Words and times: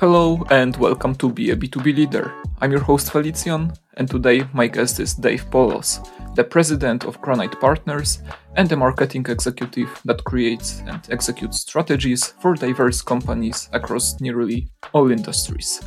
Hello 0.00 0.46
and 0.50 0.76
welcome 0.76 1.12
to 1.16 1.28
Be 1.28 1.50
a 1.50 1.56
B2B 1.56 1.96
Leader. 1.96 2.32
I'm 2.60 2.70
your 2.70 2.84
host 2.84 3.10
Felician, 3.10 3.72
and 3.94 4.08
today 4.08 4.44
my 4.52 4.68
guest 4.68 5.00
is 5.00 5.12
Dave 5.12 5.44
Poulos, 5.50 6.08
the 6.36 6.44
president 6.44 7.04
of 7.04 7.20
Granite 7.20 7.58
Partners 7.58 8.22
and 8.54 8.70
a 8.70 8.76
marketing 8.76 9.26
executive 9.28 10.00
that 10.04 10.22
creates 10.22 10.84
and 10.86 11.04
executes 11.10 11.62
strategies 11.62 12.28
for 12.40 12.54
diverse 12.54 13.02
companies 13.02 13.68
across 13.72 14.20
nearly 14.20 14.68
all 14.92 15.10
industries. 15.10 15.82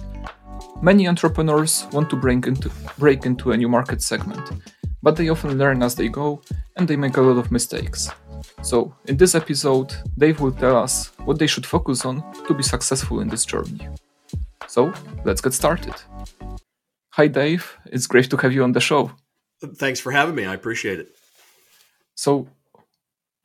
Many 0.81 1.07
entrepreneurs 1.07 1.87
want 1.93 2.09
to 2.09 2.17
break 2.17 2.47
into, 2.47 2.69
break 2.97 3.25
into 3.25 3.53
a 3.53 3.57
new 3.57 3.69
market 3.69 4.01
segment, 4.01 4.41
but 5.01 5.15
they 5.15 5.29
often 5.29 5.57
learn 5.57 5.81
as 5.81 5.95
they 5.95 6.09
go 6.09 6.41
and 6.75 6.85
they 6.85 6.97
make 6.97 7.15
a 7.15 7.21
lot 7.21 7.37
of 7.37 7.49
mistakes. 7.49 8.09
So, 8.61 8.93
in 9.05 9.17
this 9.17 9.35
episode, 9.35 9.93
Dave 10.17 10.39
will 10.39 10.51
tell 10.51 10.75
us 10.75 11.11
what 11.25 11.39
they 11.39 11.47
should 11.47 11.65
focus 11.65 12.05
on 12.05 12.23
to 12.47 12.53
be 12.53 12.63
successful 12.63 13.21
in 13.21 13.27
this 13.27 13.45
journey. 13.45 13.87
So, 14.71 14.93
let's 15.25 15.41
get 15.41 15.53
started. 15.53 15.95
Hi, 17.15 17.27
Dave. 17.27 17.77
It's 17.87 18.07
great 18.07 18.29
to 18.29 18.37
have 18.37 18.53
you 18.53 18.63
on 18.63 18.71
the 18.71 18.79
show. 18.79 19.11
Thanks 19.75 19.99
for 19.99 20.13
having 20.13 20.33
me. 20.33 20.45
I 20.45 20.53
appreciate 20.53 20.97
it. 20.97 21.09
So, 22.15 22.47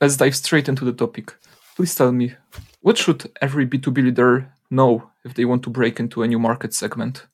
let's 0.01 0.17
dive 0.17 0.37
straight 0.37 0.69
into 0.69 0.85
the 0.85 0.93
topic. 0.93 1.35
Please 1.75 1.97
tell 1.97 2.13
me, 2.13 2.35
what 2.81 2.97
should 2.97 3.29
every 3.43 3.67
B2B 3.67 4.05
leader 4.05 4.53
know 4.71 5.11
if 5.25 5.35
they 5.35 5.45
want 5.45 5.65
to 5.65 5.71
break 5.71 5.99
into 5.99 6.23
a 6.23 6.29
new 6.29 6.39
market 6.39 6.73
segment? 6.73 7.27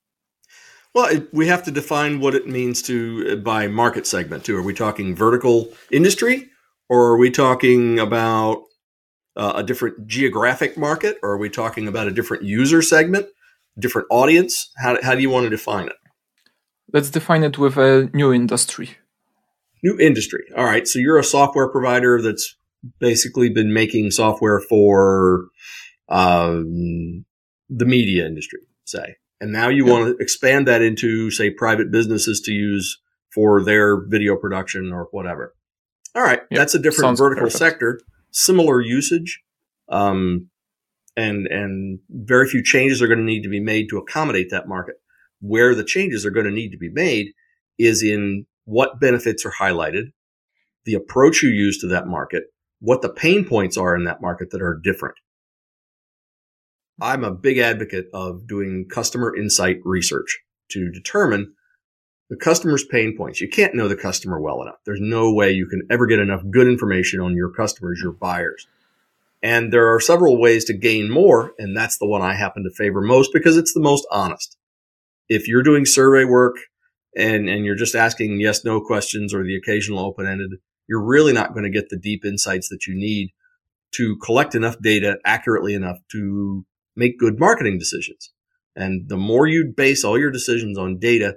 Well, 0.95 1.15
it, 1.15 1.29
we 1.35 1.47
have 1.49 1.63
to 1.65 1.71
define 1.71 2.21
what 2.21 2.35
it 2.35 2.49
means 2.49 2.81
to 2.85 2.97
uh, 3.31 3.37
by 3.37 3.69
market 3.69 4.07
segment 4.07 4.45
too. 4.45 4.57
Are 4.57 4.63
we 4.63 4.73
talking 4.73 5.15
vertical 5.15 5.69
industry? 5.91 6.49
or 6.93 7.13
are 7.13 7.17
we 7.17 7.31
talking 7.31 7.99
about 7.99 8.65
uh, 9.35 9.55
a 9.57 9.63
different 9.63 10.07
geographic 10.07 10.77
market 10.77 11.17
or 11.23 11.31
are 11.31 11.39
we 11.39 11.49
talking 11.49 11.89
about 11.89 12.07
a 12.07 12.11
different 12.11 12.43
user 12.43 12.83
segment 12.83 13.27
different 13.79 14.09
audience? 14.11 14.71
How, 14.77 14.99
how 15.03 15.15
do 15.15 15.23
you 15.23 15.31
want 15.31 15.45
to 15.45 15.51
define 15.51 15.87
it? 15.87 15.97
Let's 16.93 17.11
define 17.11 17.43
it 17.43 17.59
with 17.59 17.77
a 17.77 18.11
new 18.13 18.33
industry. 18.33 18.91
New 19.83 19.99
industry. 19.99 20.45
All 20.57 20.65
right. 20.65 20.87
So 20.87 20.99
you're 20.99 21.19
a 21.19 21.25
software 21.25 21.69
provider 21.69 22.21
that's 22.21 22.57
basically 22.99 23.49
been 23.49 23.73
making 23.73 24.11
software 24.11 24.61
for 24.61 25.47
um, 26.09 27.25
the 27.69 27.87
media 27.87 28.27
industry 28.27 28.61
say. 28.85 29.17
And 29.41 29.53
now 29.53 29.69
you 29.69 29.87
yeah. 29.87 29.93
want 29.93 30.07
to 30.07 30.23
expand 30.23 30.69
that 30.69 30.83
into 30.83 31.31
say 31.31 31.51
private 31.51 31.91
businesses 31.91 32.41
to 32.43 32.53
use 32.53 32.99
for 33.35 33.63
their 33.63 34.07
video 34.07 34.37
production 34.37 34.93
or 34.93 35.09
whatever. 35.11 35.55
All 36.15 36.23
right, 36.23 36.41
yep. 36.51 36.59
that's 36.59 36.75
a 36.75 36.79
different 36.79 37.07
Sounds 37.07 37.21
vertical 37.21 37.47
perfect. 37.47 37.59
sector, 37.59 38.01
similar 38.31 38.83
usage, 38.83 39.41
um, 39.89 40.51
and 41.17 41.47
and 41.47 41.99
very 42.11 42.49
few 42.49 42.63
changes 42.63 43.03
are 43.03 43.07
going 43.07 43.19
to 43.19 43.25
need 43.25 43.43
to 43.43 43.49
be 43.49 43.61
made 43.61 43.89
to 43.91 43.99
accommodate 43.99 44.51
that 44.51 44.69
market. 44.69 44.97
Where 45.41 45.75
the 45.75 45.85
changes 45.85 46.25
are 46.25 46.31
going 46.31 46.47
to 46.47 46.53
need 46.53 46.71
to 46.71 46.79
be 46.79 46.91
made 46.91 47.33
is 47.79 48.03
in 48.03 48.47
what 48.65 49.01
benefits 49.01 49.45
are 49.45 49.53
highlighted, 49.53 50.13
the 50.85 50.95
approach 50.95 51.43
you 51.43 51.49
use 51.49 51.79
to 51.79 51.89
that 51.89 52.07
market, 52.07 52.45
what 52.81 53.03
the 53.03 53.09
pain 53.09 53.45
points 53.45 53.77
are 53.77 53.97
in 53.97 54.05
that 54.05 54.23
market 54.23 54.51
that 54.51 54.63
are 54.63 54.81
different. 54.83 55.17
I'm 57.01 57.25
a 57.25 57.33
big 57.33 57.59
advocate 57.59 58.07
of 58.15 58.47
doing 58.47 58.87
customer 58.89 59.35
insight 59.35 59.79
research 59.85 60.41
to 60.71 60.91
determine 60.91 61.55
the 62.31 62.37
customer's 62.37 62.85
pain 62.85 63.17
points. 63.17 63.41
You 63.41 63.49
can't 63.49 63.75
know 63.75 63.89
the 63.89 63.97
customer 63.97 64.41
well 64.41 64.63
enough. 64.63 64.79
There's 64.87 65.01
no 65.01 65.33
way 65.33 65.51
you 65.51 65.67
can 65.67 65.83
ever 65.91 66.07
get 66.07 66.19
enough 66.19 66.43
good 66.51 66.67
information 66.67 67.21
on 67.21 67.35
your 67.35 67.51
customers, 67.51 68.01
your 68.03 68.13
buyers. 68.13 68.67
And 69.43 69.73
there 69.73 69.93
are 69.93 70.01
several 70.01 70.41
ways 70.41 70.65
to 70.67 70.73
gain 70.73 71.11
more, 71.11 71.53
and 71.59 71.77
that's 71.77 71.99
the 71.99 72.07
one 72.07 72.23
I 72.23 72.35
happen 72.35 72.63
to 72.63 72.71
favor 72.71 73.01
most 73.01 73.31
because 73.33 73.57
it's 73.57 73.75
the 73.75 73.81
most 73.81 74.07
honest. 74.11 74.57
If 75.29 75.49
you're 75.49 75.65
doing 75.65 75.85
survey 75.85 76.25
work 76.25 76.57
and, 77.17 77.49
and 77.49 77.65
you're 77.65 77.75
just 77.75 77.97
asking 77.97 78.41
yes, 78.41 78.65
no 78.65 78.81
questions 78.81 79.35
or 79.35 79.43
the 79.43 79.57
occasional 79.57 79.99
open 79.99 80.27
ended, 80.27 80.51
you're 80.89 81.05
really 81.05 81.33
not 81.33 81.55
going 81.55 81.65
to 81.65 81.71
get 81.71 81.89
the 81.89 81.99
deep 81.99 82.25
insights 82.25 82.69
that 82.69 82.87
you 82.87 82.95
need 82.95 83.31
to 83.97 84.17
collect 84.25 84.55
enough 84.55 84.77
data 84.81 85.17
accurately 85.25 85.75
enough 85.75 85.99
to 86.13 86.65
make 86.95 87.19
good 87.19 87.39
marketing 87.39 87.79
decisions. 87.79 88.33
And 88.77 89.09
the 89.09 89.17
more 89.17 89.47
you 89.47 89.73
base 89.77 90.05
all 90.05 90.19
your 90.19 90.31
decisions 90.31 90.79
on 90.79 90.99
data, 90.99 91.37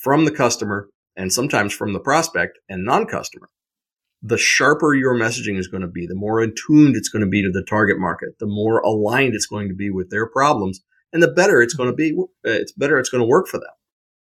from 0.00 0.24
the 0.24 0.30
customer 0.30 0.88
and 1.14 1.32
sometimes 1.32 1.74
from 1.74 1.92
the 1.92 2.00
prospect 2.00 2.58
and 2.68 2.84
non-customer, 2.84 3.48
the 4.22 4.38
sharper 4.38 4.94
your 4.94 5.14
messaging 5.14 5.58
is 5.58 5.68
going 5.68 5.80
to 5.82 5.88
be, 5.88 6.06
the 6.06 6.14
more 6.14 6.40
attuned 6.40 6.96
it's 6.96 7.08
going 7.08 7.24
to 7.24 7.28
be 7.28 7.42
to 7.42 7.50
the 7.50 7.64
target 7.64 7.98
market, 7.98 8.38
the 8.38 8.46
more 8.46 8.80
aligned 8.80 9.34
it's 9.34 9.46
going 9.46 9.68
to 9.68 9.74
be 9.74 9.90
with 9.90 10.10
their 10.10 10.26
problems, 10.26 10.80
and 11.12 11.22
the 11.22 11.32
better 11.32 11.62
it's 11.62 11.74
going 11.74 11.90
to 11.90 11.96
be. 11.96 12.14
Uh, 12.18 12.24
it's 12.44 12.72
better 12.72 12.98
it's 12.98 13.08
going 13.08 13.22
to 13.22 13.26
work 13.26 13.48
for 13.48 13.58
them. 13.58 13.70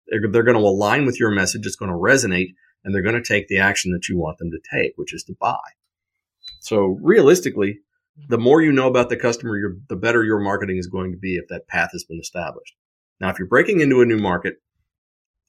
They're, 0.07 0.31
they're 0.31 0.43
going 0.43 0.57
to 0.57 0.63
align 0.63 1.05
with 1.05 1.19
your 1.19 1.31
message. 1.31 1.65
It's 1.65 1.77
going 1.77 1.91
to 1.91 1.97
resonate, 1.97 2.53
and 2.83 2.93
they're 2.93 3.01
going 3.01 3.15
to 3.15 3.23
take 3.23 3.47
the 3.47 3.57
action 3.57 3.91
that 3.93 4.09
you 4.09 4.17
want 4.17 4.37
them 4.37 4.51
to 4.51 4.59
take, 4.71 4.93
which 4.97 5.13
is 5.13 5.23
to 5.23 5.35
buy. 5.39 5.57
So 6.59 6.97
realistically, 7.01 7.79
the 8.27 8.37
more 8.37 8.61
you 8.61 8.71
know 8.71 8.87
about 8.87 9.09
the 9.09 9.17
customer, 9.17 9.57
the 9.87 9.95
better 9.95 10.23
your 10.23 10.39
marketing 10.39 10.77
is 10.77 10.87
going 10.87 11.11
to 11.11 11.17
be 11.17 11.37
if 11.37 11.47
that 11.49 11.67
path 11.67 11.89
has 11.93 12.03
been 12.03 12.19
established. 12.19 12.75
Now, 13.19 13.29
if 13.29 13.39
you're 13.39 13.47
breaking 13.47 13.79
into 13.79 14.01
a 14.01 14.05
new 14.05 14.17
market, 14.17 14.55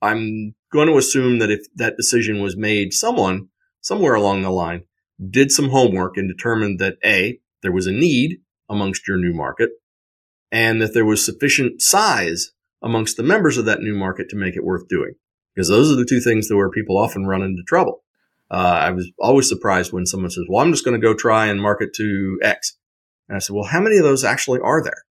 I'm 0.01 0.55
going 0.73 0.89
to 0.89 0.99
assume 0.99 1.39
that 1.39 1.51
if 1.51 1.67
that 1.75 1.97
decision 1.97 2.41
was 2.41 2.57
made, 2.57 2.93
someone 2.93 3.49
somewhere 3.87 4.15
along 4.15 4.43
the 4.43 4.51
line 4.51 4.83
did 5.31 5.53
some 5.53 5.71
homework 5.71 6.17
and 6.17 6.29
determined 6.29 6.81
that 6.81 6.97
A, 7.05 7.39
there 7.63 7.71
was 7.71 7.87
a 7.87 7.93
need 7.93 8.39
amongst 8.69 9.07
your 9.07 9.17
new 9.17 9.33
market 9.33 9.71
and 10.51 10.83
that 10.83 10.93
there 10.93 11.05
was 11.05 11.25
sufficient 11.25 11.81
size 11.81 12.51
amongst 12.83 13.17
the 13.17 13.23
members 13.23 13.57
of 13.57 13.65
that 13.65 13.81
new 13.81 13.95
market 13.95 14.29
to 14.29 14.37
make 14.37 14.57
it 14.57 14.65
worth 14.65 14.89
doing. 14.89 15.13
Because 15.55 15.69
those 15.69 15.91
are 15.91 15.95
the 15.95 16.05
two 16.05 16.21
things 16.21 16.49
that 16.49 16.57
where 16.57 16.69
people 16.69 16.99
often 16.99 17.27
run 17.27 17.43
into 17.43 17.63
trouble. 17.63 18.03
Uh, 18.51 18.79
I 18.87 18.91
was 18.91 19.09
always 19.21 19.49
surprised 19.49 19.93
when 19.93 20.05
someone 20.05 20.31
says, 20.31 20.45
well, 20.49 20.65
I'm 20.65 20.73
just 20.73 20.85
going 20.85 21.01
to 21.01 21.07
go 21.07 21.15
try 21.15 21.47
and 21.47 21.61
market 21.61 21.95
to 21.95 22.39
X. 22.43 22.77
And 23.29 23.37
I 23.37 23.39
said, 23.39 23.55
well, 23.55 23.65
how 23.65 23.81
many 23.81 23.99
of 23.99 24.03
those 24.03 24.25
actually 24.25 24.61
are 24.61 24.83
there? 24.83 25.05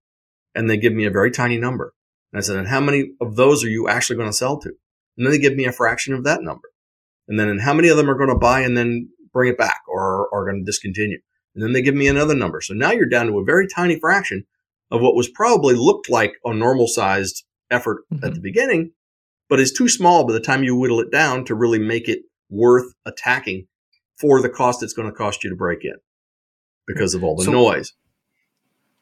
And 0.54 0.70
they 0.70 0.78
give 0.78 0.94
me 0.94 1.06
a 1.06 1.12
very 1.12 1.32
tiny 1.32 1.58
number. 1.58 1.94
And 2.32 2.40
I 2.40 2.42
said, 2.42 2.58
and 2.58 2.68
how 2.68 2.82
many 2.82 3.14
of 3.22 3.38
those 3.38 3.64
are 3.64 3.70
you 3.70 3.88
actually 3.88 4.18
going 4.18 4.30
to 4.30 4.34
sell 4.34 4.60
to? 4.60 4.70
And 5.18 5.26
then 5.26 5.32
they 5.32 5.40
give 5.40 5.56
me 5.56 5.66
a 5.66 5.72
fraction 5.72 6.14
of 6.14 6.26
that 6.26 6.42
number. 6.42 6.68
And 7.28 7.40
then 7.40 7.48
and 7.48 7.62
how 7.62 7.74
many 7.74 7.90
of 7.90 7.98
them 7.98 8.10
are 8.10 8.18
going 8.18 8.30
to 8.30 8.36
buy 8.36 8.62
and 8.62 8.78
then 8.78 9.10
bring 9.34 9.50
it 9.50 9.58
back 9.58 9.82
or 9.88 10.34
are 10.34 10.46
going 10.46 10.62
to 10.62 10.66
discontinue? 10.66 11.20
And 11.54 11.64
then 11.64 11.74
they 11.74 11.82
give 11.82 11.96
me 11.96 12.08
another 12.08 12.36
number. 12.36 12.62
So 12.62 12.74
now 12.74 12.92
you're 12.92 13.08
down 13.08 13.28
to 13.28 13.40
a 13.40 13.44
very 13.44 13.68
tiny 13.68 14.00
fraction 14.00 14.46
of 14.92 15.02
what 15.02 15.16
was 15.16 15.30
probably 15.30 15.74
looked 15.74 16.10
like 16.10 16.34
a 16.44 16.54
normal 16.54 16.88
sized 16.88 17.44
effort 17.72 18.04
mm-hmm. 18.14 18.26
at 18.26 18.34
the 18.34 18.42
beginning, 18.42 18.92
but 19.50 19.60
is 19.60 19.72
too 19.72 19.90
small 19.90 20.26
by 20.26 20.34
the 20.34 20.40
time 20.40 20.64
you 20.64 20.76
whittle 20.76 21.00
it 21.00 21.12
down 21.12 21.46
to 21.46 21.56
really 21.56 21.80
make 21.80 22.08
it 22.08 22.20
worth 22.50 22.94
attacking 23.06 23.68
for 24.20 24.42
the 24.42 24.50
cost 24.50 24.84
it's 24.84 24.94
going 24.94 25.10
to 25.10 25.16
cost 25.16 25.44
you 25.44 25.50
to 25.50 25.56
break 25.56 25.84
in 25.84 25.96
because 26.88 27.16
of 27.16 27.24
all 27.24 27.36
the 27.36 27.44
so, 27.44 27.52
noise 27.52 27.94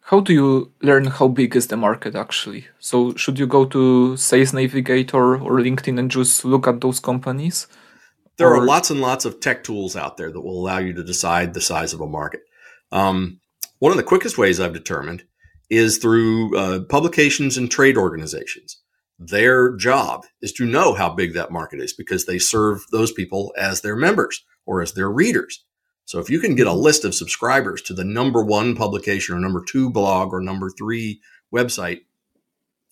how 0.07 0.19
do 0.19 0.33
you 0.33 0.71
learn 0.81 1.05
how 1.05 1.27
big 1.27 1.55
is 1.55 1.67
the 1.67 1.77
market 1.77 2.15
actually? 2.15 2.67
So 2.79 3.15
should 3.15 3.39
you 3.39 3.47
go 3.47 3.65
to 3.65 4.17
Sales 4.17 4.53
Navigator 4.53 5.35
or 5.37 5.59
LinkedIn 5.59 5.97
and 5.97 6.11
just 6.11 6.43
look 6.43 6.67
at 6.67 6.81
those 6.81 6.99
companies? 6.99 7.67
There 8.37 8.53
are 8.53 8.65
lots 8.65 8.89
and 8.89 8.99
lots 8.99 9.25
of 9.25 9.39
tech 9.39 9.63
tools 9.63 9.95
out 9.95 10.17
there 10.17 10.31
that 10.31 10.41
will 10.41 10.59
allow 10.59 10.79
you 10.79 10.93
to 10.93 11.03
decide 11.03 11.53
the 11.53 11.61
size 11.61 11.93
of 11.93 12.01
a 12.01 12.07
market. 12.07 12.41
Um, 12.91 13.39
one 13.79 13.91
of 13.91 13.97
the 13.97 14.03
quickest 14.03 14.37
ways 14.37 14.59
I've 14.59 14.73
determined 14.73 15.23
is 15.69 15.97
through 15.97 16.57
uh, 16.57 16.79
publications 16.85 17.57
and 17.57 17.69
trade 17.69 17.97
organizations. 17.97 18.81
Their 19.19 19.75
job 19.75 20.25
is 20.41 20.51
to 20.53 20.65
know 20.65 20.93
how 20.93 21.13
big 21.13 21.33
that 21.33 21.51
market 21.51 21.79
is 21.79 21.93
because 21.93 22.25
they 22.25 22.39
serve 22.39 22.83
those 22.91 23.11
people 23.11 23.53
as 23.57 23.81
their 23.81 23.95
members 23.95 24.43
or 24.65 24.81
as 24.81 24.93
their 24.93 25.09
readers. 25.09 25.63
So 26.05 26.19
if 26.19 26.29
you 26.29 26.39
can 26.39 26.55
get 26.55 26.67
a 26.67 26.73
list 26.73 27.05
of 27.05 27.15
subscribers 27.15 27.81
to 27.83 27.93
the 27.93 28.03
number 28.03 28.43
one 28.43 28.75
publication 28.75 29.35
or 29.35 29.39
number 29.39 29.63
two 29.63 29.89
blog 29.89 30.33
or 30.33 30.41
number 30.41 30.69
three 30.69 31.21
website 31.53 32.01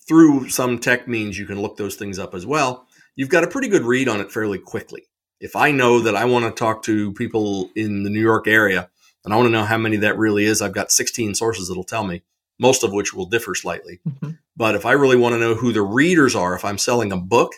through 0.06 0.48
some 0.48 0.78
tech 0.78 1.06
means, 1.06 1.38
you 1.38 1.46
can 1.46 1.60
look 1.60 1.76
those 1.76 1.96
things 1.96 2.18
up 2.18 2.34
as 2.34 2.46
well. 2.46 2.86
You've 3.14 3.28
got 3.28 3.44
a 3.44 3.48
pretty 3.48 3.68
good 3.68 3.82
read 3.82 4.08
on 4.08 4.20
it 4.20 4.32
fairly 4.32 4.58
quickly. 4.58 5.02
If 5.42 5.56
I 5.56 5.72
know 5.72 5.98
that 5.98 6.14
I 6.14 6.24
want 6.24 6.44
to 6.44 6.52
talk 6.52 6.84
to 6.84 7.12
people 7.14 7.68
in 7.74 8.04
the 8.04 8.10
New 8.10 8.20
York 8.20 8.46
area 8.46 8.88
and 9.24 9.34
I 9.34 9.36
want 9.36 9.48
to 9.48 9.52
know 9.52 9.64
how 9.64 9.76
many 9.76 9.96
that 9.96 10.16
really 10.16 10.44
is, 10.44 10.62
I've 10.62 10.72
got 10.72 10.92
16 10.92 11.34
sources 11.34 11.66
that'll 11.66 11.82
tell 11.82 12.04
me, 12.04 12.22
most 12.60 12.84
of 12.84 12.92
which 12.92 13.12
will 13.12 13.26
differ 13.26 13.56
slightly. 13.56 13.98
Mm-hmm. 14.08 14.30
But 14.56 14.76
if 14.76 14.86
I 14.86 14.92
really 14.92 15.16
want 15.16 15.34
to 15.34 15.40
know 15.40 15.56
who 15.56 15.72
the 15.72 15.82
readers 15.82 16.36
are, 16.36 16.54
if 16.54 16.64
I'm 16.64 16.78
selling 16.78 17.10
a 17.10 17.16
book 17.16 17.54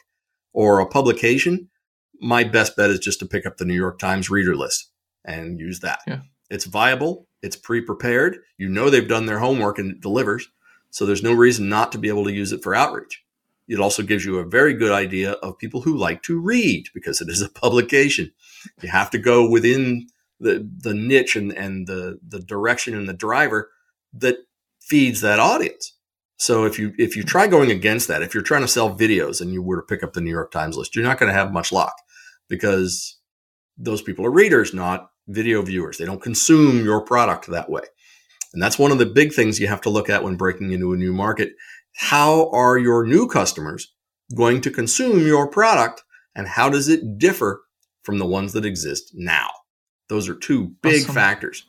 or 0.55 0.81
a 0.81 0.87
publication, 0.87 1.69
my 2.21 2.43
best 2.43 2.75
bet 2.75 2.89
is 2.89 3.01
just 3.01 3.19
to 3.19 3.27
pick 3.27 3.45
up 3.45 3.59
the 3.59 3.67
New 3.67 3.75
York 3.75 3.99
Times 3.99 4.31
reader 4.31 4.57
list 4.57 4.91
and 5.25 5.61
use 5.61 5.81
that. 5.81 6.01
Yeah. 6.07 6.21
It's 6.49 6.65
viable. 6.65 7.27
It's 7.43 7.57
pre-prepared. 7.57 8.39
You 8.57 8.71
know 8.71 8.89
they've 8.89 9.07
done 9.07 9.27
their 9.27 9.41
homework 9.41 9.79
and 9.79 9.91
it 9.91 10.01
delivers. 10.01 10.49
So 10.91 11.05
there's 11.05 11.23
no 11.23 11.33
reason 11.33 11.69
not 11.69 11.93
to 11.93 11.99
be 11.99 12.09
able 12.09 12.25
to 12.25 12.33
use 12.33 12.53
it 12.53 12.63
for 12.63 12.75
outreach. 12.75 13.24
It 13.69 13.81
also 13.81 14.03
gives 14.03 14.25
you 14.25 14.39
a 14.39 14.47
very 14.47 14.75
good 14.75 14.93
idea 14.93 15.33
of 15.33 15.59
people 15.59 15.81
who 15.81 15.97
like 15.97 16.23
to 16.25 16.39
read 16.39 16.87
because 16.95 17.21
it 17.21 17.29
is 17.29 17.41
a 17.41 17.49
publication. 17.61 18.33
You 18.83 18.89
have 18.91 19.11
to 19.11 19.19
go 19.19 19.49
within 19.49 20.07
the, 20.41 20.69
the 20.79 20.95
niche 20.95 21.37
and, 21.37 21.53
and 21.53 21.87
the, 21.87 22.19
the 22.27 22.41
direction 22.41 22.95
and 22.95 23.09
the 23.09 23.15
driver 23.15 23.71
that 24.13 24.37
feeds 24.81 25.21
that 25.23 25.39
audience. 25.41 25.95
So 26.37 26.65
if 26.65 26.79
you 26.79 26.93
if 26.99 27.17
you 27.17 27.23
try 27.23 27.47
going 27.47 27.71
against 27.71 28.09
that, 28.09 28.23
if 28.23 28.35
you're 28.35 28.43
trying 28.43 28.63
to 28.63 28.69
sell 28.69 28.95
videos 28.95 29.41
and 29.41 29.53
you 29.53 29.63
were 29.63 29.77
to 29.77 29.83
pick 29.83 30.03
up 30.03 30.13
the 30.13 30.21
New 30.21 30.31
York 30.31 30.51
Times 30.51 30.77
list, 30.77 30.95
you're 30.95 31.05
not 31.05 31.19
going 31.19 31.31
to 31.31 31.39
have 31.39 31.53
much 31.53 31.73
luck 31.73 31.95
because 32.49 33.19
those 33.79 34.03
people 34.03 34.27
are 34.27 34.31
readers, 34.31 34.75
not 34.75 35.11
video 35.29 35.63
viewers. 35.63 35.99
They 35.99 36.05
don't 36.05 36.23
consume 36.23 36.85
your 36.85 37.01
product 37.01 37.47
that 37.47 37.71
way. 37.71 37.83
And 38.53 38.63
that's 38.63 38.79
one 38.79 38.93
of 38.93 38.99
the 38.99 39.07
big 39.07 39.33
things 39.33 39.59
you 39.59 39.67
have 39.67 39.81
to 39.83 39.91
look 39.91 40.09
at 40.09 40.23
when 40.23 40.37
breaking 40.37 40.73
into 40.73 40.93
a 40.93 40.97
new 40.97 41.13
market. 41.13 41.53
How 41.95 42.51
are 42.51 42.77
your 42.77 43.07
new 43.07 43.27
customers 43.29 43.93
going 44.35 44.61
to 44.63 44.71
consume 44.71 45.27
your 45.27 45.49
product 45.49 46.03
and 46.35 46.49
how 46.49 46.69
does 46.69 46.89
it 46.89 47.19
differ 47.19 47.63
from 48.03 48.19
the 48.19 48.27
ones 48.27 48.53
that 48.53 48.67
exist 48.67 49.13
now? 49.15 49.49
Those 50.09 50.29
are 50.29 50.35
two 50.35 50.75
big 50.83 51.03
awesome. 51.03 51.15
factors. 51.15 51.67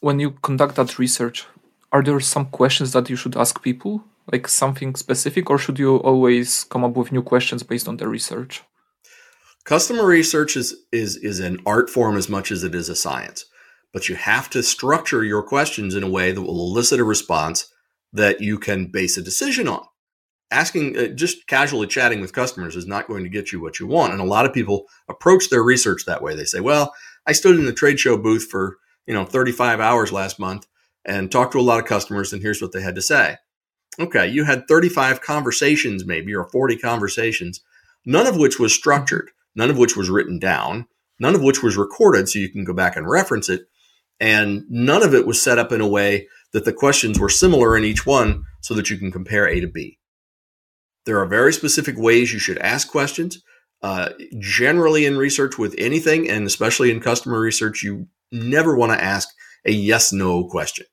When 0.00 0.18
you 0.18 0.32
conduct 0.42 0.76
that 0.76 0.98
research, 0.98 1.46
are 1.92 2.02
there 2.02 2.18
some 2.20 2.46
questions 2.46 2.92
that 2.92 3.08
you 3.08 3.16
should 3.16 3.36
ask 3.36 3.62
people? 3.62 4.04
Like 4.30 4.48
something 4.48 4.94
specific, 4.94 5.50
or 5.50 5.58
should 5.58 5.78
you 5.78 5.96
always 5.96 6.64
come 6.64 6.84
up 6.84 6.96
with 6.96 7.12
new 7.12 7.22
questions 7.22 7.62
based 7.62 7.88
on 7.88 7.96
the 7.96 8.08
research? 8.08 8.62
Customer 9.64 10.06
research 10.06 10.56
is, 10.56 10.74
is, 10.90 11.16
is 11.16 11.40
an 11.40 11.58
art 11.66 11.88
form 11.88 12.16
as 12.16 12.28
much 12.28 12.50
as 12.50 12.64
it 12.64 12.74
is 12.74 12.88
a 12.88 12.96
science, 12.96 13.44
but 13.92 14.08
you 14.08 14.16
have 14.16 14.50
to 14.50 14.62
structure 14.62 15.24
your 15.24 15.42
questions 15.42 15.94
in 15.94 16.02
a 16.02 16.10
way 16.10 16.32
that 16.32 16.42
will 16.42 16.70
elicit 16.70 17.00
a 17.00 17.04
response 17.04 17.71
that 18.12 18.40
you 18.40 18.58
can 18.58 18.86
base 18.86 19.16
a 19.16 19.22
decision 19.22 19.68
on. 19.68 19.84
Asking, 20.50 20.98
uh, 20.98 21.06
just 21.08 21.46
casually 21.46 21.86
chatting 21.86 22.20
with 22.20 22.34
customers 22.34 22.76
is 22.76 22.86
not 22.86 23.08
going 23.08 23.24
to 23.24 23.30
get 23.30 23.52
you 23.52 23.60
what 23.60 23.80
you 23.80 23.86
want. 23.86 24.12
And 24.12 24.20
a 24.20 24.24
lot 24.24 24.44
of 24.44 24.52
people 24.52 24.86
approach 25.08 25.48
their 25.48 25.62
research 25.62 26.04
that 26.04 26.22
way. 26.22 26.36
They 26.36 26.44
say, 26.44 26.60
well, 26.60 26.94
I 27.26 27.32
stood 27.32 27.58
in 27.58 27.64
the 27.64 27.72
trade 27.72 27.98
show 27.98 28.18
booth 28.18 28.48
for, 28.50 28.76
you 29.06 29.14
know, 29.14 29.24
35 29.24 29.80
hours 29.80 30.12
last 30.12 30.38
month 30.38 30.66
and 31.04 31.32
talked 31.32 31.52
to 31.52 31.58
a 31.58 31.62
lot 31.62 31.80
of 31.80 31.86
customers, 31.86 32.32
and 32.32 32.42
here's 32.42 32.60
what 32.60 32.72
they 32.72 32.82
had 32.82 32.94
to 32.96 33.02
say. 33.02 33.36
Okay, 33.98 34.28
you 34.28 34.44
had 34.44 34.68
35 34.68 35.20
conversations, 35.20 36.04
maybe, 36.04 36.34
or 36.34 36.44
40 36.44 36.76
conversations, 36.76 37.60
none 38.04 38.26
of 38.26 38.36
which 38.36 38.58
was 38.58 38.74
structured 38.74 39.30
none 39.54 39.70
of 39.70 39.78
which 39.78 39.96
was 39.96 40.10
written 40.10 40.38
down, 40.38 40.86
none 41.18 41.34
of 41.34 41.42
which 41.42 41.62
was 41.62 41.76
recorded 41.76 42.28
so 42.28 42.38
you 42.38 42.48
can 42.48 42.64
go 42.64 42.72
back 42.72 42.96
and 42.96 43.08
reference 43.08 43.48
it. 43.48 43.62
And 44.20 44.64
none 44.68 45.02
of 45.02 45.14
it 45.14 45.26
was 45.26 45.40
set 45.40 45.58
up 45.58 45.72
in 45.72 45.80
a 45.80 45.88
way 45.88 46.28
that 46.52 46.64
the 46.64 46.72
questions 46.72 47.18
were 47.18 47.28
similar 47.28 47.76
in 47.76 47.84
each 47.84 48.06
one 48.06 48.44
so 48.60 48.74
that 48.74 48.90
you 48.90 48.96
can 48.96 49.10
compare 49.10 49.46
A 49.46 49.60
to 49.60 49.66
B. 49.66 49.98
There 51.06 51.18
are 51.18 51.26
very 51.26 51.52
specific 51.52 51.96
ways 51.96 52.32
you 52.32 52.38
should 52.38 52.58
ask 52.58 52.90
questions. 52.90 53.42
Uh, 53.82 54.10
generally, 54.38 55.06
in 55.06 55.16
research 55.16 55.58
with 55.58 55.74
anything, 55.76 56.28
and 56.30 56.46
especially 56.46 56.90
in 56.90 57.00
customer 57.00 57.40
research, 57.40 57.82
you 57.82 58.06
never 58.30 58.76
want 58.76 58.92
to 58.92 59.02
ask 59.02 59.28
a 59.64 59.72
yes 59.72 60.12
no 60.12 60.44
question 60.44 60.86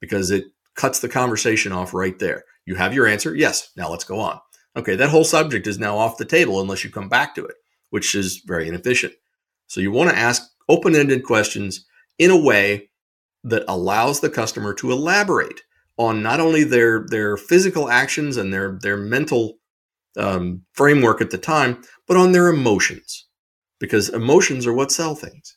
because 0.00 0.30
it 0.30 0.44
cuts 0.74 0.98
the 0.98 1.08
conversation 1.08 1.72
off 1.72 1.94
right 1.94 2.18
there. 2.18 2.44
You 2.64 2.74
have 2.74 2.92
your 2.92 3.06
answer. 3.06 3.34
Yes. 3.34 3.70
Now 3.76 3.90
let's 3.90 4.04
go 4.04 4.18
on. 4.18 4.40
Okay. 4.76 4.96
That 4.96 5.10
whole 5.10 5.24
subject 5.24 5.66
is 5.66 5.78
now 5.78 5.96
off 5.96 6.18
the 6.18 6.24
table 6.24 6.60
unless 6.60 6.82
you 6.82 6.90
come 6.90 7.08
back 7.08 7.34
to 7.36 7.44
it 7.44 7.54
which 7.90 8.14
is 8.14 8.42
very 8.44 8.68
inefficient. 8.68 9.14
So 9.68 9.80
you 9.80 9.90
want 9.90 10.10
to 10.10 10.16
ask 10.16 10.42
open 10.68 10.94
ended 10.94 11.24
questions 11.24 11.86
in 12.18 12.30
a 12.30 12.36
way 12.36 12.90
that 13.46 13.64
allows 13.68 14.20
the 14.20 14.30
customer 14.30 14.74
to 14.74 14.90
elaborate 14.92 15.62
on 15.96 16.22
not 16.22 16.40
only 16.40 16.64
their, 16.64 17.06
their 17.08 17.36
physical 17.36 17.88
actions 17.88 18.36
and 18.36 18.52
their, 18.52 18.78
their 18.82 18.96
mental 18.96 19.54
um, 20.18 20.62
framework 20.72 21.20
at 21.20 21.30
the 21.30 21.38
time, 21.38 21.82
but 22.06 22.16
on 22.16 22.32
their 22.32 22.48
emotions, 22.48 23.26
because 23.78 24.08
emotions 24.08 24.66
are 24.66 24.72
what 24.72 24.92
sell 24.92 25.14
things. 25.14 25.56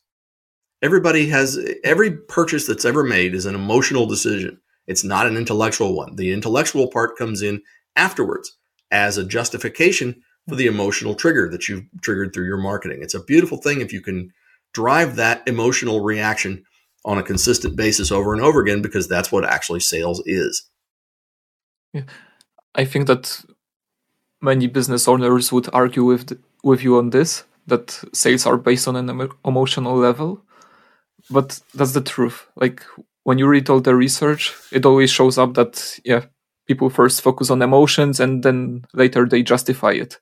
Everybody 0.82 1.28
has 1.28 1.60
every 1.84 2.12
purchase 2.12 2.66
that's 2.68 2.86
ever 2.86 3.04
made 3.04 3.34
is 3.34 3.46
an 3.46 3.56
emotional 3.56 4.06
decision. 4.06 4.62
It's 4.88 5.04
not 5.04 5.28
an 5.28 5.36
intellectual 5.36 5.96
one. 5.96 6.16
The 6.16 6.32
intellectual 6.32 6.88
part 6.88 7.18
comes 7.18 7.42
in 7.42 7.62
afterwards 7.96 8.58
as 8.92 9.18
a 9.18 9.26
justification 9.26 10.22
for 10.48 10.56
the 10.56 10.68
emotional 10.68 11.16
trigger 11.16 11.50
that 11.50 11.68
you've 11.68 11.84
triggered 12.02 12.34
through 12.34 12.46
your 12.46 12.58
marketing. 12.58 13.00
It's 13.02 13.14
a 13.14 13.24
beautiful 13.24 13.58
thing 13.58 13.82
if 13.82 13.92
you 13.92 14.02
can 14.02 14.32
drive 14.74 15.16
that 15.16 15.46
emotional 15.48 16.02
reaction 16.02 16.64
on 17.06 17.18
a 17.18 17.24
consistent 17.24 17.76
basis 17.76 18.12
over 18.12 18.34
and 18.34 18.42
over 18.42 18.62
again 18.62 18.82
because 18.82 19.08
that's 19.08 19.32
what 19.32 19.46
actually 19.46 19.80
sales 19.80 20.22
is. 20.26 20.70
Yeah. 21.94 22.04
I 22.76 22.86
think 22.86 23.08
that 23.08 23.44
many 24.42 24.68
business 24.68 25.08
owners 25.08 25.52
would 25.52 25.70
argue 25.74 26.04
with 26.04 26.28
the, 26.28 26.40
with 26.64 26.84
you 26.84 26.98
on 26.98 27.10
this 27.10 27.44
that 27.68 28.02
sales 28.14 28.46
are 28.46 28.58
based 28.58 28.88
on 28.88 28.96
an 28.96 29.10
emo- 29.10 29.38
emotional 29.46 29.96
level. 29.96 30.42
But 31.30 31.60
that's 31.74 31.94
the 31.94 32.02
truth. 32.02 32.48
Like 32.56 32.84
when 33.24 33.38
you 33.38 33.48
read 33.48 33.70
all 33.70 33.82
the 33.82 33.96
research 33.96 34.56
it 34.72 34.86
always 34.86 35.12
shows 35.12 35.38
up 35.38 35.54
that 35.54 36.00
yeah 36.04 36.26
people 36.68 36.90
first 36.90 37.22
focus 37.22 37.50
on 37.50 37.62
emotions 37.62 38.20
and 38.20 38.44
then 38.44 38.86
later 38.94 39.26
they 39.26 39.42
justify 39.44 39.92
it. 39.92 40.20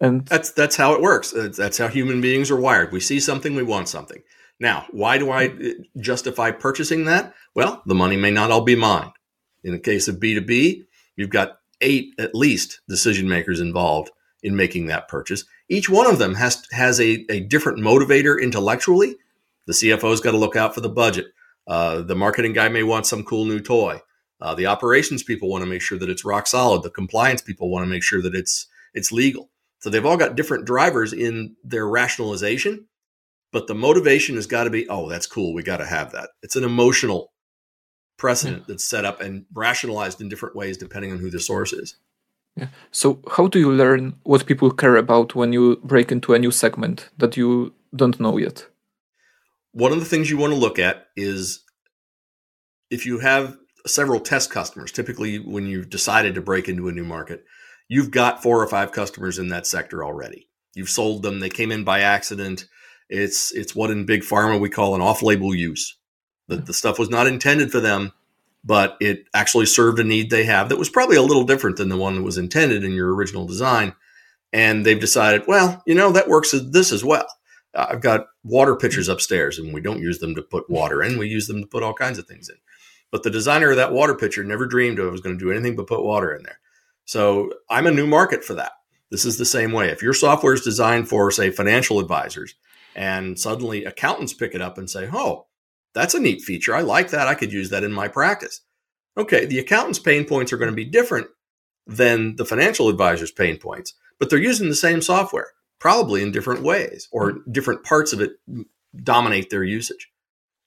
And 0.00 0.26
that's 0.26 0.50
that's 0.50 0.76
how 0.76 0.92
it 0.94 1.00
works. 1.00 1.32
That's 1.56 1.78
how 1.78 1.88
human 1.88 2.20
beings 2.20 2.50
are 2.50 2.60
wired. 2.60 2.92
We 2.92 3.00
see 3.00 3.20
something 3.20 3.54
we 3.54 3.62
want 3.62 3.88
something 3.88 4.22
now 4.60 4.86
why 4.90 5.18
do 5.18 5.30
i 5.30 5.46
uh, 5.46 5.70
justify 5.98 6.50
purchasing 6.50 7.04
that? 7.04 7.34
Well 7.54 7.82
the 7.86 7.94
money 7.94 8.16
may 8.16 8.30
not 8.30 8.50
all 8.50 8.62
be 8.62 8.76
mine. 8.76 9.12
In 9.62 9.72
the 9.72 9.78
case 9.78 10.08
of 10.08 10.16
b2b 10.16 10.84
you've 11.16 11.30
got 11.30 11.58
eight 11.80 12.14
at 12.18 12.34
least 12.34 12.80
decision 12.88 13.28
makers 13.28 13.60
involved 13.60 14.10
in 14.42 14.56
making 14.56 14.86
that 14.86 15.08
purchase. 15.08 15.44
Each 15.68 15.88
one 15.88 16.06
of 16.06 16.18
them 16.18 16.34
has 16.34 16.66
has 16.72 17.00
a, 17.00 17.24
a 17.30 17.40
different 17.40 17.78
motivator 17.78 18.40
intellectually. 18.40 19.16
The 19.66 19.72
cfo's 19.72 20.20
got 20.20 20.32
to 20.32 20.38
look 20.38 20.56
out 20.56 20.74
for 20.74 20.80
the 20.80 20.88
budget. 20.88 21.26
Uh, 21.66 22.02
the 22.02 22.14
marketing 22.14 22.52
guy 22.52 22.68
may 22.68 22.82
want 22.82 23.06
some 23.06 23.24
cool 23.24 23.46
new 23.46 23.60
toy. 23.60 24.00
Uh, 24.40 24.54
the 24.54 24.66
operations 24.66 25.22
people 25.22 25.48
want 25.48 25.62
to 25.64 25.70
make 25.70 25.80
sure 25.80 25.98
that 25.98 26.10
it's 26.10 26.24
rock 26.24 26.46
solid. 26.46 26.82
The 26.82 26.90
compliance 26.90 27.40
people 27.40 27.70
want 27.70 27.84
to 27.84 27.90
make 27.90 28.02
sure 28.02 28.20
that 28.20 28.34
it's 28.34 28.66
it's 28.92 29.10
legal. 29.10 29.50
So 29.78 29.90
they've 29.90 30.04
all 30.04 30.16
got 30.16 30.36
different 30.36 30.66
drivers 30.66 31.12
in 31.12 31.56
their 31.64 31.86
rationalization, 31.86 32.86
but 33.54 33.68
the 33.68 33.74
motivation 33.74 34.34
has 34.34 34.48
got 34.48 34.64
to 34.64 34.70
be, 34.70 34.88
oh, 34.88 35.08
that's 35.08 35.28
cool. 35.28 35.54
We 35.54 35.62
got 35.62 35.76
to 35.76 35.86
have 35.86 36.10
that. 36.10 36.30
It's 36.42 36.56
an 36.56 36.64
emotional 36.64 37.32
precedent 38.18 38.62
yeah. 38.62 38.64
that's 38.66 38.84
set 38.84 39.04
up 39.04 39.20
and 39.20 39.46
rationalized 39.54 40.20
in 40.20 40.28
different 40.28 40.56
ways 40.56 40.76
depending 40.76 41.12
on 41.12 41.18
who 41.18 41.30
the 41.30 41.38
source 41.38 41.72
is. 41.72 41.94
Yeah. 42.56 42.66
So 42.90 43.20
how 43.36 43.46
do 43.46 43.60
you 43.60 43.70
learn 43.70 44.16
what 44.24 44.46
people 44.46 44.72
care 44.72 44.96
about 44.96 45.36
when 45.36 45.52
you 45.52 45.76
break 45.84 46.10
into 46.10 46.34
a 46.34 46.38
new 46.40 46.50
segment 46.50 47.10
that 47.18 47.36
you 47.36 47.72
don't 47.94 48.18
know 48.18 48.38
yet? 48.38 48.66
One 49.70 49.92
of 49.92 50.00
the 50.00 50.04
things 50.06 50.30
you 50.30 50.36
want 50.36 50.52
to 50.52 50.58
look 50.58 50.80
at 50.80 51.06
is 51.16 51.62
if 52.90 53.06
you 53.06 53.20
have 53.20 53.56
several 53.86 54.18
test 54.18 54.50
customers. 54.50 54.90
Typically, 54.90 55.38
when 55.38 55.66
you've 55.66 55.90
decided 55.90 56.34
to 56.34 56.40
break 56.40 56.68
into 56.68 56.88
a 56.88 56.92
new 56.92 57.04
market, 57.04 57.44
you've 57.88 58.10
got 58.10 58.42
four 58.42 58.60
or 58.62 58.66
five 58.66 58.92
customers 58.92 59.38
in 59.38 59.48
that 59.48 59.66
sector 59.66 60.04
already. 60.04 60.48
You've 60.74 60.90
sold 60.90 61.22
them; 61.22 61.40
they 61.40 61.50
came 61.50 61.70
in 61.70 61.84
by 61.84 62.00
accident. 62.00 62.66
It's 63.08 63.52
it's 63.52 63.74
what 63.74 63.90
in 63.90 64.06
big 64.06 64.22
pharma 64.22 64.60
we 64.60 64.70
call 64.70 64.94
an 64.94 65.00
off-label 65.00 65.54
use. 65.54 65.96
The, 66.48 66.56
the 66.56 66.74
stuff 66.74 66.98
was 66.98 67.10
not 67.10 67.26
intended 67.26 67.70
for 67.70 67.80
them, 67.80 68.12
but 68.64 68.96
it 69.00 69.26
actually 69.34 69.66
served 69.66 69.98
a 69.98 70.04
need 70.04 70.30
they 70.30 70.44
have 70.44 70.68
that 70.68 70.78
was 70.78 70.90
probably 70.90 71.16
a 71.16 71.22
little 71.22 71.44
different 71.44 71.76
than 71.76 71.88
the 71.88 71.96
one 71.96 72.16
that 72.16 72.22
was 72.22 72.38
intended 72.38 72.84
in 72.84 72.92
your 72.92 73.14
original 73.14 73.46
design. 73.46 73.94
And 74.52 74.86
they've 74.86 75.00
decided, 75.00 75.46
well, 75.46 75.82
you 75.86 75.94
know, 75.94 76.12
that 76.12 76.28
works 76.28 76.54
this 76.70 76.92
as 76.92 77.04
well. 77.04 77.26
I've 77.74 78.00
got 78.00 78.26
water 78.44 78.76
pitchers 78.76 79.08
upstairs, 79.08 79.58
and 79.58 79.74
we 79.74 79.80
don't 79.80 80.00
use 80.00 80.20
them 80.20 80.34
to 80.36 80.42
put 80.42 80.70
water 80.70 81.02
in. 81.02 81.18
We 81.18 81.28
use 81.28 81.48
them 81.48 81.60
to 81.60 81.66
put 81.66 81.82
all 81.82 81.94
kinds 81.94 82.18
of 82.18 82.26
things 82.26 82.48
in. 82.48 82.56
But 83.10 83.24
the 83.24 83.30
designer 83.30 83.70
of 83.70 83.76
that 83.76 83.92
water 83.92 84.14
pitcher 84.14 84.44
never 84.44 84.66
dreamed 84.66 84.98
of 84.98 85.10
was 85.10 85.20
going 85.20 85.36
to 85.36 85.44
do 85.44 85.50
anything 85.50 85.76
but 85.76 85.88
put 85.88 86.04
water 86.04 86.34
in 86.34 86.44
there. 86.44 86.60
So 87.04 87.52
I'm 87.68 87.86
a 87.86 87.90
new 87.90 88.06
market 88.06 88.44
for 88.44 88.54
that. 88.54 88.72
This 89.10 89.24
is 89.24 89.38
the 89.38 89.44
same 89.44 89.72
way. 89.72 89.88
If 89.88 90.02
your 90.02 90.14
software 90.14 90.54
is 90.54 90.62
designed 90.62 91.08
for, 91.08 91.30
say, 91.30 91.50
financial 91.50 91.98
advisors, 91.98 92.54
and 92.94 93.38
suddenly 93.38 93.84
accountants 93.84 94.32
pick 94.32 94.54
it 94.54 94.60
up 94.60 94.78
and 94.78 94.88
say, 94.88 95.08
oh, 95.12 95.46
that's 95.94 96.14
a 96.14 96.20
neat 96.20 96.42
feature. 96.42 96.74
I 96.74 96.80
like 96.80 97.10
that. 97.10 97.28
I 97.28 97.34
could 97.34 97.52
use 97.52 97.70
that 97.70 97.84
in 97.84 97.92
my 97.92 98.08
practice. 98.08 98.60
Okay, 99.16 99.44
the 99.44 99.58
accountant's 99.58 99.98
pain 99.98 100.24
points 100.24 100.52
are 100.52 100.56
going 100.56 100.70
to 100.70 100.76
be 100.76 100.84
different 100.84 101.28
than 101.86 102.36
the 102.36 102.44
financial 102.44 102.88
advisor's 102.88 103.30
pain 103.30 103.58
points, 103.58 103.94
but 104.18 104.30
they're 104.30 104.38
using 104.38 104.68
the 104.68 104.74
same 104.74 105.00
software, 105.00 105.52
probably 105.78 106.22
in 106.22 106.32
different 106.32 106.62
ways, 106.62 107.08
or 107.12 107.32
mm. 107.32 107.52
different 107.52 107.84
parts 107.84 108.12
of 108.12 108.20
it 108.20 108.32
dominate 109.02 109.50
their 109.50 109.62
usage. 109.62 110.10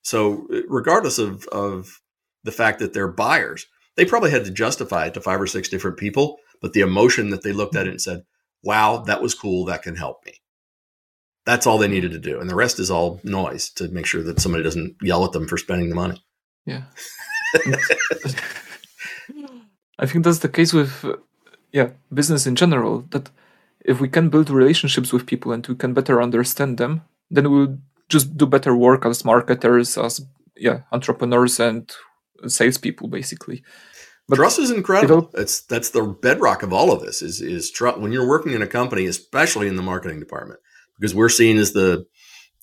So, 0.04 0.48
uh, 0.54 0.62
regardless 0.70 1.18
of, 1.20 1.46
of 1.48 2.00
the 2.48 2.52
fact 2.52 2.80
that 2.80 2.94
they're 2.94 3.10
buyers. 3.10 3.68
They 3.96 4.06
probably 4.06 4.32
had 4.32 4.46
to 4.46 4.52
justify 4.52 5.08
it 5.08 5.14
to 5.16 5.22
five 5.22 5.42
or 5.42 5.48
six 5.48 5.68
different 5.68 5.98
people, 5.98 6.38
but 6.62 6.72
the 6.72 6.80
emotion 6.80 7.30
that 7.32 7.44
they 7.44 7.52
looked 7.52 7.76
at 7.76 7.88
it 7.88 7.92
and 7.92 8.02
said, 8.02 8.24
wow, 8.64 9.00
that 9.00 9.22
was 9.22 9.36
cool. 9.36 9.66
That 9.66 9.84
can 9.84 9.96
help 9.96 10.26
me. 10.26 10.36
That's 11.48 11.66
all 11.66 11.78
they 11.78 11.88
needed 11.88 12.12
to 12.12 12.20
do. 12.20 12.42
And 12.42 12.50
the 12.50 12.56
rest 12.56 12.78
is 12.78 12.92
all 12.92 13.22
noise 13.24 13.70
to 13.76 13.88
make 13.88 14.06
sure 14.06 14.22
that 14.22 14.42
somebody 14.42 14.64
doesn't 14.66 14.98
yell 15.02 15.24
at 15.24 15.32
them 15.32 15.48
for 15.48 15.58
spending 15.58 15.88
the 15.88 15.96
money. 15.96 16.22
Yeah. 16.66 16.84
I 19.98 20.06
think 20.06 20.26
that's 20.26 20.40
the 20.40 20.50
case 20.50 20.74
with, 20.74 21.06
uh, 21.06 21.16
yeah, 21.72 21.92
business 22.14 22.46
in 22.48 22.56
general. 22.58 23.06
That 23.12 23.30
if 23.86 24.02
we 24.02 24.10
can 24.10 24.28
build 24.28 24.50
relationships 24.50 25.14
with 25.14 25.26
people 25.26 25.54
and 25.54 25.66
we 25.66 25.76
can 25.76 25.94
better 25.94 26.22
understand 26.22 26.78
them, 26.78 27.04
then 27.32 27.50
we'll 27.50 27.78
just 28.10 28.38
do 28.38 28.46
better 28.46 28.76
work 28.76 29.06
as 29.06 29.24
marketers, 29.24 29.98
as 29.98 30.20
yeah, 30.58 30.82
entrepreneurs, 30.92 31.62
and 31.62 31.90
salespeople, 32.46 33.08
basically. 33.08 33.64
But 34.28 34.36
trust 34.36 34.60
is 34.60 34.72
incredible. 34.72 35.30
That's 35.34 35.62
that's 35.62 35.92
the 35.92 36.04
bedrock 36.04 36.62
of 36.62 36.74
all 36.74 36.92
of 36.92 37.00
this. 37.00 37.22
Is 37.22 37.40
is 37.40 37.72
trust 37.72 38.00
when 38.00 38.12
you're 38.12 38.28
working 38.28 38.52
in 38.52 38.62
a 38.62 38.68
company, 38.68 39.06
especially 39.06 39.70
in 39.70 39.78
the 39.78 39.82
marketing 39.82 40.20
department, 40.20 40.60
because 41.00 41.16
we're 41.16 41.30
seen 41.30 41.58
as 41.58 41.74
the 41.74 42.06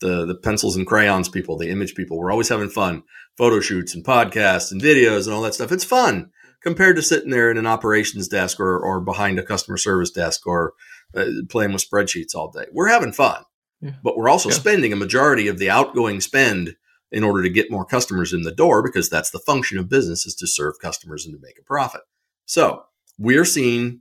the 0.00 0.26
the 0.26 0.34
pencils 0.34 0.76
and 0.76 0.86
crayons 0.86 1.28
people, 1.28 1.56
the 1.56 1.70
image 1.70 1.94
people. 1.94 2.18
We're 2.18 2.32
always 2.32 2.48
having 2.48 2.68
fun, 2.68 3.02
photo 3.36 3.60
shoots 3.60 3.94
and 3.94 4.04
podcasts 4.04 4.72
and 4.72 4.80
videos 4.80 5.26
and 5.26 5.34
all 5.34 5.42
that 5.42 5.54
stuff. 5.54 5.72
It's 5.72 5.84
fun 5.84 6.30
compared 6.62 6.96
to 6.96 7.02
sitting 7.02 7.30
there 7.30 7.50
in 7.50 7.58
an 7.58 7.66
operations 7.66 8.28
desk 8.28 8.60
or 8.60 8.78
or 8.78 9.00
behind 9.00 9.38
a 9.38 9.44
customer 9.44 9.76
service 9.76 10.10
desk 10.10 10.46
or 10.46 10.74
uh, 11.14 11.26
playing 11.48 11.72
with 11.72 11.88
spreadsheets 11.88 12.34
all 12.34 12.50
day. 12.50 12.66
We're 12.72 12.88
having 12.88 13.12
fun, 13.12 13.44
yeah. 13.80 13.92
but 14.02 14.16
we're 14.16 14.28
also 14.28 14.48
yeah. 14.48 14.56
spending 14.56 14.92
a 14.92 14.96
majority 14.96 15.48
of 15.48 15.58
the 15.58 15.70
outgoing 15.70 16.20
spend 16.20 16.76
in 17.12 17.22
order 17.22 17.42
to 17.42 17.50
get 17.50 17.70
more 17.70 17.84
customers 17.84 18.32
in 18.32 18.42
the 18.42 18.50
door 18.50 18.82
because 18.82 19.08
that's 19.08 19.30
the 19.30 19.38
function 19.38 19.78
of 19.78 19.88
business 19.88 20.26
is 20.26 20.34
to 20.34 20.48
serve 20.48 20.74
customers 20.82 21.24
and 21.24 21.34
to 21.34 21.40
make 21.40 21.58
a 21.60 21.62
profit. 21.62 22.00
So 22.44 22.82
we're 23.18 23.44
seen 23.44 24.00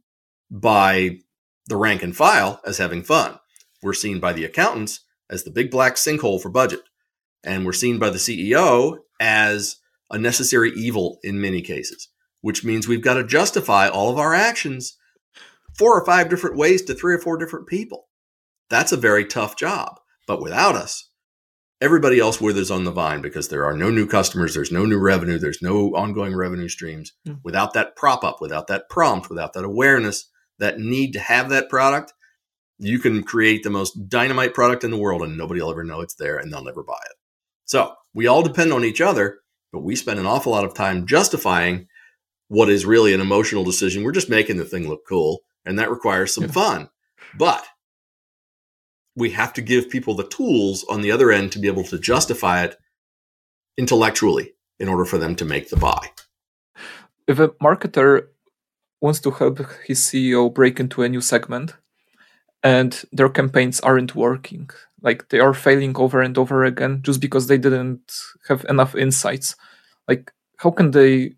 by 0.50 1.20
the 1.68 1.78
rank 1.78 2.02
and 2.02 2.16
file 2.16 2.60
as 2.66 2.80
having 2.80 3.04
fun. 3.04 3.40
We're 3.84 3.94
seen 3.94 4.20
by 4.20 4.34
the 4.34 4.46
accountants 4.46 5.02
as 5.30 5.44
the 5.44 5.52
big 5.52 5.72
black 5.72 5.96
sinkhole 5.96 6.42
for 6.42 6.50
budget. 6.50 6.82
And 7.44 7.66
we're 7.66 7.74
seen 7.74 8.00
by 8.00 8.10
the 8.10 8.18
CEO 8.18 8.98
as 9.20 9.78
a 10.10 10.18
necessary 10.18 10.72
evil 10.76 11.20
in 11.24 11.42
many 11.42 11.62
cases, 11.62 12.10
which 12.42 12.64
means 12.64 12.88
we've 12.88 13.04
got 13.04 13.16
to 13.16 13.24
justify 13.26 13.88
all 13.88 14.10
of 14.10 14.18
our 14.18 14.34
actions 14.34 14.98
four 15.78 16.00
or 16.00 16.06
five 16.06 16.30
different 16.30 16.56
ways 16.56 16.84
to 16.84 16.94
three 16.94 17.16
or 17.16 17.20
four 17.20 17.38
different 17.38 17.68
people. 17.68 18.08
That's 18.70 18.92
a 18.92 18.98
very 18.98 19.26
tough 19.26 19.58
job. 19.58 20.00
But 20.28 20.42
without 20.42 20.76
us, 20.76 21.10
everybody 21.82 22.20
else 22.20 22.40
withers 22.40 22.72
on 22.72 22.86
the 22.86 22.92
vine 22.92 23.22
because 23.22 23.50
there 23.50 23.66
are 23.66 23.76
no 23.76 23.90
new 23.90 24.08
customers, 24.08 24.54
there's 24.54 24.72
no 24.72 24.86
new 24.86 25.00
revenue, 25.00 25.38
there's 25.38 25.62
no 25.62 25.90
ongoing 25.96 26.36
revenue 26.36 26.70
streams. 26.70 27.12
Mm. 27.28 27.40
Without 27.44 27.74
that 27.74 27.96
prop 27.96 28.24
up, 28.24 28.40
without 28.40 28.68
that 28.68 28.90
prompt, 28.90 29.30
without 29.30 29.54
that 29.54 29.66
awareness, 29.66 30.30
that 30.60 30.80
need 30.80 31.14
to 31.14 31.20
have 31.20 31.50
that 31.50 31.70
product, 31.70 32.14
you 32.84 33.00
can 33.00 33.24
create 33.24 33.64
the 33.64 33.70
most 33.70 34.10
dynamite 34.10 34.54
product 34.54 34.84
in 34.84 34.92
the 34.92 34.98
world 34.98 35.22
and 35.22 35.38
nobody 35.38 35.62
will 35.62 35.72
ever 35.72 35.84
know 35.84 36.02
it's 36.02 36.16
there 36.16 36.38
and 36.38 36.52
they'll 36.52 36.64
never 36.64 36.84
buy 36.84 37.00
it. 37.06 37.16
So 37.66 37.94
we 38.14 38.28
all 38.28 38.44
depend 38.44 38.74
on 38.74 38.84
each 38.84 39.02
other, 39.02 39.40
but 39.72 39.84
we 39.84 39.96
spend 39.96 40.20
an 40.20 40.26
awful 40.26 40.52
lot 40.52 40.66
of 40.66 40.74
time 40.74 41.06
justifying 41.06 41.88
what 42.50 42.70
is 42.70 42.86
really 42.86 43.14
an 43.14 43.22
emotional 43.22 43.64
decision. 43.64 44.04
We're 44.04 44.12
just 44.12 44.30
making 44.30 44.58
the 44.58 44.66
thing 44.66 44.88
look 44.88 45.08
cool 45.08 45.40
and 45.66 45.80
that 45.80 45.90
requires 45.90 46.34
some 46.34 46.46
yeah. 46.46 46.52
fun. 46.52 46.90
But 47.38 47.66
we 49.16 49.32
have 49.32 49.54
to 49.54 49.62
give 49.62 49.90
people 49.90 50.16
the 50.16 50.28
tools 50.28 50.84
on 50.90 51.02
the 51.02 51.12
other 51.12 51.32
end 51.32 51.52
to 51.54 51.60
be 51.60 51.68
able 51.68 51.84
to 51.86 52.00
justify 52.00 52.64
it 52.64 52.78
intellectually 53.78 54.54
in 54.80 54.88
order 54.88 55.06
for 55.06 55.18
them 55.18 55.36
to 55.36 55.46
make 55.46 55.70
the 55.70 55.78
buy. 55.78 56.10
If 57.28 57.40
a 57.40 57.50
marketer 57.50 58.28
wants 59.02 59.20
to 59.22 59.32
help 59.32 59.60
his 59.86 60.00
CEO 60.00 60.54
break 60.54 60.80
into 60.80 61.04
a 61.04 61.10
new 61.10 61.22
segment 61.22 61.76
and 62.64 63.04
their 63.12 63.30
campaigns 63.30 63.80
aren't 63.82 64.16
working, 64.16 64.70
like 65.02 65.30
they 65.30 65.40
are 65.40 65.54
failing 65.54 65.96
over 65.98 66.22
and 66.22 66.38
over 66.38 66.64
again 66.64 67.02
just 67.02 67.20
because 67.20 67.48
they 67.48 67.58
didn't 67.58 68.12
have 68.48 68.66
enough 68.70 68.96
insights, 68.96 69.56
like 70.08 70.32
how 70.58 70.72
can 70.72 70.92
they 70.92 71.34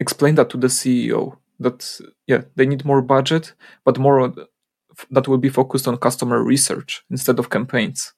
explain 0.00 0.34
that 0.34 0.50
to 0.50 0.56
the 0.56 0.66
CEO 0.66 1.38
that 1.60 2.00
yeah 2.26 2.42
they 2.56 2.66
need 2.66 2.84
more 2.84 3.00
budget 3.00 3.54
but 3.84 3.96
more 3.96 4.34
that 5.10 5.28
will 5.28 5.38
be 5.38 5.48
focused 5.48 5.88
on 5.88 5.96
customer 5.96 6.42
research 6.42 7.04
instead 7.10 7.38
of 7.38 7.50
campaigns. 7.50 8.12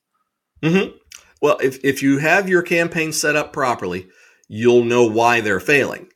Mm-hmm. 0.63 0.97
Well, 1.43 1.59
if, 1.63 1.85
if 1.85 2.03
you 2.03 2.19
have 2.19 2.49
your 2.49 2.63
campaign 2.63 3.13
set 3.13 3.37
up 3.37 3.53
properly, 3.53 4.09
you'll 4.49 4.85
know 4.85 5.05
why 5.05 5.41
they're 5.41 5.61
failing. 5.61 6.09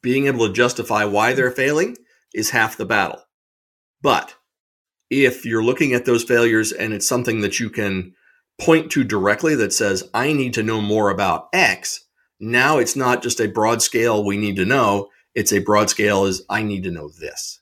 Being 0.00 0.26
able 0.26 0.46
to 0.46 0.52
justify 0.52 1.04
why 1.04 1.32
they're 1.32 1.50
failing 1.50 1.96
is 2.34 2.50
half 2.50 2.76
the 2.76 2.86
battle. 2.86 3.22
But 4.00 4.34
if 5.10 5.44
you're 5.44 5.64
looking 5.64 5.94
at 5.94 6.04
those 6.04 6.24
failures 6.24 6.72
and 6.72 6.92
it's 6.92 7.08
something 7.08 7.40
that 7.40 7.58
you 7.58 7.70
can 7.70 8.14
point 8.58 8.90
to 8.92 9.04
directly 9.04 9.54
that 9.54 9.72
says, 9.72 10.08
I 10.12 10.32
need 10.32 10.54
to 10.54 10.62
know 10.62 10.80
more 10.80 11.10
about 11.10 11.48
X, 11.52 12.04
now 12.40 12.78
it's 12.78 12.96
not 12.96 13.22
just 13.22 13.40
a 13.40 13.48
broad 13.48 13.82
scale 13.82 14.24
we 14.24 14.36
need 14.36 14.56
to 14.56 14.64
know. 14.64 15.08
It's 15.34 15.52
a 15.52 15.60
broad 15.60 15.90
scale 15.90 16.24
is 16.24 16.42
I 16.48 16.62
need 16.62 16.82
to 16.84 16.90
know 16.90 17.08
this. 17.08 17.60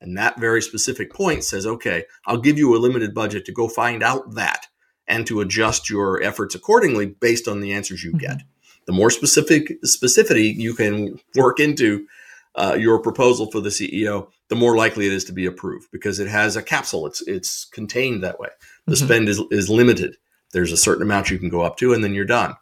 And 0.00 0.16
that 0.16 0.40
very 0.40 0.62
specific 0.62 1.12
point 1.12 1.44
says, 1.44 1.66
okay, 1.66 2.04
I'll 2.26 2.40
give 2.40 2.58
you 2.58 2.74
a 2.74 2.78
limited 2.78 3.14
budget 3.14 3.44
to 3.46 3.52
go 3.52 3.68
find 3.68 4.02
out 4.02 4.34
that 4.34 4.66
and 5.06 5.26
to 5.26 5.40
adjust 5.40 5.90
your 5.90 6.22
efforts 6.22 6.54
accordingly 6.54 7.06
based 7.06 7.48
on 7.48 7.60
the 7.60 7.72
answers 7.72 8.02
you 8.02 8.12
get. 8.12 8.38
Mm-hmm. 8.38 8.46
The 8.86 8.92
more 8.92 9.10
specific 9.10 9.80
specificity 9.82 10.54
you 10.54 10.74
can 10.74 11.20
work 11.36 11.60
into 11.60 12.06
uh, 12.54 12.76
your 12.78 13.00
proposal 13.00 13.50
for 13.50 13.60
the 13.60 13.68
CEO, 13.68 14.28
the 14.50 14.56
more 14.56 14.76
likely 14.76 15.06
it 15.06 15.12
is 15.12 15.24
to 15.24 15.32
be 15.32 15.46
approved 15.46 15.88
because 15.92 16.18
it 16.18 16.28
has 16.28 16.56
a 16.56 16.62
capsule. 16.62 17.06
It's 17.06 17.22
it's 17.22 17.64
contained 17.64 18.22
that 18.22 18.38
way. 18.38 18.48
The 18.86 18.94
mm-hmm. 18.94 19.04
spend 19.06 19.28
is, 19.28 19.40
is 19.50 19.70
limited. 19.70 20.16
There's 20.52 20.72
a 20.72 20.76
certain 20.76 21.04
amount 21.04 21.30
you 21.30 21.38
can 21.38 21.48
go 21.48 21.62
up 21.62 21.78
to, 21.78 21.94
and 21.94 22.04
then 22.04 22.12
you're 22.12 22.24
done. 22.24 22.54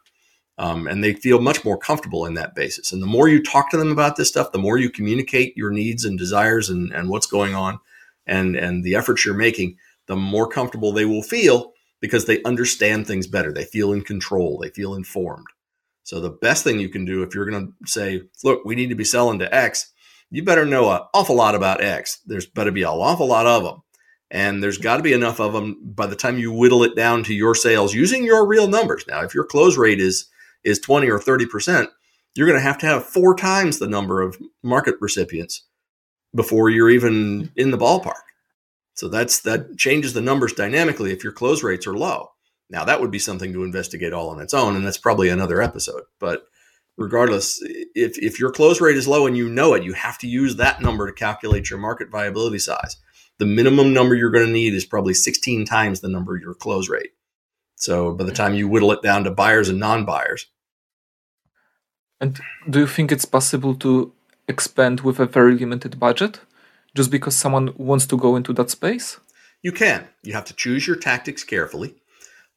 Um, 0.59 0.87
and 0.87 1.03
they 1.03 1.15
feel 1.15 1.41
much 1.41 1.65
more 1.65 1.79
comfortable 1.79 2.27
in 2.27 2.35
that 2.35 2.55
basis. 2.55 2.93
And 2.93 3.01
the 3.01 3.07
more 3.07 3.29
you 3.29 3.43
talk 3.43 3.71
to 3.71 3.77
them 3.77 3.93
about 3.93 4.17
this 4.17 4.29
stuff, 4.29 4.53
the 4.53 4.59
more 4.59 4.77
you 4.77 4.91
communicate 4.91 5.57
your 5.57 5.71
needs 5.71 6.05
and 6.05 6.19
desires 6.19 6.69
and, 6.69 6.93
and 6.93 7.09
what's 7.09 7.29
going 7.29 7.55
on 7.55 7.79
and, 8.27 8.57
and 8.57 8.83
the 8.83 8.97
efforts 8.97 9.25
you're 9.25 9.35
making, 9.35 9.77
the 10.07 10.17
more 10.17 10.49
comfortable 10.49 10.91
they 10.91 11.05
will 11.05 11.23
feel 11.23 11.73
because 12.01 12.27
they 12.27 12.43
understand 12.43 13.07
things 13.07 13.29
better. 13.29 13.53
They 13.53 13.67
feel 13.67 13.93
in 13.93 14.03
control, 14.03 14.59
they 14.59 14.71
feel 14.71 14.95
informed. 14.95 15.47
So 16.03 16.21
the 16.21 16.31
best 16.31 16.65
thing 16.65 16.81
you 16.81 16.89
can 16.89 17.05
do 17.05 17.23
if 17.23 17.35
you're 17.35 17.49
going 17.49 17.69
to 17.69 17.89
say, 17.89 18.23
look, 18.43 18.65
we 18.65 18.75
need 18.75 18.89
to 18.89 18.95
be 18.97 19.05
selling 19.05 19.39
to 19.39 19.55
X, 19.55 19.93
you 20.31 20.45
better 20.45 20.65
know 20.65 20.91
an 20.91 21.01
awful 21.15 21.37
lot 21.37 21.55
about 21.55 21.83
X. 21.83 22.21
There's 22.27 22.47
better 22.47 22.71
be 22.71 22.83
an 22.83 22.89
awful 22.89 23.27
lot 23.27 23.47
of 23.47 23.63
them. 23.63 23.83
And 24.31 24.63
there's 24.63 24.79
got 24.79 24.99
to 24.99 25.03
be 25.03 25.15
enough 25.15 25.41
of 25.41 25.55
them 25.55 25.79
by 25.83 26.07
the 26.07 26.17
time 26.17 26.39
you 26.39 26.53
whittle 26.53 26.83
it 26.83 26.95
down 26.95 27.25
to 27.25 27.35
your 27.35 27.55
sales 27.55 27.95
using 27.95 28.25
your 28.25 28.47
real 28.47 28.69
numbers. 28.69 29.05
Now, 29.09 29.23
if 29.23 29.35
your 29.35 29.45
close 29.45 29.79
rate 29.79 30.01
is 30.01 30.27
is 30.65 30.79
20 30.81 31.09
or 31.09 31.19
30%, 31.19 31.87
you're 32.35 32.47
going 32.47 32.59
to 32.59 32.63
have 32.63 32.79
to 32.79 32.87
have 32.87 33.07
four 33.07 33.35
times 33.35 33.79
the 33.79 33.89
number 33.89 34.21
of 34.21 34.37
market 34.63 34.97
recipients 35.01 35.65
before 36.35 36.69
you're 36.69 36.91
even 36.91 37.51
in 37.57 37.71
the 37.71 37.79
ballpark. 37.79 38.21
So 38.95 39.09
that's 39.09 39.41
that 39.43 39.79
changes 39.79 40.13
the 40.13 40.21
numbers 40.21 40.53
dynamically 40.53 41.13
if 41.13 41.23
your 41.23 41.33
close 41.33 41.63
rates 41.63 41.87
are 41.87 41.97
low. 41.97 42.33
Now 42.69 42.85
that 42.85 43.01
would 43.01 43.11
be 43.11 43.19
something 43.19 43.53
to 43.53 43.65
investigate 43.65 44.13
all 44.13 44.29
on 44.29 44.41
its 44.41 44.53
own, 44.53 44.77
and 44.77 44.85
that's 44.85 44.99
probably 44.99 45.29
another 45.31 45.63
episode. 45.63 46.03
But 46.19 46.45
regardless, 46.99 47.59
if 47.95 48.19
if 48.19 48.39
your 48.39 48.51
close 48.51 48.81
rate 48.81 48.97
is 48.97 49.09
low 49.09 49.27
and 49.27 49.37
you 49.37 49.49
know 49.49 49.73
it, 49.75 49.85
you 49.85 49.95
have 49.95 50.19
to 50.19 50.27
use 50.27 50.57
that 50.57 50.83
number 50.83 51.07
to 51.07 51.13
calculate 51.13 51.71
your 51.71 51.79
market 51.79 52.11
viability 52.11 52.59
size. 52.59 52.97
The 53.39 53.47
minimum 53.47 53.95
number 53.95 54.15
you're 54.15 54.31
going 54.31 54.47
to 54.47 54.53
need 54.53 54.75
is 54.75 54.85
probably 54.85 55.15
16 55.15 55.65
times 55.65 56.01
the 56.01 56.09
number 56.09 56.37
of 56.37 56.43
your 56.43 56.55
close 56.55 56.89
rate. 56.89 57.11
So 57.77 58.13
by 58.13 58.25
the 58.25 58.33
time 58.33 58.55
you 58.55 58.69
whittle 58.69 58.91
it 58.91 59.01
down 59.01 59.25
to 59.25 59.31
buyers 59.31 59.69
and 59.69 59.79
non-buyers. 59.79 60.47
And 62.21 62.41
do 62.69 62.81
you 62.81 62.87
think 62.89 63.13
it's 63.13 63.25
possible 63.25 63.77
to 63.77 64.13
expand 64.49 65.03
with 65.03 65.21
a 65.21 65.27
very 65.27 65.57
limited 65.57 66.01
budget 66.01 66.41
just 66.97 67.13
because 67.13 67.37
someone 67.37 67.73
wants 67.77 68.07
to 68.07 68.17
go 68.17 68.35
into 68.35 68.53
that 68.55 68.71
space? 68.71 69.21
You 69.63 69.71
can. 69.71 70.09
You 70.25 70.33
have 70.33 70.47
to 70.47 70.55
choose 70.55 70.89
your 70.89 70.97
tactics 70.97 71.45
carefully. 71.45 71.95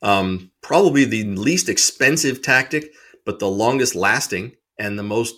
Um, 0.02 0.50
probably 0.62 1.06
the 1.06 1.26
least 1.26 1.70
expensive 1.70 2.42
tactic, 2.42 2.92
but 3.26 3.40
the 3.40 3.50
longest 3.50 3.96
lasting 3.96 4.56
and 4.78 4.98
the 4.98 5.04
most 5.04 5.36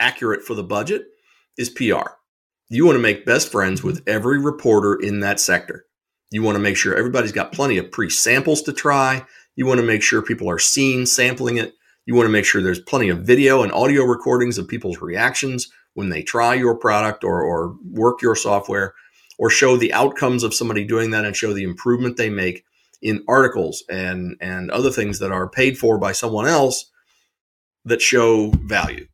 accurate 0.00 0.42
for 0.42 0.54
the 0.54 0.64
budget 0.64 1.06
is 1.56 1.70
PR. 1.70 2.10
You 2.68 2.86
want 2.86 2.96
to 2.96 3.02
make 3.02 3.26
best 3.26 3.52
friends 3.52 3.82
with 3.82 4.02
every 4.06 4.38
reporter 4.38 4.94
in 4.94 5.20
that 5.20 5.40
sector. 5.40 5.84
You 6.30 6.42
want 6.42 6.56
to 6.56 6.62
make 6.62 6.76
sure 6.76 6.96
everybody's 6.96 7.32
got 7.32 7.52
plenty 7.52 7.76
of 7.78 7.90
pre 7.90 8.08
samples 8.08 8.62
to 8.62 8.72
try. 8.72 9.24
You 9.54 9.66
want 9.66 9.80
to 9.80 9.86
make 9.86 10.02
sure 10.02 10.22
people 10.22 10.48
are 10.48 10.58
seen 10.58 11.04
sampling 11.04 11.58
it. 11.58 11.74
You 12.06 12.14
want 12.14 12.26
to 12.26 12.32
make 12.32 12.44
sure 12.44 12.62
there's 12.62 12.80
plenty 12.80 13.10
of 13.10 13.20
video 13.20 13.62
and 13.62 13.70
audio 13.72 14.04
recordings 14.04 14.58
of 14.58 14.66
people's 14.66 15.00
reactions 15.00 15.70
when 15.94 16.08
they 16.08 16.22
try 16.22 16.54
your 16.54 16.74
product 16.74 17.22
or, 17.22 17.42
or 17.42 17.76
work 17.84 18.22
your 18.22 18.34
software 18.34 18.94
or 19.38 19.50
show 19.50 19.76
the 19.76 19.92
outcomes 19.92 20.42
of 20.42 20.54
somebody 20.54 20.84
doing 20.84 21.10
that 21.10 21.24
and 21.24 21.36
show 21.36 21.52
the 21.52 21.64
improvement 21.64 22.16
they 22.16 22.30
make 22.30 22.64
in 23.02 23.24
articles 23.28 23.84
and, 23.90 24.36
and 24.40 24.70
other 24.70 24.90
things 24.90 25.18
that 25.18 25.30
are 25.30 25.48
paid 25.48 25.76
for 25.76 25.98
by 25.98 26.12
someone 26.12 26.46
else 26.46 26.90
that 27.84 28.02
show 28.02 28.50
value. 28.50 29.06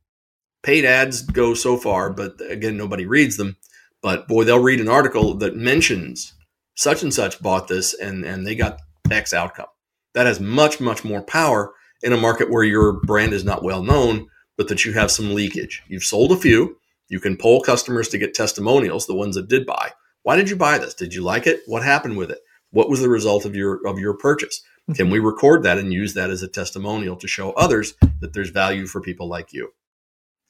Paid 0.62 0.84
ads 0.84 1.22
go 1.22 1.54
so 1.54 1.76
far, 1.76 2.10
but 2.10 2.40
again, 2.48 2.76
nobody 2.76 3.06
reads 3.06 3.37
them. 3.37 3.56
But 4.02 4.28
boy, 4.28 4.44
they'll 4.44 4.58
read 4.62 4.80
an 4.80 4.88
article 4.88 5.34
that 5.34 5.56
mentions 5.56 6.32
such 6.76 7.02
and 7.02 7.12
such 7.12 7.42
bought 7.42 7.68
this 7.68 7.94
and, 7.94 8.25
and 8.25 8.46
they 8.46 8.54
got 8.54 8.80
X 9.10 9.32
outcome. 9.32 9.66
That 10.14 10.26
has 10.26 10.40
much, 10.40 10.80
much 10.80 11.04
more 11.04 11.22
power 11.22 11.72
in 12.02 12.12
a 12.12 12.16
market 12.16 12.50
where 12.50 12.64
your 12.64 12.92
brand 12.92 13.32
is 13.32 13.44
not 13.44 13.62
well 13.62 13.82
known, 13.82 14.28
but 14.56 14.68
that 14.68 14.84
you 14.84 14.92
have 14.92 15.10
some 15.10 15.34
leakage. 15.34 15.82
You've 15.88 16.04
sold 16.04 16.32
a 16.32 16.37
few. 16.37 16.76
You 17.08 17.20
can 17.20 17.37
poll 17.37 17.60
customers 17.62 18.08
to 18.08 18.18
get 18.18 18.34
testimonials, 18.34 19.06
the 19.06 19.14
ones 19.14 19.37
that 19.37 19.48
did 19.48 19.66
buy. 19.66 19.92
Why 20.22 20.37
did 20.37 20.50
you 20.50 20.56
buy 20.56 20.78
this? 20.78 20.94
Did 20.94 21.14
you 21.14 21.22
like 21.22 21.46
it? 21.46 21.60
What 21.66 21.82
happened 21.82 22.16
with 22.16 22.30
it? 22.30 22.40
What 22.70 22.90
was 22.90 23.00
the 23.00 23.08
result 23.08 23.44
of 23.44 23.56
your 23.56 23.80
of 23.87 23.98
your 23.98 24.14
purchase? 24.14 24.62
Can 24.95 25.11
we 25.11 25.18
record 25.18 25.62
that 25.64 25.78
and 25.78 25.92
use 25.92 26.14
that 26.14 26.30
as 26.30 26.42
a 26.42 26.49
testimonial 26.49 27.16
to 27.16 27.28
show 27.28 27.52
others 27.52 27.95
that 28.21 28.33
there's 28.33 28.50
value 28.50 28.87
for 28.87 29.00
people 29.00 29.28
like 29.28 29.52
you? 29.52 29.73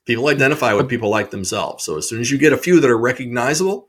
People 0.06 0.28
identify 0.28 0.72
with 0.72 0.88
people 0.88 1.10
like 1.10 1.30
themselves. 1.30 1.84
So 1.84 1.96
as 1.96 2.08
soon 2.08 2.20
as 2.20 2.30
you 2.30 2.38
get 2.38 2.52
a 2.52 2.58
few 2.58 2.80
that 2.80 2.90
are 2.90 2.98
recognizable, 2.98 3.88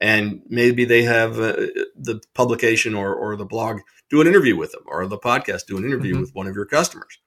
and 0.00 0.40
maybe 0.48 0.84
they 0.84 1.02
have 1.02 1.40
uh, 1.40 1.56
the 1.96 2.20
publication 2.34 2.94
or, 2.94 3.14
or 3.14 3.36
the 3.36 3.44
blog 3.44 3.80
do 4.08 4.20
an 4.20 4.26
interview 4.26 4.56
with 4.56 4.72
them, 4.72 4.82
or 4.86 5.06
the 5.06 5.18
podcast 5.18 5.66
do 5.66 5.76
an 5.76 5.84
interview 5.84 6.12
mm-hmm. 6.12 6.22
with 6.22 6.34
one 6.34 6.46
of 6.46 6.54
your 6.54 6.64
customers. 6.64 7.18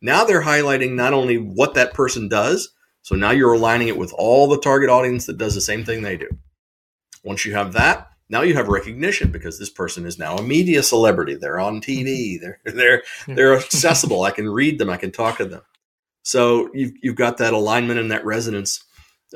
Now 0.00 0.24
they're 0.24 0.42
highlighting 0.42 0.94
not 0.94 1.14
only 1.14 1.38
what 1.38 1.74
that 1.74 1.94
person 1.94 2.28
does, 2.28 2.72
so 3.02 3.16
now 3.16 3.30
you're 3.30 3.54
aligning 3.54 3.88
it 3.88 3.96
with 3.96 4.12
all 4.16 4.46
the 4.46 4.60
target 4.60 4.90
audience 4.90 5.26
that 5.26 5.38
does 5.38 5.54
the 5.54 5.60
same 5.60 5.84
thing 5.84 6.02
they 6.02 6.16
do. 6.16 6.28
Once 7.24 7.44
you 7.44 7.54
have 7.54 7.72
that, 7.72 8.08
now 8.30 8.42
you 8.42 8.54
have 8.54 8.68
recognition 8.68 9.30
because 9.30 9.58
this 9.58 9.70
person 9.70 10.04
is 10.04 10.18
now 10.18 10.36
a 10.36 10.42
media 10.42 10.82
celebrity. 10.82 11.34
They're 11.34 11.60
on 11.60 11.80
TV. 11.80 12.40
They're 12.40 12.60
they're 12.64 13.02
they're 13.26 13.56
accessible. 13.56 14.22
I 14.22 14.30
can 14.30 14.48
read 14.48 14.78
them. 14.78 14.90
I 14.90 14.96
can 14.96 15.10
talk 15.10 15.38
to 15.38 15.44
them. 15.44 15.62
So 16.22 16.70
you've 16.74 16.92
you've 17.02 17.16
got 17.16 17.38
that 17.38 17.54
alignment 17.54 18.00
and 18.00 18.10
that 18.10 18.24
resonance 18.24 18.84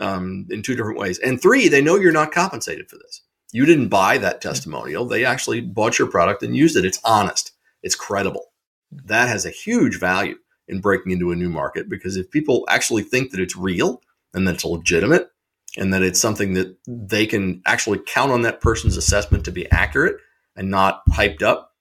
um, 0.00 0.46
in 0.50 0.62
two 0.62 0.76
different 0.76 0.98
ways. 0.98 1.18
And 1.18 1.40
three, 1.40 1.68
they 1.68 1.82
know 1.82 1.96
you're 1.96 2.12
not 2.12 2.32
compensated 2.32 2.88
for 2.88 2.96
this. 2.96 3.22
You 3.52 3.66
didn't 3.66 3.88
buy 3.88 4.18
that 4.18 4.40
testimonial. 4.40 5.04
They 5.04 5.24
actually 5.24 5.60
bought 5.60 5.98
your 5.98 6.08
product 6.08 6.42
and 6.42 6.56
used 6.56 6.76
it. 6.76 6.84
It's 6.84 7.00
honest. 7.04 7.52
It's 7.82 7.94
credible. 7.94 8.52
That 8.90 9.28
has 9.28 9.44
a 9.44 9.50
huge 9.50 9.98
value 9.98 10.36
in 10.68 10.80
breaking 10.80 11.12
into 11.12 11.32
a 11.32 11.36
new 11.36 11.50
market 11.50 11.88
because 11.88 12.16
if 12.16 12.30
people 12.30 12.64
actually 12.68 13.02
think 13.02 13.30
that 13.30 13.40
it's 13.40 13.56
real 13.56 14.00
and 14.32 14.46
that 14.46 14.54
it's 14.54 14.64
legitimate 14.64 15.31
and 15.76 15.92
that 15.92 16.02
it's 16.02 16.20
something 16.20 16.54
that 16.54 16.76
they 16.86 17.26
can 17.26 17.62
actually 17.66 17.98
count 18.06 18.32
on 18.32 18.42
that 18.42 18.60
person's 18.60 18.96
assessment 18.96 19.44
to 19.44 19.52
be 19.52 19.70
accurate 19.70 20.16
and 20.56 20.70
not 20.70 21.02
hyped 21.10 21.42
up, 21.42 21.72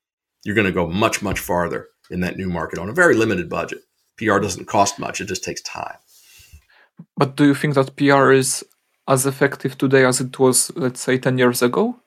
you're 0.43 0.55
going 0.55 0.65
to 0.65 0.71
go 0.71 0.87
much, 0.87 1.21
much 1.21 1.39
farther 1.39 1.87
in 2.09 2.21
that 2.21 2.37
new 2.37 2.49
market 2.49 2.79
on 2.79 2.89
a 2.89 2.93
very 2.93 3.15
limited 3.15 3.49
budget. 3.49 3.79
PR 4.17 4.39
doesn't 4.39 4.65
cost 4.65 4.99
much, 4.99 5.19
it 5.19 5.25
just 5.25 5.43
takes 5.43 5.61
time. 5.61 5.97
But 7.17 7.35
do 7.35 7.45
you 7.45 7.55
think 7.55 7.75
that 7.75 7.95
PR 7.95 8.31
is 8.31 8.63
as 9.07 9.25
effective 9.25 9.77
today 9.77 10.05
as 10.05 10.21
it 10.21 10.39
was, 10.39 10.71
let's 10.75 11.01
say, 11.01 11.17
10 11.17 11.37
years 11.37 11.61
ago? 11.61 11.99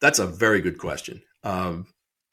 That's 0.00 0.18
a 0.18 0.26
very 0.26 0.60
good 0.60 0.78
question. 0.78 1.22
Um, 1.42 1.86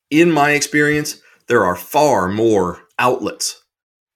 in 0.10 0.32
my 0.32 0.52
experience, 0.52 1.20
there 1.48 1.66
are 1.66 1.76
far 1.76 2.28
more 2.28 2.84
outlets 3.00 3.64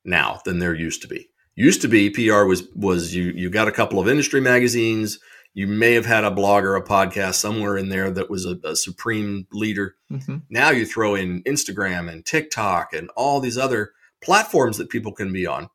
now 0.06 0.40
than 0.46 0.60
there 0.60 0.74
used 0.74 1.02
to 1.02 1.08
be. 1.08 1.30
Used 1.60 1.82
to 1.82 1.90
be 1.90 2.10
PR 2.10 2.46
was 2.46 2.64
was 2.74 3.14
you 3.14 3.34
you 3.36 3.50
got 3.50 3.68
a 3.68 3.74
couple 3.74 4.00
of 4.00 4.08
industry 4.08 4.40
magazines. 4.40 5.20
You 5.54 5.68
may 5.68 5.94
have 5.96 6.06
had 6.06 6.24
a 6.24 6.32
blog 6.32 6.64
or 6.64 6.78
a 6.78 6.82
podcast 6.82 7.34
somewhere 7.34 7.76
in 7.76 7.90
there 7.90 8.10
that 8.12 8.30
was 8.30 8.46
a, 8.46 8.58
a 8.64 8.78
supreme 8.78 9.46
leader. 9.52 9.96
Mm-hmm. 10.10 10.38
Now 10.50 10.70
you 10.70 10.86
throw 10.86 11.16
in 11.16 11.44
Instagram 11.44 12.10
and 12.10 12.26
TikTok 12.26 12.94
and 12.94 13.10
all 13.18 13.42
these 13.42 13.58
other 13.58 13.92
platforms 14.24 14.78
that 14.78 14.90
people 14.90 15.12
can 15.12 15.34
be 15.34 15.46
on. 15.46 15.70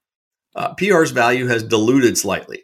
Uh, 0.56 0.72
PR's 0.72 1.10
value 1.10 1.48
has 1.48 1.62
diluted 1.62 2.16
slightly. 2.16 2.62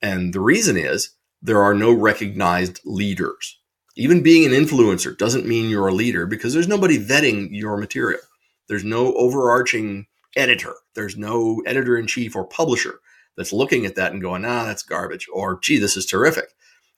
And 0.00 0.32
the 0.32 0.40
reason 0.40 0.76
is 0.76 1.10
there 1.42 1.60
are 1.60 1.74
no 1.74 1.92
recognized 1.92 2.78
leaders. 2.84 3.58
Even 3.96 4.22
being 4.22 4.44
an 4.44 4.52
influencer 4.52 5.18
doesn't 5.18 5.44
mean 5.44 5.70
you're 5.70 5.88
a 5.88 5.92
leader 5.92 6.24
because 6.24 6.54
there's 6.54 6.68
nobody 6.68 7.04
vetting 7.04 7.48
your 7.50 7.76
material. 7.76 8.20
There's 8.68 8.84
no 8.84 9.12
overarching 9.14 10.06
editor. 10.36 10.74
There's 10.94 11.16
no 11.16 11.62
editor 11.66 11.96
in 11.96 12.06
chief 12.06 12.36
or 12.36 12.46
publisher 12.46 13.00
that's 13.36 13.52
looking 13.52 13.84
at 13.86 13.96
that 13.96 14.12
and 14.12 14.22
going, 14.22 14.44
ah, 14.44 14.64
that's 14.64 14.82
garbage, 14.82 15.26
or 15.32 15.58
gee, 15.60 15.78
this 15.78 15.96
is 15.96 16.06
terrific. 16.06 16.54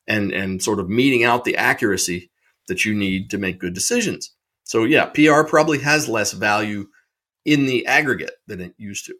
And 0.06 0.32
and 0.32 0.62
sort 0.62 0.80
of 0.80 0.88
meting 0.88 1.24
out 1.24 1.44
the 1.44 1.56
accuracy 1.56 2.30
that 2.68 2.84
you 2.84 2.94
need 2.94 3.30
to 3.30 3.38
make 3.38 3.58
good 3.58 3.74
decisions. 3.74 4.32
So 4.64 4.84
yeah, 4.84 5.06
PR 5.06 5.42
probably 5.42 5.78
has 5.78 6.08
less 6.08 6.32
value 6.32 6.88
in 7.44 7.66
the 7.66 7.86
aggregate 7.86 8.34
than 8.46 8.60
it 8.60 8.74
used 8.76 9.06
to. 9.06 9.14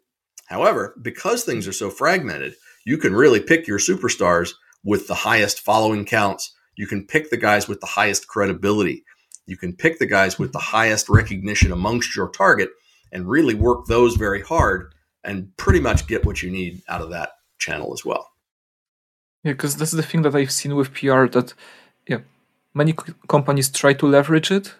However, 0.47 0.95
because 1.01 1.43
things 1.43 1.67
are 1.67 1.73
so 1.73 1.89
fragmented, 1.89 2.55
you 2.85 2.97
can 2.97 3.13
really 3.13 3.41
pick 3.41 3.67
your 3.67 3.79
superstars 3.79 4.53
with 4.83 5.07
the 5.07 5.15
highest 5.15 5.59
following 5.59 6.05
counts. 6.05 6.53
You 6.75 6.87
can 6.87 7.05
pick 7.05 7.29
the 7.29 7.37
guys 7.37 7.67
with 7.67 7.81
the 7.81 7.87
highest 7.87 8.27
credibility. 8.27 9.03
You 9.45 9.57
can 9.57 9.75
pick 9.75 9.99
the 9.99 10.05
guys 10.05 10.37
with 10.37 10.53
the 10.53 10.59
highest 10.59 11.09
recognition 11.09 11.71
amongst 11.71 12.15
your 12.15 12.29
target 12.29 12.69
and 13.11 13.27
really 13.27 13.55
work 13.55 13.85
those 13.85 14.15
very 14.15 14.41
hard 14.41 14.93
and 15.23 15.55
pretty 15.57 15.79
much 15.79 16.07
get 16.07 16.25
what 16.25 16.41
you 16.41 16.49
need 16.51 16.81
out 16.87 17.01
of 17.01 17.09
that 17.09 17.31
channel 17.59 17.93
as 17.93 18.05
well. 18.05 18.31
Yeah, 19.43 19.53
because 19.53 19.75
that's 19.75 19.91
the 19.91 20.03
thing 20.03 20.23
that 20.23 20.35
I've 20.35 20.51
seen 20.51 20.75
with 20.75 20.93
PR 20.93 21.25
that, 21.27 21.53
yeah, 22.07 22.19
many 22.73 22.93
companies 23.27 23.69
try 23.69 23.93
to 23.93 24.07
leverage 24.07 24.51
it, 24.51 24.73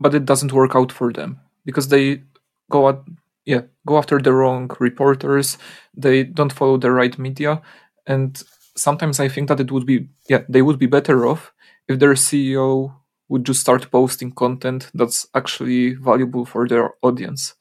but 0.00 0.14
it 0.14 0.24
doesn't 0.24 0.52
work 0.52 0.74
out 0.74 0.92
for 0.92 1.12
them 1.12 1.40
because 1.64 1.88
they 1.88 2.22
go 2.70 2.88
at 2.88 2.98
yeah 3.44 3.62
go 3.86 3.98
after 3.98 4.18
the 4.18 4.32
wrong 4.32 4.70
reporters 4.80 5.58
they 5.94 6.24
don't 6.24 6.52
follow 6.52 6.76
the 6.76 6.90
right 6.90 7.18
media 7.18 7.60
and 8.06 8.42
sometimes 8.76 9.20
i 9.20 9.28
think 9.28 9.48
that 9.48 9.60
it 9.60 9.70
would 9.70 9.86
be 9.86 10.08
yeah 10.28 10.42
they 10.48 10.62
would 10.62 10.78
be 10.78 10.86
better 10.86 11.26
off 11.26 11.52
if 11.88 11.98
their 11.98 12.14
ceo 12.14 12.94
would 13.28 13.44
just 13.44 13.60
start 13.60 13.90
posting 13.90 14.32
content 14.32 14.90
that's 14.94 15.26
actually 15.34 15.94
valuable 15.94 16.44
for 16.44 16.66
their 16.68 16.94
audience 17.02 17.54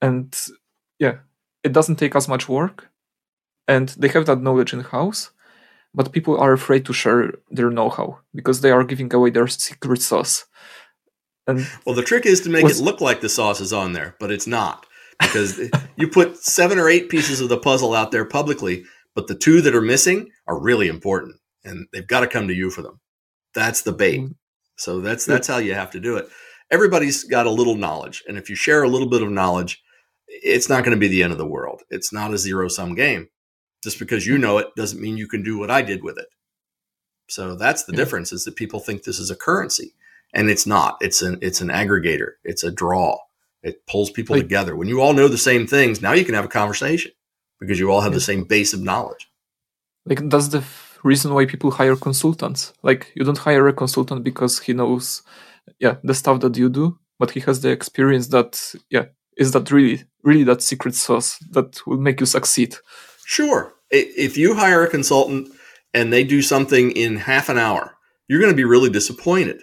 and 0.00 0.36
yeah 0.98 1.16
it 1.62 1.72
doesn't 1.72 1.96
take 1.96 2.14
as 2.14 2.28
much 2.28 2.48
work 2.48 2.88
and 3.66 3.90
they 3.90 4.08
have 4.08 4.26
that 4.26 4.40
knowledge 4.40 4.72
in 4.72 4.80
house 4.80 5.30
but 5.94 6.12
people 6.12 6.36
are 6.38 6.52
afraid 6.52 6.84
to 6.84 6.92
share 6.92 7.32
their 7.50 7.70
know-how 7.70 8.18
because 8.34 8.60
they 8.60 8.70
are 8.70 8.84
giving 8.84 9.12
away 9.12 9.30
their 9.30 9.48
secret 9.48 10.02
sauce 10.02 10.46
and 11.48 11.66
well, 11.86 11.94
the 11.94 12.02
trick 12.02 12.26
is 12.26 12.42
to 12.42 12.50
make 12.50 12.62
was, 12.62 12.78
it 12.78 12.84
look 12.84 13.00
like 13.00 13.22
the 13.22 13.28
sauce 13.28 13.60
is 13.60 13.72
on 13.72 13.94
there, 13.94 14.14
but 14.20 14.30
it's 14.30 14.46
not 14.46 14.86
because 15.18 15.58
you 15.96 16.06
put 16.06 16.36
seven 16.36 16.78
or 16.78 16.88
eight 16.88 17.08
pieces 17.08 17.40
of 17.40 17.48
the 17.48 17.56
puzzle 17.56 17.94
out 17.94 18.12
there 18.12 18.26
publicly, 18.26 18.84
but 19.14 19.26
the 19.26 19.34
two 19.34 19.62
that 19.62 19.74
are 19.74 19.80
missing 19.80 20.28
are 20.46 20.60
really 20.60 20.88
important, 20.88 21.36
and 21.64 21.86
they've 21.92 22.06
got 22.06 22.20
to 22.20 22.26
come 22.26 22.46
to 22.48 22.54
you 22.54 22.70
for 22.70 22.82
them. 22.82 23.00
That's 23.54 23.80
the 23.80 23.92
bait. 23.92 24.20
Mm. 24.20 24.34
So 24.76 25.00
that's 25.00 25.24
that's 25.24 25.48
how 25.48 25.56
you 25.56 25.74
have 25.74 25.90
to 25.92 26.00
do 26.00 26.18
it. 26.18 26.28
Everybody's 26.70 27.24
got 27.24 27.46
a 27.46 27.50
little 27.50 27.76
knowledge, 27.76 28.22
and 28.28 28.36
if 28.36 28.50
you 28.50 28.54
share 28.54 28.82
a 28.82 28.88
little 28.88 29.08
bit 29.08 29.22
of 29.22 29.30
knowledge, 29.30 29.82
it's 30.28 30.68
not 30.68 30.84
going 30.84 30.96
to 30.96 31.00
be 31.00 31.08
the 31.08 31.22
end 31.22 31.32
of 31.32 31.38
the 31.38 31.46
world. 31.46 31.82
It's 31.90 32.12
not 32.12 32.34
a 32.34 32.38
zero 32.38 32.68
sum 32.68 32.94
game. 32.94 33.28
Just 33.82 33.98
because 33.98 34.26
you 34.26 34.36
hmm. 34.36 34.42
know 34.42 34.58
it 34.58 34.74
doesn't 34.76 35.00
mean 35.00 35.16
you 35.16 35.28
can 35.28 35.42
do 35.42 35.58
what 35.58 35.70
I 35.70 35.82
did 35.82 36.02
with 36.02 36.18
it. 36.18 36.28
So 37.28 37.54
that's 37.54 37.84
the 37.84 37.92
yeah. 37.92 37.98
difference 37.98 38.32
is 38.32 38.44
that 38.44 38.56
people 38.56 38.80
think 38.80 39.02
this 39.02 39.18
is 39.18 39.30
a 39.30 39.36
currency 39.36 39.94
and 40.34 40.50
it's 40.50 40.66
not. 40.66 40.96
It's 41.00 41.22
an 41.22 41.38
it's 41.42 41.60
an 41.60 41.68
aggregator. 41.68 42.32
It's 42.44 42.64
a 42.64 42.70
draw. 42.70 43.18
It 43.62 43.86
pulls 43.86 44.10
people 44.10 44.36
like, 44.36 44.44
together. 44.44 44.76
When 44.76 44.88
you 44.88 45.00
all 45.00 45.12
know 45.12 45.28
the 45.28 45.38
same 45.38 45.66
things, 45.66 46.00
now 46.00 46.12
you 46.12 46.24
can 46.24 46.34
have 46.34 46.44
a 46.44 46.48
conversation 46.48 47.12
because 47.60 47.78
you 47.78 47.90
all 47.90 48.00
have 48.00 48.14
the 48.14 48.20
same 48.20 48.44
base 48.44 48.72
of 48.72 48.82
knowledge. 48.82 49.30
Like 50.06 50.28
that's 50.28 50.48
the 50.48 50.58
f- 50.58 50.98
reason 51.02 51.34
why 51.34 51.44
people 51.46 51.70
hire 51.70 51.96
consultants. 51.96 52.72
Like 52.82 53.12
you 53.14 53.24
don't 53.24 53.38
hire 53.38 53.66
a 53.68 53.72
consultant 53.72 54.24
because 54.24 54.58
he 54.60 54.72
knows, 54.72 55.22
yeah, 55.78 55.96
the 56.02 56.14
stuff 56.14 56.40
that 56.40 56.56
you 56.56 56.68
do, 56.68 56.98
but 57.18 57.32
he 57.32 57.40
has 57.40 57.60
the 57.60 57.70
experience 57.70 58.28
that, 58.28 58.74
yeah, 58.90 59.06
is 59.38 59.52
that 59.52 59.70
really 59.70 60.04
really 60.22 60.44
that 60.44 60.60
secret 60.60 60.94
sauce 60.94 61.38
that 61.50 61.86
will 61.86 61.98
make 61.98 62.20
you 62.20 62.26
succeed. 62.26 62.76
Sure. 63.24 63.72
If 63.90 64.36
you 64.36 64.54
hire 64.54 64.84
a 64.84 64.90
consultant 64.90 65.48
and 65.94 66.12
they 66.12 66.24
do 66.24 66.42
something 66.42 66.90
in 66.90 67.16
half 67.16 67.48
an 67.48 67.56
hour, 67.56 67.96
you're 68.26 68.40
going 68.40 68.52
to 68.52 68.56
be 68.56 68.64
really 68.64 68.90
disappointed 68.90 69.62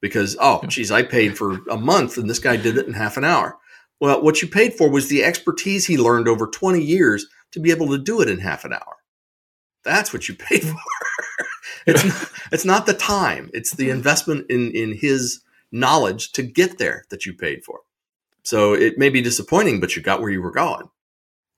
because 0.00 0.36
oh 0.38 0.60
geez 0.68 0.90
i 0.92 1.02
paid 1.02 1.36
for 1.36 1.58
a 1.68 1.78
month 1.78 2.18
and 2.18 2.28
this 2.28 2.38
guy 2.38 2.56
did 2.56 2.76
it 2.76 2.86
in 2.86 2.92
half 2.92 3.16
an 3.16 3.24
hour. 3.24 3.56
Well 3.98 4.22
what 4.22 4.42
you 4.42 4.48
paid 4.48 4.74
for 4.74 4.88
was 4.88 5.08
the 5.08 5.24
expertise 5.24 5.86
he 5.86 5.96
learned 5.98 6.28
over 6.28 6.46
20 6.46 6.80
years 6.80 7.26
to 7.52 7.60
be 7.60 7.70
able 7.70 7.88
to 7.88 7.98
do 7.98 8.20
it 8.20 8.28
in 8.28 8.38
half 8.38 8.64
an 8.64 8.74
hour. 8.74 8.96
That's 9.84 10.12
what 10.12 10.28
you 10.28 10.34
paid 10.34 10.62
for. 10.62 10.76
It's, 11.86 12.02
not, 12.02 12.30
it's 12.50 12.64
not 12.64 12.86
the 12.86 12.94
time. 12.94 13.50
It's 13.52 13.72
the 13.72 13.90
investment 13.90 14.46
in 14.48 14.70
in 14.70 14.96
his 14.96 15.42
knowledge 15.70 16.32
to 16.32 16.42
get 16.42 16.78
there 16.78 17.04
that 17.10 17.26
you 17.26 17.34
paid 17.34 17.62
for 17.62 17.80
so 18.44 18.72
it 18.72 18.98
may 18.98 19.08
be 19.08 19.20
disappointing 19.20 19.80
but 19.80 19.96
you 19.96 20.02
got 20.02 20.20
where 20.20 20.30
you 20.30 20.42
were 20.42 20.52
going 20.52 20.88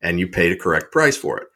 and 0.01 0.19
you 0.19 0.29
paid 0.29 0.53
a 0.53 0.57
correct 0.57 0.91
price 0.93 1.17
for 1.17 1.39
it 1.39 1.49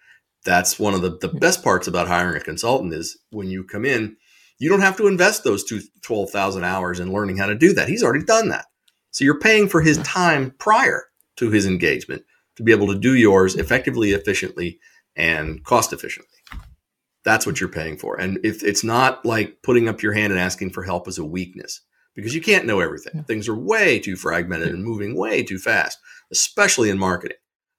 that's 0.45 0.79
one 0.79 0.95
of 0.95 1.03
the, 1.03 1.19
the 1.19 1.29
hmm. 1.29 1.39
best 1.39 1.63
parts 1.63 1.87
about 1.87 2.09
hiring 2.09 2.37
a 2.37 2.41
consultant 2.41 2.93
is 2.93 3.19
when 3.31 3.49
you 3.49 3.65
come 3.65 3.85
in 3.85 4.17
you 4.61 4.69
don't 4.69 4.83
have 4.83 4.97
to 4.99 5.09
invest 5.09 5.43
those 5.43 5.65
two, 5.65 5.81
12,000 6.03 6.63
hours 6.63 7.01
in 7.01 7.13
learning 7.13 7.39
how 7.39 7.47
to 7.47 7.57
do 7.57 7.73
that. 7.73 7.89
He's 7.89 8.05
already 8.05 8.25
done 8.25 8.51
that. 8.51 8.67
So 9.11 9.25
you're 9.25 9.41
paying 9.41 9.69
for 9.69 9.81
his 9.81 9.99
time 9.99 10.55
prior 10.59 11.05
to 11.37 11.51
his 11.51 11.67
engagement 11.67 12.23
to 12.57 12.63
be 12.63 12.71
able 12.71 12.87
to 12.89 12.99
do 12.99 13.17
yours 13.17 13.57
effectively, 13.57 14.13
efficiently, 14.13 14.79
and 15.17 15.65
cost 15.65 15.93
efficiently. 15.93 16.39
That's 17.25 17.47
what 17.47 17.59
you're 17.59 17.71
paying 17.71 17.97
for. 17.97 18.21
And 18.21 18.39
if 18.45 18.63
it's 18.63 18.85
not 18.85 19.25
like 19.25 19.63
putting 19.63 19.89
up 19.89 20.03
your 20.03 20.13
hand 20.13 20.33
and 20.33 20.41
asking 20.41 20.71
for 20.71 20.83
help 20.83 21.09
as 21.09 21.19
a 21.19 21.25
weakness, 21.25 21.81
because 22.15 22.35
you 22.35 22.41
can't 22.41 22.67
know 22.67 22.81
everything. 22.81 23.13
Yeah. 23.15 23.23
Things 23.23 23.49
are 23.49 23.57
way 23.57 23.99
too 23.99 24.17
fragmented 24.17 24.69
and 24.69 24.85
moving 24.85 25.17
way 25.17 25.43
too 25.43 25.59
fast, 25.59 25.99
especially 26.31 26.91
in 26.91 26.99
marketing, 26.99 27.39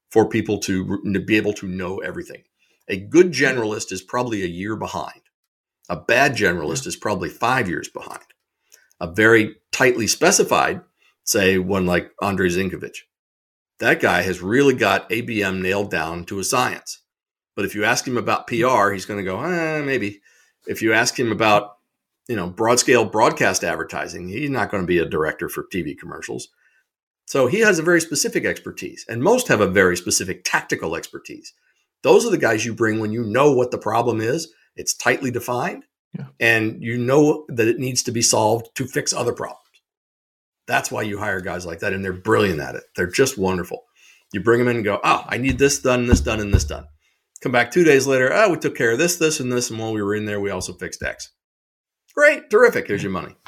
for 0.09 0.27
people 0.27 0.59
to, 0.59 1.01
to 1.13 1.19
be 1.19 1.37
able 1.37 1.53
to 1.53 1.67
know 1.67 1.99
everything. 1.99 2.43
A 2.87 2.97
good 2.97 3.31
generalist 3.31 3.91
is 3.91 4.01
probably 4.01 4.43
a 4.43 4.47
year 4.47 4.75
behind 4.75 5.21
a 5.91 5.95
bad 5.97 6.37
generalist 6.37 6.87
is 6.87 6.95
probably 6.95 7.27
five 7.27 7.67
years 7.67 7.89
behind. 7.89 8.23
A 9.01 9.11
very 9.11 9.57
tightly 9.73 10.07
specified, 10.07 10.81
say 11.25 11.57
one 11.57 11.85
like 11.85 12.11
Andrei 12.21 12.47
Zinkovich, 12.47 12.99
that 13.79 13.99
guy 13.99 14.21
has 14.21 14.41
really 14.41 14.73
got 14.73 15.09
ABM 15.09 15.61
nailed 15.61 15.91
down 15.91 16.23
to 16.25 16.39
a 16.39 16.45
science. 16.45 17.01
But 17.57 17.65
if 17.65 17.75
you 17.75 17.83
ask 17.83 18.07
him 18.07 18.17
about 18.17 18.47
PR, 18.47 18.91
he's 18.91 19.05
going 19.05 19.17
to 19.19 19.29
go, 19.29 19.41
eh, 19.41 19.81
maybe. 19.81 20.21
If 20.65 20.81
you 20.81 20.93
ask 20.93 21.19
him 21.19 21.29
about, 21.29 21.77
you 22.31 22.37
know, 22.37 22.49
broad 22.49 22.79
scale 22.79 23.03
broadcast 23.03 23.61
advertising, 23.61 24.29
he's 24.29 24.49
not 24.49 24.71
going 24.71 24.81
to 24.81 24.87
be 24.87 24.99
a 24.99 25.05
director 25.05 25.49
for 25.49 25.65
TV 25.65 25.97
commercials. 25.97 26.47
So 27.25 27.47
he 27.47 27.59
has 27.59 27.77
a 27.77 27.83
very 27.83 27.99
specific 27.99 28.45
expertise, 28.45 29.05
and 29.09 29.21
most 29.21 29.49
have 29.49 29.59
a 29.59 29.67
very 29.67 29.97
specific 29.97 30.45
tactical 30.45 30.95
expertise. 30.95 31.51
Those 32.03 32.25
are 32.25 32.29
the 32.29 32.37
guys 32.37 32.65
you 32.65 32.73
bring 32.73 33.01
when 33.01 33.11
you 33.11 33.25
know 33.25 33.51
what 33.51 33.71
the 33.71 33.77
problem 33.77 34.21
is, 34.21 34.47
it's 34.77 34.93
tightly 34.93 35.29
defined, 35.29 35.83
yeah. 36.17 36.27
and 36.39 36.81
you 36.81 36.97
know 36.97 37.43
that 37.49 37.67
it 37.67 37.79
needs 37.79 38.01
to 38.03 38.13
be 38.13 38.21
solved 38.21 38.73
to 38.75 38.85
fix 38.85 39.11
other 39.11 39.33
problems. 39.33 39.59
That's 40.67 40.89
why 40.89 41.01
you 41.01 41.17
hire 41.17 41.41
guys 41.41 41.65
like 41.65 41.79
that, 41.79 41.91
and 41.91 42.01
they're 42.01 42.13
brilliant 42.13 42.61
at 42.61 42.75
it. 42.75 42.83
They're 42.95 43.07
just 43.07 43.37
wonderful. 43.37 43.83
You 44.31 44.39
bring 44.39 44.59
them 44.59 44.69
in 44.69 44.77
and 44.77 44.85
go, 44.85 45.01
oh, 45.03 45.25
I 45.27 45.35
need 45.35 45.59
this 45.59 45.79
done, 45.79 46.05
this 46.05 46.21
done, 46.21 46.39
and 46.39 46.53
this 46.53 46.63
done. 46.63 46.85
Come 47.41 47.51
back 47.51 47.71
two 47.71 47.83
days 47.83 48.07
later, 48.07 48.31
oh, 48.31 48.51
we 48.51 48.57
took 48.57 48.77
care 48.77 48.91
of 48.91 48.99
this, 48.99 49.17
this, 49.17 49.41
and 49.41 49.51
this, 49.51 49.69
and 49.69 49.77
while 49.77 49.91
we 49.91 50.01
were 50.01 50.15
in 50.15 50.23
there, 50.23 50.39
we 50.39 50.49
also 50.49 50.71
fixed 50.71 51.03
X. 51.03 51.29
Great, 52.21 52.51
terrific. 52.51 52.87
Here's 52.87 53.01
your 53.01 53.11
money. 53.11 53.35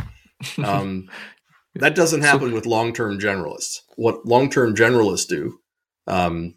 Um, 0.58 1.10
that 1.76 1.96
doesn't 1.96 2.24
happen 2.24 2.52
with 2.52 2.66
long-term 2.66 3.18
generalists. 3.20 3.80
What 3.96 4.26
long-term 4.26 4.76
generalists 4.76 5.26
do, 5.26 5.60
um, 6.06 6.56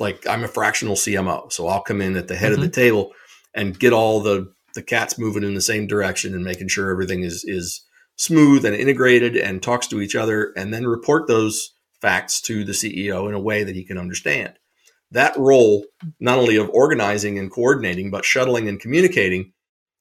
like 0.00 0.26
I'm 0.26 0.42
a 0.42 0.48
fractional 0.48 0.96
CMO, 0.96 1.52
so 1.52 1.68
I'll 1.68 1.82
come 1.82 2.00
in 2.00 2.16
at 2.16 2.26
the 2.26 2.34
head 2.34 2.50
mm-hmm. 2.50 2.54
of 2.54 2.60
the 2.60 2.80
mm-hmm. 2.80 2.88
table 2.88 3.12
and 3.54 3.78
get 3.78 3.92
all 3.92 4.20
the 4.20 4.52
the 4.74 4.82
cats 4.82 5.16
moving 5.16 5.44
in 5.44 5.54
the 5.54 5.60
same 5.60 5.86
direction 5.86 6.34
and 6.34 6.44
making 6.44 6.68
sure 6.68 6.90
everything 6.90 7.22
is 7.22 7.44
is 7.44 7.84
smooth 8.16 8.64
and 8.64 8.74
integrated 8.74 9.36
and 9.36 9.62
talks 9.62 9.86
to 9.88 10.00
each 10.00 10.16
other, 10.16 10.52
and 10.56 10.74
then 10.74 10.86
report 10.86 11.28
those 11.28 11.72
facts 12.00 12.40
to 12.42 12.64
the 12.64 12.72
CEO 12.72 13.28
in 13.28 13.34
a 13.34 13.40
way 13.40 13.62
that 13.62 13.76
he 13.76 13.84
can 13.84 13.98
understand. 13.98 14.54
That 15.12 15.36
role, 15.36 15.84
not 16.18 16.38
only 16.38 16.56
of 16.56 16.70
organizing 16.70 17.38
and 17.38 17.50
coordinating, 17.50 18.10
but 18.10 18.24
shuttling 18.24 18.66
and 18.66 18.80
communicating, 18.80 19.52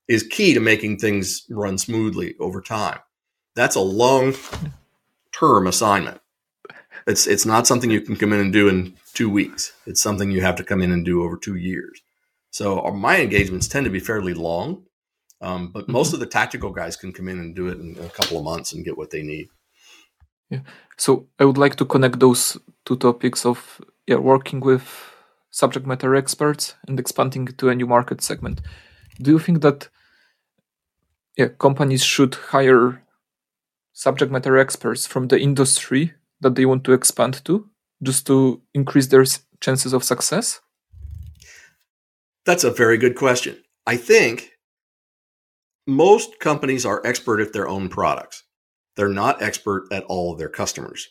is 0.09 0.23
key 0.23 0.55
to 0.55 0.59
making 0.59 0.97
things 0.97 1.45
run 1.49 1.77
smoothly 1.77 2.35
over 2.39 2.59
time. 2.59 2.99
That's 3.55 3.75
a 3.75 3.81
long 3.81 4.33
term 5.31 5.67
assignment. 5.67 6.19
It's 7.07 7.27
it's 7.27 7.45
not 7.45 7.67
something 7.67 7.91
you 7.91 8.01
can 8.01 8.17
come 8.17 8.33
in 8.33 8.39
and 8.39 8.51
do 8.51 8.67
in 8.67 8.95
two 9.13 9.29
weeks. 9.29 9.71
It's 9.85 10.01
something 10.01 10.31
you 10.31 10.41
have 10.41 10.55
to 10.57 10.63
come 10.63 10.81
in 10.81 10.91
and 10.91 11.05
do 11.05 11.23
over 11.23 11.37
two 11.37 11.55
years. 11.55 12.01
So 12.51 12.83
uh, 12.83 12.91
my 12.91 13.21
engagements 13.21 13.67
tend 13.67 13.85
to 13.85 13.91
be 13.91 13.99
fairly 13.99 14.33
long, 14.33 14.83
um, 15.41 15.71
but 15.71 15.83
mm-hmm. 15.83 15.93
most 15.93 16.13
of 16.13 16.19
the 16.19 16.25
tactical 16.25 16.71
guys 16.71 16.95
can 16.95 17.13
come 17.13 17.29
in 17.29 17.39
and 17.39 17.55
do 17.55 17.67
it 17.67 17.79
in 17.79 17.95
a 18.03 18.09
couple 18.09 18.37
of 18.37 18.43
months 18.43 18.73
and 18.73 18.83
get 18.83 18.97
what 18.97 19.11
they 19.11 19.21
need. 19.21 19.49
Yeah. 20.49 20.61
So 20.97 21.27
I 21.39 21.45
would 21.45 21.59
like 21.59 21.75
to 21.75 21.85
connect 21.85 22.19
those 22.19 22.57
two 22.85 22.97
topics 22.97 23.45
of 23.45 23.79
yeah 24.07 24.17
working 24.17 24.59
with 24.59 24.85
subject 25.51 25.85
matter 25.85 26.15
experts 26.15 26.75
and 26.87 26.99
expanding 26.99 27.45
to 27.45 27.69
a 27.69 27.75
new 27.75 27.87
market 27.87 28.21
segment. 28.21 28.61
Do 29.21 29.31
you 29.31 29.39
think 29.39 29.61
that 29.61 29.89
yeah 31.39 31.49
companies 31.57 32.03
should 32.03 32.35
hire 32.53 33.01
subject 33.93 34.31
matter 34.31 34.57
experts 34.57 35.07
from 35.07 35.27
the 35.27 35.39
industry 35.39 36.13
that 36.41 36.55
they 36.55 36.65
want 36.65 36.83
to 36.83 36.93
expand 36.93 37.43
to 37.45 37.69
just 38.01 38.25
to 38.27 38.61
increase 38.73 39.07
their 39.07 39.25
chances 39.59 39.93
of 39.93 40.03
success? 40.03 40.61
That's 42.45 42.63
a 42.63 42.71
very 42.71 42.97
good 42.97 43.15
question. 43.15 43.57
I 43.85 43.97
think 43.97 44.51
most 45.85 46.39
companies 46.39 46.85
are 46.85 47.05
expert 47.05 47.39
at 47.41 47.53
their 47.53 47.67
own 47.67 47.89
products. 47.89 48.43
They're 48.95 49.09
not 49.09 49.41
expert 49.41 49.87
at 49.91 50.03
all 50.03 50.31
of 50.31 50.39
their 50.39 50.49
customers. 50.49 51.07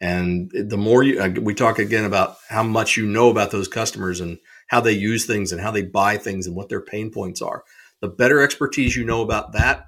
And 0.00 0.50
the 0.54 0.76
more 0.76 1.02
you, 1.02 1.40
we 1.40 1.54
talk 1.54 1.78
again 1.80 2.04
about 2.04 2.36
how 2.48 2.62
much 2.62 2.96
you 2.96 3.06
know 3.06 3.30
about 3.30 3.50
those 3.50 3.66
customers 3.66 4.20
and 4.20 4.38
how 4.68 4.80
they 4.80 4.92
use 4.92 5.26
things 5.26 5.50
and 5.50 5.60
how 5.60 5.72
they 5.72 5.82
buy 5.82 6.16
things 6.16 6.46
and 6.46 6.54
what 6.54 6.68
their 6.68 6.80
pain 6.80 7.10
points 7.10 7.42
are, 7.42 7.64
the 8.00 8.08
better 8.08 8.40
expertise 8.40 8.96
you 8.96 9.04
know 9.04 9.22
about 9.22 9.52
that, 9.52 9.86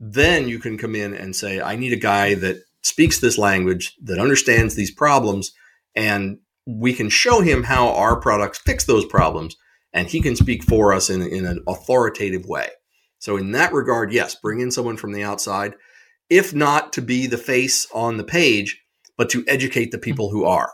then 0.00 0.48
you 0.48 0.58
can 0.58 0.76
come 0.76 0.94
in 0.94 1.14
and 1.14 1.34
say, 1.34 1.60
I 1.60 1.76
need 1.76 1.92
a 1.92 1.96
guy 1.96 2.34
that 2.34 2.62
speaks 2.82 3.18
this 3.18 3.38
language, 3.38 3.94
that 4.02 4.18
understands 4.18 4.74
these 4.74 4.90
problems, 4.90 5.52
and 5.94 6.38
we 6.66 6.92
can 6.92 7.08
show 7.08 7.40
him 7.40 7.62
how 7.62 7.88
our 7.88 8.16
products 8.20 8.58
fix 8.58 8.84
those 8.84 9.06
problems, 9.06 9.56
and 9.92 10.08
he 10.08 10.20
can 10.20 10.36
speak 10.36 10.62
for 10.64 10.92
us 10.92 11.08
in, 11.08 11.22
in 11.22 11.46
an 11.46 11.62
authoritative 11.66 12.46
way. 12.46 12.68
So, 13.18 13.36
in 13.36 13.52
that 13.52 13.72
regard, 13.72 14.12
yes, 14.12 14.34
bring 14.34 14.60
in 14.60 14.70
someone 14.70 14.96
from 14.96 15.12
the 15.12 15.22
outside, 15.22 15.74
if 16.28 16.54
not 16.54 16.92
to 16.94 17.02
be 17.02 17.26
the 17.26 17.38
face 17.38 17.86
on 17.94 18.16
the 18.16 18.24
page, 18.24 18.82
but 19.16 19.30
to 19.30 19.44
educate 19.46 19.92
the 19.92 19.98
people 19.98 20.30
who 20.30 20.44
are. 20.44 20.72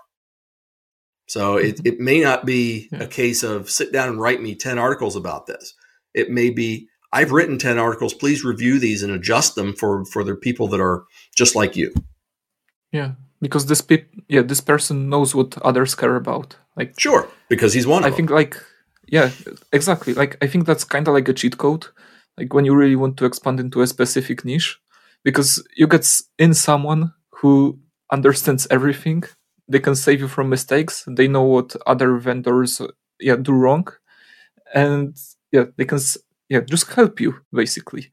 So, 1.28 1.58
it, 1.58 1.76
mm-hmm. 1.76 1.86
it 1.86 2.00
may 2.00 2.20
not 2.20 2.44
be 2.44 2.88
a 2.92 3.06
case 3.06 3.44
of 3.44 3.70
sit 3.70 3.92
down 3.92 4.08
and 4.08 4.20
write 4.20 4.42
me 4.42 4.56
10 4.56 4.78
articles 4.78 5.14
about 5.14 5.46
this. 5.46 5.74
It 6.14 6.30
may 6.30 6.50
be 6.50 6.88
I've 7.12 7.32
written 7.32 7.58
10 7.58 7.78
articles. 7.78 8.14
Please 8.14 8.44
review 8.44 8.78
these 8.78 9.02
and 9.02 9.12
adjust 9.12 9.54
them 9.54 9.74
for, 9.74 10.04
for 10.04 10.22
the 10.22 10.34
people 10.34 10.68
that 10.68 10.80
are 10.80 11.04
just 11.34 11.56
like 11.56 11.74
you. 11.76 11.92
Yeah. 12.92 13.12
Because 13.40 13.66
this 13.66 13.80
pe- 13.80 14.04
yeah, 14.28 14.42
this 14.42 14.60
person 14.60 15.08
knows 15.08 15.34
what 15.34 15.56
others 15.62 15.94
care 15.94 16.16
about. 16.16 16.56
Like 16.76 16.98
Sure, 16.98 17.28
because 17.48 17.72
he's 17.72 17.86
one 17.86 18.04
I 18.04 18.10
think 18.10 18.30
like 18.30 18.56
yeah, 19.08 19.30
exactly. 19.72 20.14
Like 20.14 20.36
I 20.42 20.46
think 20.46 20.66
that's 20.66 20.84
kind 20.84 21.08
of 21.08 21.14
like 21.14 21.28
a 21.28 21.32
cheat 21.32 21.58
code. 21.58 21.86
Like 22.36 22.54
when 22.54 22.64
you 22.64 22.74
really 22.74 22.96
want 22.96 23.16
to 23.16 23.24
expand 23.24 23.58
into 23.58 23.82
a 23.82 23.86
specific 23.86 24.44
niche 24.44 24.78
because 25.24 25.66
you 25.76 25.86
get 25.86 26.06
in 26.38 26.54
someone 26.54 27.12
who 27.30 27.80
understands 28.12 28.66
everything. 28.70 29.24
They 29.68 29.78
can 29.78 29.94
save 29.94 30.20
you 30.20 30.28
from 30.28 30.48
mistakes. 30.48 31.04
They 31.06 31.28
know 31.28 31.42
what 31.42 31.76
other 31.86 32.16
vendors 32.18 32.80
yeah 33.20 33.36
do 33.36 33.52
wrong, 33.52 33.86
and 34.74 35.16
yeah, 35.52 35.64
they 35.76 35.84
can 35.84 35.98
yeah 36.48 36.60
just 36.60 36.92
help 36.92 37.20
you 37.20 37.34
basically. 37.52 38.10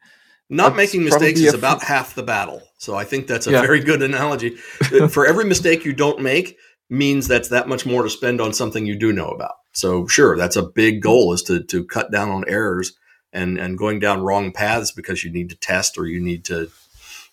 Not 0.50 0.70
that's 0.70 0.78
making 0.78 1.04
mistakes 1.04 1.42
is 1.42 1.54
about 1.54 1.84
half 1.84 2.16
the 2.16 2.24
battle 2.24 2.62
so 2.78 2.96
i 2.96 3.04
think 3.04 3.28
that's 3.28 3.48
a 3.48 3.52
yeah. 3.52 3.62
very 3.62 3.80
good 3.80 4.02
analogy. 4.02 4.58
Uh, 4.94 5.08
for 5.08 5.26
every 5.26 5.46
mistake 5.46 5.84
you 5.84 5.94
don't 5.94 6.22
make 6.22 6.58
means 6.90 7.28
that's 7.28 7.50
that 7.50 7.68
much 7.68 7.86
more 7.86 8.04
to 8.04 8.10
spend 8.10 8.40
on 8.40 8.54
something 8.54 8.86
you 8.86 8.96
do 8.98 9.12
know 9.12 9.28
about. 9.28 9.56
So 9.74 10.08
sure 10.08 10.38
that's 10.38 10.56
a 10.56 10.64
big 10.64 11.02
goal 11.02 11.34
is 11.34 11.44
to 11.44 11.64
to 11.64 11.84
cut 11.84 12.12
down 12.12 12.30
on 12.30 12.46
errors 12.48 12.94
and 13.34 13.58
and 13.58 13.78
going 13.78 14.00
down 14.00 14.22
wrong 14.22 14.52
paths 14.52 14.92
because 14.92 15.24
you 15.24 15.32
need 15.32 15.50
to 15.50 15.56
test 15.56 15.98
or 15.98 16.06
you 16.06 16.20
need 16.20 16.46
to 16.46 16.72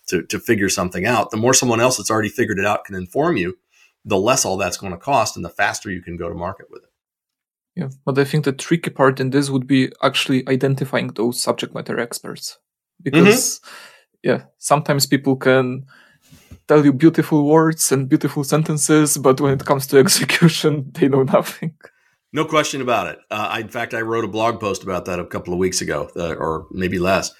to, 0.07 0.21
to 0.23 0.39
figure 0.39 0.69
something 0.69 1.05
out. 1.05 1.31
The 1.31 1.37
more 1.37 1.53
someone 1.53 1.79
else 1.79 1.97
that's 1.97 2.11
already 2.11 2.29
figured 2.29 2.59
it 2.59 2.65
out 2.65 2.85
can 2.85 2.95
inform 2.95 3.37
you 3.37 3.57
the 4.03 4.17
less 4.17 4.45
all 4.45 4.57
that's 4.57 4.77
going 4.77 4.93
to 4.93 4.99
cost 4.99 5.35
and 5.35 5.43
the 5.43 5.49
faster 5.49 5.89
you 5.89 6.01
can 6.01 6.15
go 6.15 6.29
to 6.29 6.35
market 6.35 6.67
with 6.69 6.83
it 6.83 6.89
yeah, 7.75 7.89
but 8.05 8.17
I 8.17 8.23
think 8.23 8.45
the 8.45 8.53
tricky 8.53 8.89
part 8.89 9.19
in 9.19 9.31
this 9.31 9.49
would 9.49 9.67
be 9.67 9.91
actually 10.01 10.47
identifying 10.47 11.09
those 11.09 11.41
subject 11.41 11.73
matter 11.75 11.99
experts. 11.99 12.57
Because, 13.01 13.59
mm-hmm. 13.59 13.69
yeah, 14.23 14.43
sometimes 14.57 15.05
people 15.05 15.35
can 15.35 15.85
tell 16.67 16.85
you 16.85 16.93
beautiful 16.93 17.45
words 17.45 17.91
and 17.91 18.07
beautiful 18.07 18.43
sentences, 18.43 19.17
but 19.17 19.41
when 19.41 19.53
it 19.53 19.65
comes 19.65 19.87
to 19.87 19.97
execution, 20.05 20.91
they 20.93 21.09
know 21.09 21.23
nothing. 21.23 21.75
No 22.31 22.45
question 22.45 22.81
about 22.81 23.07
it. 23.07 23.19
Uh, 23.29 23.47
I, 23.51 23.59
in 23.59 23.69
fact, 23.69 23.93
I 23.93 24.01
wrote 24.01 24.25
a 24.25 24.29
blog 24.29 24.59
post 24.59 24.83
about 24.83 25.05
that 25.05 25.19
a 25.19 25.25
couple 25.25 25.53
of 25.53 25.59
weeks 25.59 25.81
ago, 25.81 26.09
uh, 26.15 26.35
or 26.35 26.67
maybe 26.71 26.97
less, 26.97 27.31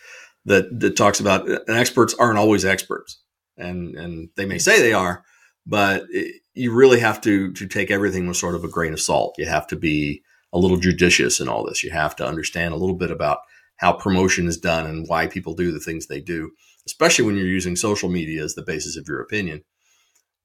that, 0.46 0.80
that 0.80 0.98
talks 0.98 1.20
about 1.20 1.50
uh, 1.50 1.60
experts 1.68 2.14
aren't 2.20 2.38
always 2.38 2.66
experts, 2.66 3.22
and 3.58 3.96
and 3.96 4.30
they 4.38 4.46
may 4.46 4.60
say 4.60 4.80
they 4.80 4.94
are, 4.94 5.24
but 5.66 6.06
it, 6.10 6.42
you 6.56 6.74
really 6.74 7.00
have 7.00 7.22
to 7.22 7.52
to 7.54 7.68
take 7.68 7.92
everything 7.92 8.28
with 8.28 8.38
sort 8.38 8.56
of 8.56 8.64
a 8.64 8.70
grain 8.70 8.94
of 8.94 9.02
salt. 9.02 9.36
You 9.38 9.46
have 9.46 9.68
to 9.68 9.76
be 9.76 10.24
a 10.54 10.58
little 10.58 10.78
judicious 10.78 11.40
in 11.40 11.50
all 11.50 11.66
this. 11.66 11.84
You 11.84 11.92
have 11.92 12.16
to 12.16 12.26
understand 12.26 12.74
a 12.74 12.78
little 12.78 12.96
bit 12.96 13.12
about 13.12 13.40
how 13.78 13.92
promotion 13.92 14.48
is 14.48 14.58
done 14.58 14.88
and 14.88 15.08
why 15.08 15.28
people 15.28 15.54
do 15.54 15.72
the 15.72 15.82
things 15.82 16.08
they 16.08 16.22
do, 16.22 16.52
especially 16.88 17.26
when 17.26 17.36
you're 17.36 17.46
using 17.46 17.76
social 17.76 18.10
media 18.10 18.42
as 18.42 18.56
the 18.56 18.64
basis 18.64 18.96
of 18.96 19.06
your 19.08 19.20
opinion, 19.20 19.64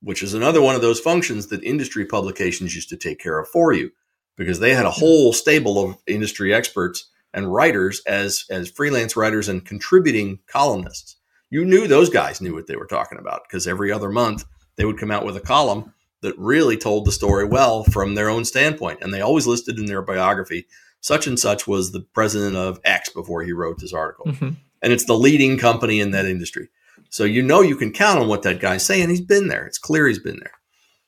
which 0.02 0.22
is 0.22 0.34
another 0.34 0.60
one 0.60 0.74
of 0.74 0.82
those 0.82 0.98
functions 0.98 1.46
that 1.46 1.62
industry 1.62 2.04
publications 2.04 2.74
used 2.74 2.88
to 2.88 2.96
take 2.96 3.20
care 3.20 3.38
of 3.38 3.48
for 3.48 3.72
you 3.72 3.90
because 4.36 4.58
they 4.58 4.74
had 4.74 4.86
a 4.86 4.90
whole 4.90 5.32
stable 5.32 5.78
of 5.78 5.96
industry 6.08 6.52
experts 6.52 7.08
and 7.32 7.52
writers 7.52 8.02
as 8.06 8.44
as 8.50 8.68
freelance 8.68 9.16
writers 9.16 9.48
and 9.48 9.64
contributing 9.64 10.40
columnists. 10.48 11.16
You 11.50 11.64
knew 11.64 11.86
those 11.86 12.10
guys 12.10 12.40
knew 12.40 12.54
what 12.54 12.66
they 12.66 12.76
were 12.76 12.86
talking 12.86 13.18
about 13.18 13.42
because 13.46 13.68
every 13.68 13.92
other 13.92 14.10
month 14.10 14.44
they 14.76 14.84
would 14.84 14.98
come 14.98 15.10
out 15.10 15.24
with 15.24 15.36
a 15.36 15.40
column 15.40 15.92
that 16.22 16.38
really 16.38 16.76
told 16.76 17.04
the 17.04 17.12
story 17.12 17.44
well 17.44 17.84
from 17.84 18.14
their 18.14 18.28
own 18.28 18.44
standpoint. 18.44 18.98
And 19.02 19.12
they 19.12 19.20
always 19.20 19.46
listed 19.46 19.78
in 19.78 19.86
their 19.86 20.02
biography, 20.02 20.66
such 21.00 21.26
and 21.26 21.38
such 21.38 21.66
was 21.66 21.92
the 21.92 22.00
president 22.00 22.56
of 22.56 22.80
X 22.84 23.08
before 23.08 23.42
he 23.42 23.52
wrote 23.52 23.78
this 23.78 23.92
article. 23.92 24.26
Mm-hmm. 24.26 24.50
And 24.82 24.92
it's 24.92 25.04
the 25.04 25.14
leading 25.14 25.58
company 25.58 26.00
in 26.00 26.10
that 26.10 26.26
industry. 26.26 26.68
So 27.10 27.24
you 27.24 27.42
know 27.42 27.60
you 27.60 27.76
can 27.76 27.92
count 27.92 28.20
on 28.20 28.28
what 28.28 28.42
that 28.42 28.60
guy's 28.60 28.84
saying. 28.84 29.08
He's 29.08 29.20
been 29.20 29.48
there. 29.48 29.66
It's 29.66 29.78
clear 29.78 30.06
he's 30.06 30.18
been 30.18 30.38
there. 30.40 30.52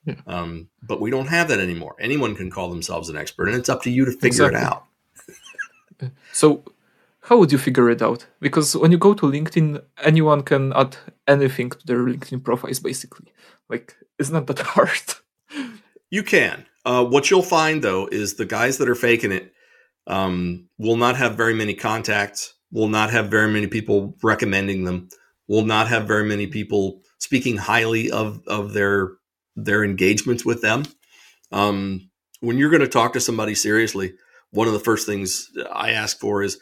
Yeah. 0.05 0.15
Um, 0.27 0.69
but 0.83 1.01
we 1.01 1.11
don't 1.11 1.29
have 1.29 1.49
that 1.49 1.61
anymore. 1.61 1.95
Anyone 2.01 2.35
can 2.35 2.51
call 2.51 2.69
themselves 2.69 3.09
an 3.09 3.17
expert, 3.17 3.49
and 3.49 3.57
it's 3.57 3.69
up 3.69 3.83
to 3.83 3.91
you 3.91 4.05
to 4.05 4.11
figure 4.11 4.49
exactly. 4.49 4.59
it 4.59 4.65
out. 4.65 6.13
so, 6.33 6.65
how 7.23 7.39
would 7.39 7.53
you 7.53 7.59
figure 7.59 7.89
it 7.89 8.03
out? 8.03 8.27
Because 8.41 8.77
when 8.77 8.93
you 8.93 8.99
go 8.99 9.15
to 9.15 9.27
LinkedIn, 9.27 9.83
anyone 10.03 10.43
can 10.43 10.73
add 10.73 10.97
anything 11.27 11.71
to 11.71 11.87
their 11.87 11.99
LinkedIn 12.05 12.43
profiles, 12.43 12.81
basically. 12.81 13.33
Like, 13.69 13.97
it's 14.19 14.31
not 14.31 14.47
that 14.49 14.59
hard. 14.75 15.15
You 16.11 16.23
can. 16.23 16.67
Uh, 16.85 17.05
what 17.05 17.31
you'll 17.31 17.43
find 17.43 17.83
though 17.83 18.09
is 18.11 18.35
the 18.35 18.45
guys 18.45 18.79
that 18.79 18.89
are 18.89 18.95
faking 18.95 19.33
it 19.33 19.53
um, 20.07 20.69
will 20.79 20.97
not 20.97 21.17
have 21.17 21.37
very 21.37 21.55
many 21.55 21.75
contacts, 21.75 22.55
will 22.73 22.89
not 22.89 23.11
have 23.11 23.31
very 23.31 23.51
many 23.51 23.67
people 23.67 24.17
recommending 24.23 24.85
them, 24.85 25.09
will 25.47 25.65
not 25.65 25.89
have 25.89 26.09
very 26.09 26.25
many 26.25 26.47
people 26.47 27.03
speaking 27.19 27.57
highly 27.57 28.11
of 28.11 28.43
of 28.49 28.73
their 28.73 29.13
their 29.55 29.85
engagements 29.85 30.45
with 30.45 30.61
them. 30.61 30.83
Um, 31.53 32.11
when 32.41 32.59
you're 32.59 32.71
going 32.71 32.81
to 32.83 32.89
talk 32.89 33.13
to 33.13 33.21
somebody 33.21 33.55
seriously, 33.55 34.15
one 34.51 34.67
of 34.67 34.73
the 34.73 34.81
first 34.81 35.07
things 35.07 35.51
I 35.73 35.93
ask 35.93 36.19
for 36.19 36.43
is, 36.43 36.59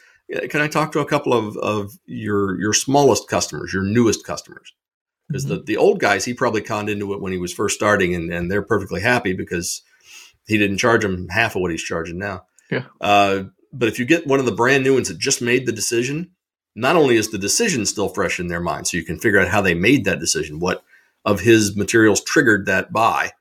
can 0.49 0.61
I 0.61 0.67
talk 0.67 0.91
to 0.93 0.99
a 0.99 1.05
couple 1.05 1.33
of, 1.33 1.57
of 1.57 1.91
your 2.05 2.59
your 2.59 2.73
smallest 2.73 3.27
customers, 3.27 3.73
your 3.73 3.83
newest 3.83 4.25
customers? 4.25 4.73
Because 5.27 5.45
mm-hmm. 5.45 5.55
the, 5.55 5.63
the 5.63 5.77
old 5.77 5.99
guys, 5.99 6.25
he 6.25 6.33
probably 6.33 6.61
conned 6.61 6.89
into 6.89 7.13
it 7.13 7.21
when 7.21 7.31
he 7.31 7.37
was 7.37 7.53
first 7.53 7.75
starting, 7.75 8.15
and, 8.15 8.31
and 8.31 8.51
they're 8.51 8.61
perfectly 8.61 9.01
happy 9.01 9.33
because 9.33 9.81
he 10.47 10.57
didn't 10.57 10.77
charge 10.77 11.03
them 11.03 11.27
half 11.29 11.55
of 11.55 11.61
what 11.61 11.71
he's 11.71 11.83
charging 11.83 12.17
now. 12.17 12.43
Yeah. 12.69 12.85
Uh, 12.99 13.43
but 13.73 13.87
if 13.87 13.99
you 13.99 14.05
get 14.05 14.27
one 14.27 14.39
of 14.39 14.45
the 14.45 14.51
brand 14.51 14.83
new 14.83 14.95
ones 14.95 15.07
that 15.07 15.17
just 15.17 15.41
made 15.41 15.65
the 15.65 15.71
decision, 15.71 16.31
not 16.75 16.95
only 16.95 17.15
is 17.15 17.29
the 17.29 17.37
decision 17.37 17.85
still 17.85 18.09
fresh 18.09 18.39
in 18.39 18.47
their 18.47 18.59
mind, 18.59 18.87
so 18.87 18.97
you 18.97 19.05
can 19.05 19.19
figure 19.19 19.39
out 19.39 19.47
how 19.47 19.61
they 19.61 19.73
made 19.73 20.05
that 20.05 20.19
decision, 20.19 20.59
what 20.59 20.83
of 21.23 21.41
his 21.41 21.75
materials 21.75 22.23
triggered 22.23 22.65
that 22.65 22.91
buy, 22.91 23.31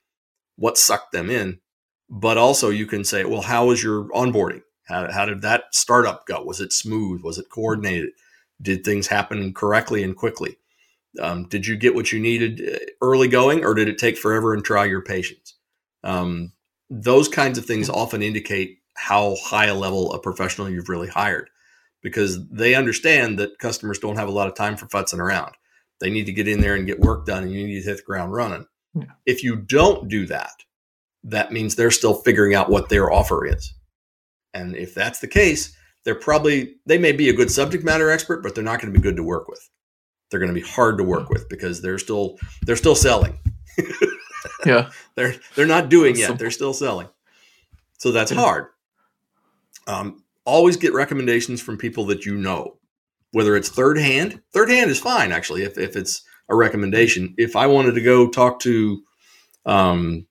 what 0.57 0.79
sucked 0.79 1.13
them 1.13 1.31
in, 1.31 1.61
but 2.09 2.37
also 2.37 2.71
you 2.71 2.87
can 2.87 3.05
say, 3.05 3.25
well, 3.25 3.43
how 3.43 3.67
was 3.67 3.83
your 3.83 4.09
onboarding? 4.11 4.63
How, 4.91 5.11
how 5.11 5.25
did 5.25 5.43
that 5.43 5.73
startup 5.73 6.27
go? 6.27 6.43
Was 6.43 6.61
it 6.61 6.73
smooth? 6.73 7.23
Was 7.23 7.39
it 7.39 7.49
coordinated? 7.49 8.11
Did 8.61 8.85
things 8.85 9.07
happen 9.07 9.55
correctly 9.55 10.03
and 10.03 10.17
quickly? 10.17 10.59
Um, 11.21 11.49
did 11.49 11.67
you 11.67 11.77
get 11.77 11.95
what 11.95 12.13
you 12.13 12.21
needed 12.21 12.61
uh, 12.61 12.79
early 13.01 13.29
going, 13.29 13.65
or 13.65 13.75
did 13.75 13.89
it 13.89 13.99
take 13.99 14.19
forever 14.19 14.53
and 14.53 14.65
try 14.65 14.85
your 14.85 15.01
patience? 15.01 15.55
Um, 16.05 16.53
those 16.89 17.29
kinds 17.29 17.57
of 17.57 17.65
things 17.65 17.89
often 17.89 18.23
indicate 18.23 18.79
how 18.97 19.37
high 19.37 19.67
a 19.67 19.75
level 19.75 20.13
of 20.13 20.23
professional 20.23 20.69
you've 20.69 20.89
really 20.89 21.09
hired 21.09 21.49
because 22.03 22.47
they 22.49 22.75
understand 22.75 23.39
that 23.39 23.59
customers 23.59 23.99
don't 23.99 24.17
have 24.17 24.29
a 24.29 24.33
lot 24.33 24.49
of 24.49 24.55
time 24.55 24.77
for 24.77 24.87
futzing 24.87 25.19
around. 25.19 25.53
They 26.01 26.11
need 26.11 26.27
to 26.27 26.33
get 26.33 26.49
in 26.49 26.61
there 26.61 26.75
and 26.75 26.87
get 26.87 27.01
work 27.01 27.27
done, 27.27 27.45
and 27.45 27.53
you 27.53 27.65
need 27.67 27.83
to 27.83 27.89
hit 27.89 27.99
the 27.99 28.03
ground 28.03 28.33
running. 28.33 28.67
Yeah. 28.95 29.05
If 29.27 29.45
you 29.45 29.57
don't 29.57 30.09
do 30.09 30.27
that, 30.27 30.65
that 31.25 31.53
means 31.53 31.77
they're 31.77 31.91
still 31.91 32.15
figuring 32.15 32.55
out 32.55 32.71
what 32.71 32.89
their 32.89 33.13
offer 33.13 33.47
is. 33.47 33.75
And 34.55 34.77
if 34.77 34.95
that's 34.95 35.21
the 35.21 35.29
case, 35.29 35.77
they're 36.05 36.15
probably 36.15 36.77
they 36.87 36.99
may 36.99 37.13
be 37.13 37.29
a 37.29 37.35
good 37.35 37.51
subject 37.51 37.85
matter 37.85 38.11
expert, 38.11 38.43
but 38.43 38.55
they're 38.55 38.65
not 38.65 38.81
going 38.81 38.93
to 38.93 38.99
be 38.99 39.03
good 39.03 39.17
to 39.17 39.23
work 39.23 39.49
with. 39.49 39.69
They're 40.31 40.41
going 40.41 40.55
to 40.55 40.61
be 40.61 40.67
hard 40.67 40.99
to 40.99 41.05
work 41.05 41.29
with 41.29 41.49
because 41.49 41.83
they're 41.83 41.99
still 41.99 42.39
they're 42.63 42.77
still 42.77 42.95
selling. 42.95 43.39
yeah, 44.67 44.91
they're 45.15 45.35
they're 45.55 45.67
not 45.67 45.89
doing 45.89 46.17
yet. 46.17 46.39
They're 46.39 46.51
still 46.51 46.73
selling. 46.73 47.09
So 47.99 48.13
that's 48.13 48.33
yeah. 48.33 48.41
hard. 48.41 48.67
Um, 49.87 50.25
always 50.45 50.77
get 50.77 50.95
recommendations 50.95 51.61
from 51.61 51.77
people 51.77 52.07
that 52.07 52.25
you 52.25 52.37
know, 52.37 52.79
whether 53.33 53.57
it's 53.57 53.69
third 53.69 53.99
hand. 53.99 54.41
Third 54.53 54.71
hand 54.71 54.91
is 54.91 54.99
fine 54.99 55.33
actually 55.33 55.63
if 55.63 55.79
if 55.79 55.97
it's 55.97 56.23
a 56.49 56.57
recommendation. 56.57 57.35
If 57.37 57.57
I 57.57 57.67
wanted 57.67 57.95
to 57.95 58.03
go 58.03 58.29
talk 58.29 58.61
to, 58.61 59.03
um, 59.67 60.27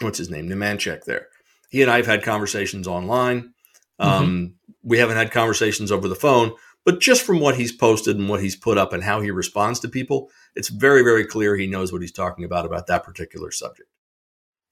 what's 0.00 0.18
his 0.18 0.30
name, 0.30 0.48
Nemanchek 0.48 1.04
there, 1.04 1.28
he 1.70 1.82
and 1.82 1.90
I 1.90 1.96
have 1.96 2.06
had 2.06 2.22
conversations 2.22 2.86
online. 2.86 3.52
Um, 3.98 4.26
mm-hmm. 4.26 4.72
We 4.82 4.98
haven't 4.98 5.16
had 5.16 5.32
conversations 5.32 5.90
over 5.90 6.08
the 6.08 6.14
phone, 6.14 6.52
but 6.84 7.00
just 7.00 7.22
from 7.22 7.40
what 7.40 7.56
he's 7.56 7.72
posted 7.72 8.16
and 8.16 8.28
what 8.28 8.40
he's 8.40 8.54
put 8.54 8.78
up 8.78 8.92
and 8.92 9.02
how 9.02 9.20
he 9.20 9.30
responds 9.30 9.80
to 9.80 9.88
people, 9.88 10.30
it's 10.54 10.68
very, 10.68 11.02
very 11.02 11.24
clear 11.24 11.56
he 11.56 11.66
knows 11.66 11.92
what 11.92 12.00
he's 12.00 12.12
talking 12.12 12.44
about 12.44 12.64
about 12.64 12.86
that 12.86 13.04
particular 13.04 13.50
subject. 13.50 13.88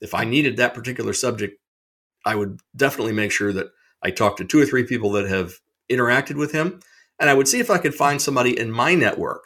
If 0.00 0.14
I 0.14 0.24
needed 0.24 0.56
that 0.56 0.74
particular 0.74 1.12
subject, 1.12 1.60
I 2.24 2.36
would 2.36 2.60
definitely 2.76 3.12
make 3.12 3.32
sure 3.32 3.52
that 3.52 3.68
I 4.02 4.10
talk 4.10 4.36
to 4.36 4.44
two 4.44 4.60
or 4.60 4.66
three 4.66 4.84
people 4.84 5.10
that 5.12 5.28
have 5.28 5.54
interacted 5.90 6.36
with 6.36 6.52
him, 6.52 6.80
and 7.18 7.28
I 7.28 7.34
would 7.34 7.48
see 7.48 7.58
if 7.58 7.70
I 7.70 7.78
could 7.78 7.94
find 7.94 8.20
somebody 8.20 8.58
in 8.58 8.70
my 8.70 8.94
network 8.94 9.42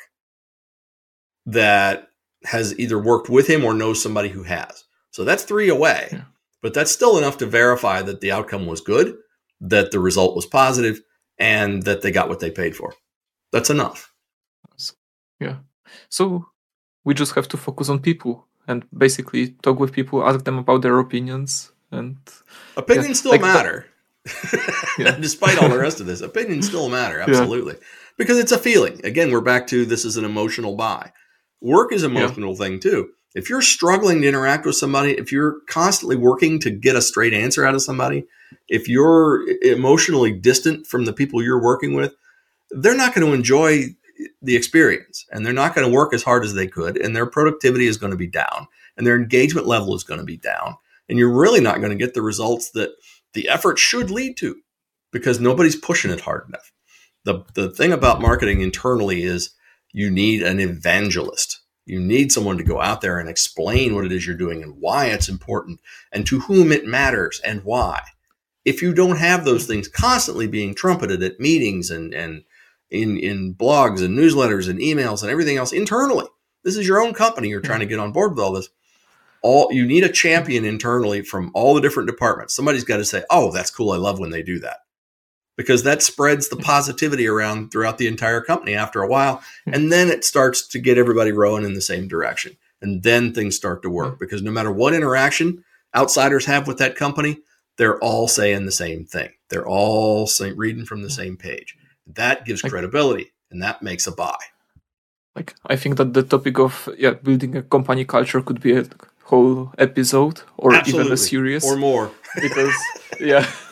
that 1.46 2.08
has 2.44 2.78
either 2.78 2.98
worked 2.98 3.28
with 3.28 3.48
him 3.48 3.64
or 3.64 3.74
knows 3.74 4.02
somebody 4.02 4.28
who 4.28 4.42
has. 4.42 4.84
So 5.10 5.24
that's 5.24 5.44
three 5.44 5.68
away. 5.68 6.08
Yeah. 6.12 6.22
But 6.62 6.74
that's 6.74 6.90
still 6.90 7.18
enough 7.18 7.38
to 7.38 7.46
verify 7.46 8.02
that 8.02 8.20
the 8.20 8.32
outcome 8.32 8.66
was 8.66 8.80
good, 8.80 9.16
that 9.60 9.90
the 9.90 10.00
result 10.00 10.34
was 10.34 10.46
positive, 10.46 11.00
and 11.38 11.84
that 11.84 12.02
they 12.02 12.10
got 12.10 12.28
what 12.28 12.40
they 12.40 12.50
paid 12.50 12.74
for. 12.74 12.94
That's 13.52 13.70
enough. 13.70 14.12
Yeah. 15.40 15.56
So 16.08 16.46
we 17.04 17.14
just 17.14 17.34
have 17.34 17.48
to 17.48 17.56
focus 17.56 17.88
on 17.88 18.00
people 18.00 18.46
and 18.66 18.84
basically 18.96 19.50
talk 19.62 19.78
with 19.78 19.92
people, 19.92 20.26
ask 20.26 20.44
them 20.44 20.58
about 20.58 20.82
their 20.82 20.98
opinions, 20.98 21.72
and 21.90 22.18
opinions 22.76 23.08
yeah, 23.08 23.14
still 23.14 23.30
like 23.32 23.40
matter. 23.40 23.86
yeah. 24.98 25.16
Despite 25.18 25.62
all 25.62 25.70
the 25.70 25.78
rest 25.78 26.00
of 26.00 26.06
this, 26.06 26.20
opinions 26.32 26.66
still 26.66 26.88
matter 26.88 27.20
absolutely 27.20 27.74
yeah. 27.74 27.86
because 28.18 28.38
it's 28.38 28.52
a 28.52 28.58
feeling. 28.58 29.00
Again, 29.04 29.30
we're 29.30 29.40
back 29.40 29.66
to 29.68 29.86
this 29.86 30.04
is 30.04 30.16
an 30.16 30.24
emotional 30.24 30.74
buy. 30.74 31.12
Work 31.60 31.92
is 31.92 32.02
an 32.02 32.14
emotional 32.14 32.54
thing 32.54 32.78
too. 32.78 33.10
If 33.38 33.48
you're 33.48 33.62
struggling 33.62 34.22
to 34.22 34.28
interact 34.28 34.66
with 34.66 34.74
somebody, 34.74 35.12
if 35.12 35.30
you're 35.30 35.60
constantly 35.68 36.16
working 36.16 36.58
to 36.60 36.70
get 36.70 36.96
a 36.96 37.02
straight 37.02 37.32
answer 37.32 37.64
out 37.64 37.74
of 37.74 37.82
somebody, 37.82 38.24
if 38.68 38.88
you're 38.88 39.48
emotionally 39.62 40.32
distant 40.32 40.86
from 40.86 41.04
the 41.04 41.12
people 41.12 41.42
you're 41.42 41.62
working 41.62 41.94
with, 41.94 42.14
they're 42.70 42.96
not 42.96 43.14
going 43.14 43.26
to 43.26 43.32
enjoy 43.32 43.84
the 44.42 44.56
experience 44.56 45.24
and 45.30 45.46
they're 45.46 45.52
not 45.52 45.74
going 45.74 45.86
to 45.86 45.94
work 45.94 46.12
as 46.12 46.24
hard 46.24 46.44
as 46.44 46.54
they 46.54 46.66
could 46.66 46.96
and 46.96 47.14
their 47.14 47.26
productivity 47.26 47.86
is 47.86 47.96
going 47.96 48.10
to 48.10 48.16
be 48.16 48.26
down 48.26 48.66
and 48.96 49.06
their 49.06 49.16
engagement 49.16 49.66
level 49.66 49.94
is 49.94 50.02
going 50.02 50.18
to 50.18 50.26
be 50.26 50.36
down 50.36 50.74
and 51.08 51.18
you're 51.18 51.32
really 51.32 51.60
not 51.60 51.78
going 51.78 51.90
to 51.90 51.96
get 51.96 52.14
the 52.14 52.22
results 52.22 52.70
that 52.72 52.90
the 53.34 53.48
effort 53.48 53.78
should 53.78 54.10
lead 54.10 54.36
to 54.36 54.56
because 55.12 55.38
nobody's 55.38 55.76
pushing 55.76 56.10
it 56.10 56.20
hard 56.20 56.48
enough. 56.48 56.72
The, 57.24 57.44
the 57.54 57.70
thing 57.70 57.92
about 57.92 58.20
marketing 58.20 58.60
internally 58.60 59.22
is 59.22 59.50
you 59.92 60.10
need 60.10 60.42
an 60.42 60.60
evangelist. 60.60 61.57
You 61.88 62.00
need 62.00 62.30
someone 62.30 62.58
to 62.58 62.64
go 62.64 62.80
out 62.80 63.00
there 63.00 63.18
and 63.18 63.28
explain 63.28 63.94
what 63.94 64.04
it 64.04 64.12
is 64.12 64.26
you're 64.26 64.36
doing 64.36 64.62
and 64.62 64.76
why 64.78 65.06
it's 65.06 65.28
important 65.28 65.80
and 66.12 66.26
to 66.26 66.40
whom 66.40 66.70
it 66.70 66.86
matters 66.86 67.40
and 67.44 67.64
why. 67.64 68.02
If 68.64 68.82
you 68.82 68.92
don't 68.92 69.16
have 69.18 69.44
those 69.44 69.66
things 69.66 69.88
constantly 69.88 70.46
being 70.46 70.74
trumpeted 70.74 71.22
at 71.22 71.40
meetings 71.40 71.90
and, 71.90 72.12
and 72.12 72.44
in, 72.90 73.16
in 73.16 73.54
blogs 73.54 74.04
and 74.04 74.18
newsletters 74.18 74.68
and 74.68 74.78
emails 74.80 75.22
and 75.22 75.30
everything 75.30 75.56
else 75.56 75.72
internally, 75.72 76.26
this 76.62 76.76
is 76.76 76.86
your 76.86 77.00
own 77.00 77.14
company. 77.14 77.48
You're 77.48 77.60
trying 77.60 77.80
to 77.80 77.86
get 77.86 77.98
on 77.98 78.12
board 78.12 78.32
with 78.32 78.44
all 78.44 78.52
this 78.52 78.68
all 79.42 79.68
you 79.72 79.86
need 79.86 80.04
a 80.04 80.08
champion 80.08 80.64
internally 80.64 81.22
from 81.22 81.50
all 81.54 81.74
the 81.74 81.80
different 81.80 82.08
departments. 82.08 82.54
Somebody's 82.54 82.84
got 82.84 82.96
to 82.96 83.04
say, 83.04 83.22
"Oh, 83.30 83.52
that's 83.52 83.70
cool. 83.70 83.92
I 83.92 83.96
love 83.96 84.18
when 84.18 84.30
they 84.30 84.42
do 84.42 84.58
that." 84.60 84.78
Because 85.58 85.82
that 85.82 86.02
spreads 86.02 86.48
the 86.48 86.56
positivity 86.56 87.26
around 87.26 87.70
throughout 87.70 87.98
the 87.98 88.06
entire 88.06 88.40
company 88.40 88.74
after 88.74 89.02
a 89.02 89.08
while, 89.08 89.42
hmm. 89.66 89.74
and 89.74 89.92
then 89.92 90.08
it 90.08 90.24
starts 90.24 90.66
to 90.68 90.78
get 90.78 90.96
everybody 90.96 91.32
rowing 91.32 91.64
in 91.64 91.74
the 91.74 91.82
same 91.82 92.08
direction. 92.08 92.56
And 92.80 93.02
then 93.02 93.34
things 93.34 93.56
start 93.56 93.82
to 93.82 93.90
work 93.90 94.14
hmm. 94.14 94.18
because 94.20 94.40
no 94.40 94.50
matter 94.50 94.72
what 94.72 94.94
interaction 94.94 95.62
outsiders 95.94 96.46
have 96.46 96.66
with 96.66 96.78
that 96.78 96.96
company, 96.96 97.40
they're 97.76 97.98
all 97.98 98.28
saying 98.28 98.64
the 98.64 98.72
same 98.72 99.04
thing. 99.04 99.30
They're 99.50 99.68
all 99.68 100.26
saying, 100.26 100.56
reading 100.56 100.86
from 100.86 101.02
the 101.02 101.08
hmm. 101.08 101.20
same 101.20 101.36
page. 101.36 101.76
That 102.06 102.46
gives 102.46 102.62
credibility 102.62 103.32
and 103.50 103.62
that 103.62 103.82
makes 103.82 104.06
a 104.06 104.12
buy. 104.12 104.38
Like 105.34 105.54
I 105.66 105.76
think 105.76 105.96
that 105.98 106.14
the 106.14 106.22
topic 106.22 106.58
of 106.58 106.88
yeah 106.98 107.12
building 107.12 107.56
a 107.56 107.62
company 107.62 108.04
culture 108.04 108.42
could 108.42 108.60
be 108.60 108.76
a 108.76 108.84
whole 109.24 109.72
episode 109.78 110.42
or 110.56 110.74
Absolutely. 110.74 111.00
even 111.00 111.12
a 111.12 111.16
series 111.16 111.64
or 111.64 111.76
more 111.76 112.10
because 112.40 112.74
yeah 113.20 113.46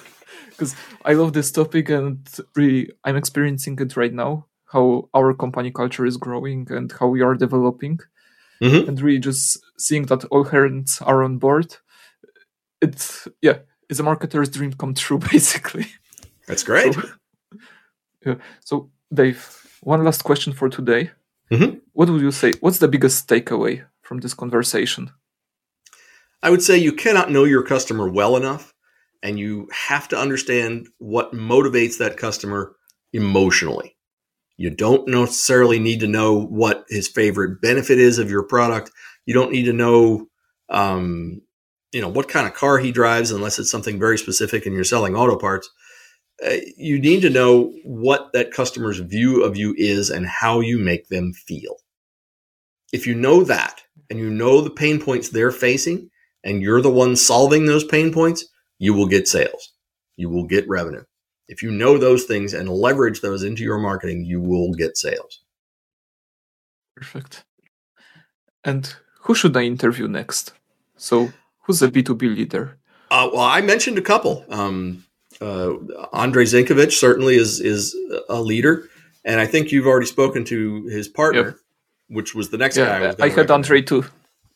because 0.56 0.74
i 1.04 1.12
love 1.12 1.32
this 1.32 1.52
topic 1.52 1.88
and 1.90 2.28
really 2.54 2.90
i'm 3.04 3.16
experiencing 3.16 3.78
it 3.78 3.96
right 3.96 4.12
now 4.12 4.46
how 4.72 5.08
our 5.14 5.32
company 5.34 5.70
culture 5.70 6.06
is 6.06 6.16
growing 6.16 6.66
and 6.70 6.92
how 6.98 7.06
we 7.06 7.20
are 7.20 7.34
developing 7.34 7.98
mm-hmm. 8.62 8.88
and 8.88 9.00
really 9.00 9.18
just 9.18 9.58
seeing 9.78 10.06
that 10.06 10.24
all 10.26 10.44
hands 10.44 11.00
are 11.02 11.22
on 11.22 11.38
board 11.38 11.76
it's 12.80 13.28
yeah 13.42 13.58
it's 13.88 14.00
a 14.00 14.02
marketer's 14.02 14.48
dream 14.48 14.72
come 14.72 14.94
true 14.94 15.18
basically 15.32 15.86
that's 16.46 16.62
great 16.62 16.94
so, 16.94 17.02
yeah. 18.24 18.34
so 18.60 18.90
dave 19.12 19.78
one 19.82 20.02
last 20.04 20.24
question 20.24 20.52
for 20.52 20.68
today 20.68 21.10
mm-hmm. 21.50 21.78
what 21.92 22.08
would 22.10 22.22
you 22.22 22.32
say 22.32 22.52
what's 22.60 22.78
the 22.78 22.88
biggest 22.88 23.28
takeaway 23.28 23.84
from 24.02 24.18
this 24.18 24.34
conversation 24.34 25.10
I 26.42 26.50
would 26.50 26.62
say 26.62 26.76
you 26.76 26.92
cannot 26.92 27.30
know 27.30 27.44
your 27.44 27.62
customer 27.62 28.08
well 28.08 28.36
enough, 28.36 28.72
and 29.26 29.38
you 29.40 29.68
have 29.72 30.06
to 30.08 30.16
understand 30.18 30.88
what 30.98 31.32
motivates 31.32 31.98
that 31.98 32.16
customer 32.16 32.76
emotionally. 33.12 33.96
You 34.56 34.70
don't 34.70 35.08
necessarily 35.08 35.80
need 35.80 36.00
to 36.00 36.06
know 36.06 36.40
what 36.40 36.84
his 36.88 37.08
favorite 37.08 37.60
benefit 37.60 37.98
is 37.98 38.18
of 38.18 38.30
your 38.30 38.44
product. 38.44 38.92
You 39.26 39.34
don't 39.34 39.50
need 39.50 39.64
to 39.64 39.72
know, 39.72 40.28
um, 40.70 41.42
you 41.92 42.00
know, 42.00 42.08
what 42.08 42.28
kind 42.28 42.46
of 42.46 42.54
car 42.54 42.78
he 42.78 42.92
drives, 42.92 43.32
unless 43.32 43.58
it's 43.58 43.70
something 43.70 43.98
very 43.98 44.16
specific 44.16 44.64
and 44.64 44.74
you're 44.74 44.84
selling 44.84 45.16
auto 45.16 45.36
parts. 45.36 45.68
uh, 46.44 46.56
you 46.76 46.98
need 47.00 47.22
to 47.22 47.30
know 47.30 47.72
what 47.84 48.32
that 48.32 48.50
customer's 48.50 48.98
view 48.98 49.42
of 49.42 49.56
you 49.56 49.74
is 49.78 50.10
and 50.10 50.26
how 50.26 50.60
you 50.60 50.78
make 50.78 51.08
them 51.08 51.32
feel. 51.32 51.76
If 52.92 53.06
you 53.06 53.14
know 53.14 53.44
that 53.44 53.82
and 54.10 54.18
you 54.18 54.30
know 54.30 54.60
the 54.60 54.70
pain 54.70 55.00
points 55.00 55.28
they're 55.28 55.50
facing 55.50 56.10
and 56.44 56.62
you're 56.62 56.82
the 56.82 56.90
one 56.90 57.16
solving 57.16 57.66
those 57.66 57.84
pain 57.84 58.12
points, 58.12 58.46
you 58.78 58.94
will 58.94 59.06
get 59.06 59.28
sales. 59.28 59.72
You 60.16 60.30
will 60.30 60.44
get 60.44 60.68
revenue. 60.68 61.04
If 61.48 61.62
you 61.62 61.70
know 61.70 61.98
those 61.98 62.24
things 62.24 62.54
and 62.54 62.68
leverage 62.68 63.20
those 63.20 63.42
into 63.42 63.62
your 63.62 63.78
marketing, 63.78 64.24
you 64.24 64.40
will 64.40 64.72
get 64.74 64.96
sales. 64.96 65.42
Perfect. 66.96 67.44
And 68.64 68.94
who 69.20 69.34
should 69.34 69.56
I 69.56 69.62
interview 69.62 70.08
next? 70.08 70.52
So, 70.96 71.32
who's 71.62 71.82
a 71.82 71.88
B2B 71.88 72.36
leader? 72.36 72.78
Uh, 73.10 73.28
well, 73.32 73.42
I 73.42 73.60
mentioned 73.60 73.98
a 73.98 74.02
couple. 74.02 74.44
Um, 74.48 75.04
uh, 75.40 75.74
Andre 76.12 76.44
Zinkevich 76.44 76.92
certainly 76.92 77.36
is 77.36 77.60
is 77.60 77.94
a 78.28 78.40
leader, 78.40 78.88
and 79.24 79.38
I 79.40 79.46
think 79.46 79.70
you've 79.70 79.86
already 79.86 80.06
spoken 80.06 80.44
to 80.46 80.86
his 80.86 81.06
partner, 81.06 81.44
yep. 81.44 81.56
which 82.08 82.34
was 82.34 82.48
the 82.50 82.56
next 82.56 82.76
yeah, 82.76 83.12
guy. 83.12 83.24
I, 83.24 83.26
I 83.26 83.28
had 83.28 83.50
Andre 83.50 83.82
too. 83.82 84.04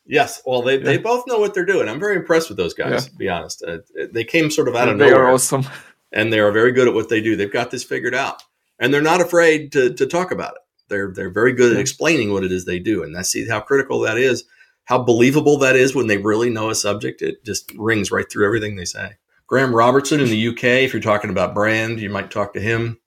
Yes, 0.06 0.42
well, 0.44 0.62
they, 0.62 0.78
yeah. 0.78 0.84
they 0.84 0.98
both 0.98 1.24
know 1.26 1.38
what 1.38 1.54
they're 1.54 1.64
doing. 1.64 1.88
I'm 1.88 2.00
very 2.00 2.16
impressed 2.16 2.48
with 2.48 2.56
those 2.56 2.74
guys. 2.74 2.90
Yeah. 2.90 3.10
To 3.10 3.16
be 3.16 3.28
honest, 3.28 3.62
uh, 3.62 3.78
they 4.12 4.24
came 4.24 4.50
sort 4.50 4.68
of 4.68 4.74
out 4.74 4.88
of 4.88 4.98
they 4.98 5.04
nowhere. 5.06 5.22
They 5.22 5.28
are 5.28 5.32
awesome, 5.32 5.66
and 6.12 6.32
they 6.32 6.40
are 6.40 6.50
very 6.52 6.72
good 6.72 6.88
at 6.88 6.94
what 6.94 7.08
they 7.08 7.20
do. 7.20 7.36
They've 7.36 7.52
got 7.52 7.70
this 7.70 7.84
figured 7.84 8.14
out, 8.14 8.42
and 8.78 8.92
they're 8.92 9.02
not 9.02 9.20
afraid 9.20 9.72
to 9.72 9.94
to 9.94 10.06
talk 10.06 10.30
about 10.30 10.54
it. 10.54 10.62
They're 10.88 11.12
they're 11.12 11.30
very 11.30 11.52
good 11.52 11.72
at 11.72 11.80
explaining 11.80 12.32
what 12.32 12.44
it 12.44 12.50
is 12.50 12.64
they 12.64 12.78
do, 12.78 13.02
and 13.02 13.16
I 13.16 13.22
see 13.22 13.46
how 13.46 13.60
critical 13.60 14.00
that 14.00 14.18
is 14.18 14.44
how 14.90 15.00
believable 15.00 15.56
that 15.56 15.76
is 15.76 15.94
when 15.94 16.08
they 16.08 16.18
really 16.18 16.50
know 16.50 16.68
a 16.68 16.74
subject. 16.74 17.22
It 17.22 17.44
just 17.44 17.72
rings 17.76 18.10
right 18.10 18.28
through 18.28 18.44
everything 18.44 18.74
they 18.74 18.84
say. 18.84 19.12
Graham 19.46 19.72
Robertson 19.72 20.18
in 20.18 20.28
the 20.28 20.48
UK, 20.48 20.64
if 20.64 20.92
you're 20.92 21.00
talking 21.00 21.30
about 21.30 21.54
brand, 21.54 22.00
you 22.00 22.10
might 22.10 22.32
talk 22.32 22.54
to 22.54 22.60
him. 22.60 22.98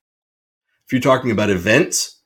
If 0.85 0.93
you're 0.93 1.01
talking 1.01 1.29
about 1.29 1.49
events, 1.49 2.21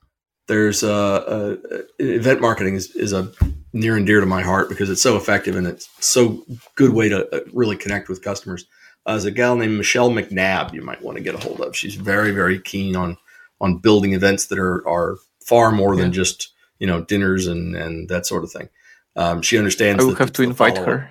there's 0.48 0.82
a, 0.82 0.92
uh, 0.92 1.56
event 1.98 2.40
marketing 2.40 2.74
is, 2.74 2.94
is 2.96 3.12
a 3.12 3.30
near 3.72 3.96
and 3.96 4.06
dear 4.06 4.20
to 4.20 4.26
my 4.26 4.42
heart 4.42 4.68
because 4.68 4.90
it's 4.90 5.02
so 5.02 5.16
effective 5.16 5.54
and 5.54 5.66
it's 5.66 5.88
so 6.00 6.44
good 6.74 6.92
way 6.92 7.08
to 7.08 7.28
uh, 7.34 7.40
really 7.52 7.76
connect 7.76 8.08
with 8.08 8.22
customers. 8.22 8.64
Uh, 9.06 9.12
there's 9.12 9.26
a 9.26 9.30
gal 9.30 9.56
named 9.56 9.76
Michelle 9.76 10.10
McNabb 10.10 10.72
you 10.72 10.82
might 10.82 11.02
want 11.02 11.16
to 11.16 11.22
get 11.22 11.34
a 11.34 11.38
hold 11.38 11.60
of. 11.60 11.76
She's 11.76 11.94
very 11.94 12.32
very 12.32 12.60
keen 12.60 12.96
on 12.96 13.16
on 13.60 13.78
building 13.78 14.14
events 14.14 14.46
that 14.46 14.58
are 14.58 14.86
are 14.88 15.18
far 15.44 15.70
more 15.70 15.94
yeah. 15.94 16.02
than 16.02 16.12
just 16.12 16.52
you 16.78 16.86
know 16.86 17.02
dinners 17.04 17.46
and 17.46 17.76
and 17.76 18.08
that 18.08 18.26
sort 18.26 18.42
of 18.42 18.50
thing. 18.50 18.68
Um, 19.16 19.42
she 19.42 19.58
understands. 19.58 20.02
I 20.02 20.06
will 20.06 20.14
have 20.16 20.32
to 20.34 20.42
invite 20.42 20.78
her. 20.78 21.10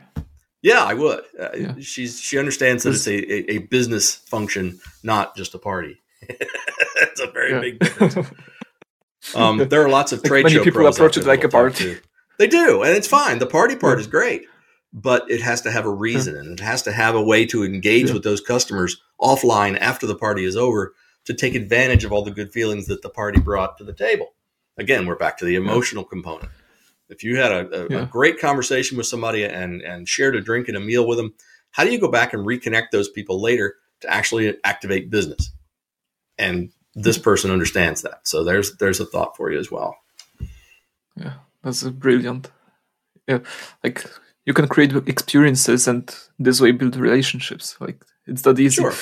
Yeah, 0.62 0.84
I 0.84 0.94
would. 0.96 1.24
Uh, 1.40 1.50
yeah. 1.56 1.76
She's 1.80 2.20
she 2.20 2.40
understands 2.40 2.84
that 2.84 2.94
it's 2.94 3.08
a, 3.08 3.12
a, 3.14 3.56
a, 3.56 3.58
business 3.60 4.16
function, 4.16 4.80
not 5.04 5.36
just 5.36 5.54
a 5.54 5.60
party. 5.60 6.02
it's 6.22 7.22
a 7.22 7.28
very 7.28 7.52
yeah. 7.52 7.60
big 7.60 7.80
difference. 7.80 8.30
um, 9.36 9.58
there 9.70 9.84
are 9.84 9.90
lots 9.90 10.12
of 10.12 10.24
trade 10.24 10.46
like 10.46 10.54
show 10.54 10.64
people 10.64 10.86
approach 10.88 11.18
it 11.18 11.26
like 11.26 11.44
a 11.44 11.50
party. 11.50 11.98
They 12.38 12.48
do, 12.48 12.84
and 12.84 12.96
it's 12.96 13.08
fine. 13.08 13.40
The 13.40 13.48
party 13.48 13.76
part 13.76 14.00
is 14.00 14.08
great, 14.08 14.46
but 14.94 15.30
it 15.30 15.42
has 15.42 15.62
to 15.62 15.72
have 15.72 15.86
a 15.86 15.92
reason, 15.92 16.36
and 16.36 16.60
it 16.60 16.64
has 16.64 16.84
to 16.84 16.92
have 16.92 17.16
a 17.16 17.22
way 17.22 17.46
to 17.48 17.64
engage 17.64 18.12
with 18.12 18.24
those 18.24 18.42
customers 18.42 19.02
offline 19.20 19.78
after 19.80 20.06
the 20.06 20.16
party 20.16 20.46
is 20.46 20.56
over 20.56 20.94
to 21.26 21.34
take 21.34 21.56
advantage 21.56 22.06
of 22.06 22.12
all 22.12 22.24
the 22.24 22.32
good 22.32 22.54
feelings 22.54 22.88
that 22.88 23.02
the 23.02 23.10
party 23.10 23.40
brought 23.40 23.78
to 23.78 23.84
the 23.84 23.94
table. 23.94 24.34
Again, 24.78 25.06
we're 25.06 25.16
back 25.16 25.38
to 25.40 25.46
the 25.46 25.56
emotional 25.56 26.04
component. 26.04 26.50
If 27.10 27.24
you 27.24 27.38
had 27.38 27.52
a, 27.52 27.86
a, 27.86 27.88
yeah. 27.90 28.04
a, 28.04 28.06
great 28.06 28.40
conversation 28.40 28.98
with 28.98 29.08
somebody 29.08 29.44
and, 29.44 29.82
and 29.82 30.08
shared 30.08 30.36
a 30.36 30.42
drink 30.42 30.68
and 30.68 30.78
a 30.78 30.80
meal 30.80 31.08
with 31.08 31.18
them, 31.18 31.34
how 31.72 31.84
do 31.84 31.92
you 31.92 32.00
go 32.00 32.10
back 32.10 32.34
and 32.34 32.46
reconnect 32.46 32.92
those 32.92 33.10
people 33.10 33.42
later 33.42 33.76
to 34.02 34.10
actually 34.10 34.56
activate 34.64 35.10
business? 35.10 35.52
And 36.38 36.72
this 36.98 37.18
person 37.18 37.52
understands 37.52 38.02
that. 38.02 38.28
So 38.28 38.44
there's 38.44 38.76
there's 38.78 39.00
a 39.00 39.06
thought 39.06 39.38
for 39.38 39.52
you 39.52 39.60
as 39.60 39.72
well. 39.72 39.96
Yeah, 41.16 41.34
that's 41.64 41.84
brilliant. 41.84 42.52
Yeah, 43.28 43.40
like 43.84 44.06
you 44.46 44.54
can 44.54 44.68
create 44.68 44.94
experiences 45.08 45.88
and 45.88 46.14
this 46.40 46.60
way 46.62 46.72
build 46.72 46.96
relationships. 46.96 47.78
Like 47.80 48.04
it's 48.26 48.42
that 48.44 48.60
easy. 48.60 48.82
Sure. 48.82 48.94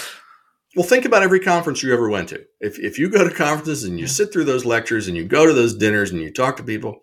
Well, 0.76 0.86
think 0.86 1.06
about 1.06 1.24
every 1.24 1.40
conference 1.40 1.82
you 1.82 1.94
ever 1.94 2.10
went 2.10 2.30
to. 2.30 2.46
If, 2.60 2.78
if 2.80 3.00
you 3.00 3.10
go 3.10 3.26
to 3.28 3.34
conferences 3.34 3.86
and 3.86 3.98
you 3.98 4.08
sit 4.08 4.34
through 4.34 4.44
those 4.44 4.66
lectures 4.66 5.08
and 5.08 5.16
you 5.16 5.24
go 5.24 5.46
to 5.46 5.54
those 5.54 5.74
dinners 5.74 6.12
and 6.12 6.20
you 6.20 6.34
talk 6.34 6.58
to 6.58 6.64
people, 6.64 7.00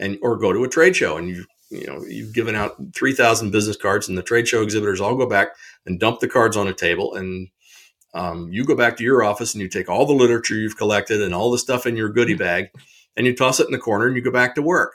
and 0.00 0.18
or 0.22 0.36
go 0.36 0.52
to 0.52 0.64
a 0.64 0.68
trade 0.68 0.96
show 0.96 1.16
and 1.16 1.28
you 1.28 1.44
you 1.70 1.86
know 1.86 2.02
you've 2.08 2.34
given 2.34 2.56
out 2.56 2.74
3000 2.94 3.52
business 3.52 3.76
cards 3.76 4.08
and 4.08 4.18
the 4.18 4.22
trade 4.22 4.48
show 4.48 4.62
exhibitors 4.62 5.00
all 5.00 5.14
go 5.14 5.26
back 5.26 5.48
and 5.86 6.00
dump 6.00 6.18
the 6.18 6.28
cards 6.28 6.56
on 6.56 6.66
a 6.66 6.72
table 6.72 7.14
and 7.14 7.48
um, 8.14 8.48
you 8.52 8.64
go 8.64 8.74
back 8.74 8.96
to 8.96 9.04
your 9.04 9.22
office 9.22 9.54
and 9.54 9.62
you 9.62 9.68
take 9.68 9.88
all 9.88 10.06
the 10.06 10.12
literature 10.12 10.54
you've 10.54 10.76
collected 10.76 11.22
and 11.22 11.34
all 11.34 11.50
the 11.50 11.58
stuff 11.58 11.86
in 11.86 11.96
your 11.96 12.08
goodie 12.08 12.34
bag 12.34 12.66
and 13.16 13.26
you 13.26 13.34
toss 13.34 13.60
it 13.60 13.66
in 13.66 13.72
the 13.72 13.78
corner 13.78 14.06
and 14.06 14.16
you 14.16 14.22
go 14.22 14.30
back 14.30 14.54
to 14.54 14.62
work 14.62 14.94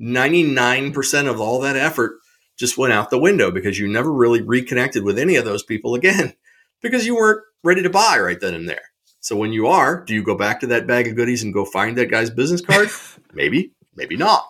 99% 0.00 1.28
of 1.28 1.40
all 1.40 1.60
that 1.60 1.76
effort 1.76 2.18
just 2.58 2.78
went 2.78 2.92
out 2.92 3.10
the 3.10 3.18
window 3.18 3.50
because 3.50 3.78
you 3.78 3.88
never 3.88 4.12
really 4.12 4.42
reconnected 4.42 5.02
with 5.02 5.18
any 5.18 5.36
of 5.36 5.44
those 5.44 5.62
people 5.62 5.94
again 5.94 6.34
because 6.82 7.06
you 7.06 7.14
weren't 7.16 7.42
ready 7.62 7.82
to 7.82 7.90
buy 7.90 8.18
right 8.18 8.40
then 8.40 8.54
and 8.54 8.68
there 8.68 8.82
so 9.20 9.36
when 9.36 9.52
you 9.52 9.66
are 9.66 10.04
do 10.04 10.14
you 10.14 10.22
go 10.22 10.34
back 10.34 10.60
to 10.60 10.66
that 10.66 10.86
bag 10.86 11.06
of 11.08 11.16
goodies 11.16 11.42
and 11.42 11.54
go 11.54 11.64
find 11.64 11.96
that 11.96 12.10
guy's 12.10 12.30
business 12.30 12.60
card 12.60 12.88
maybe 13.32 13.72
Maybe 14.00 14.16
not. 14.16 14.44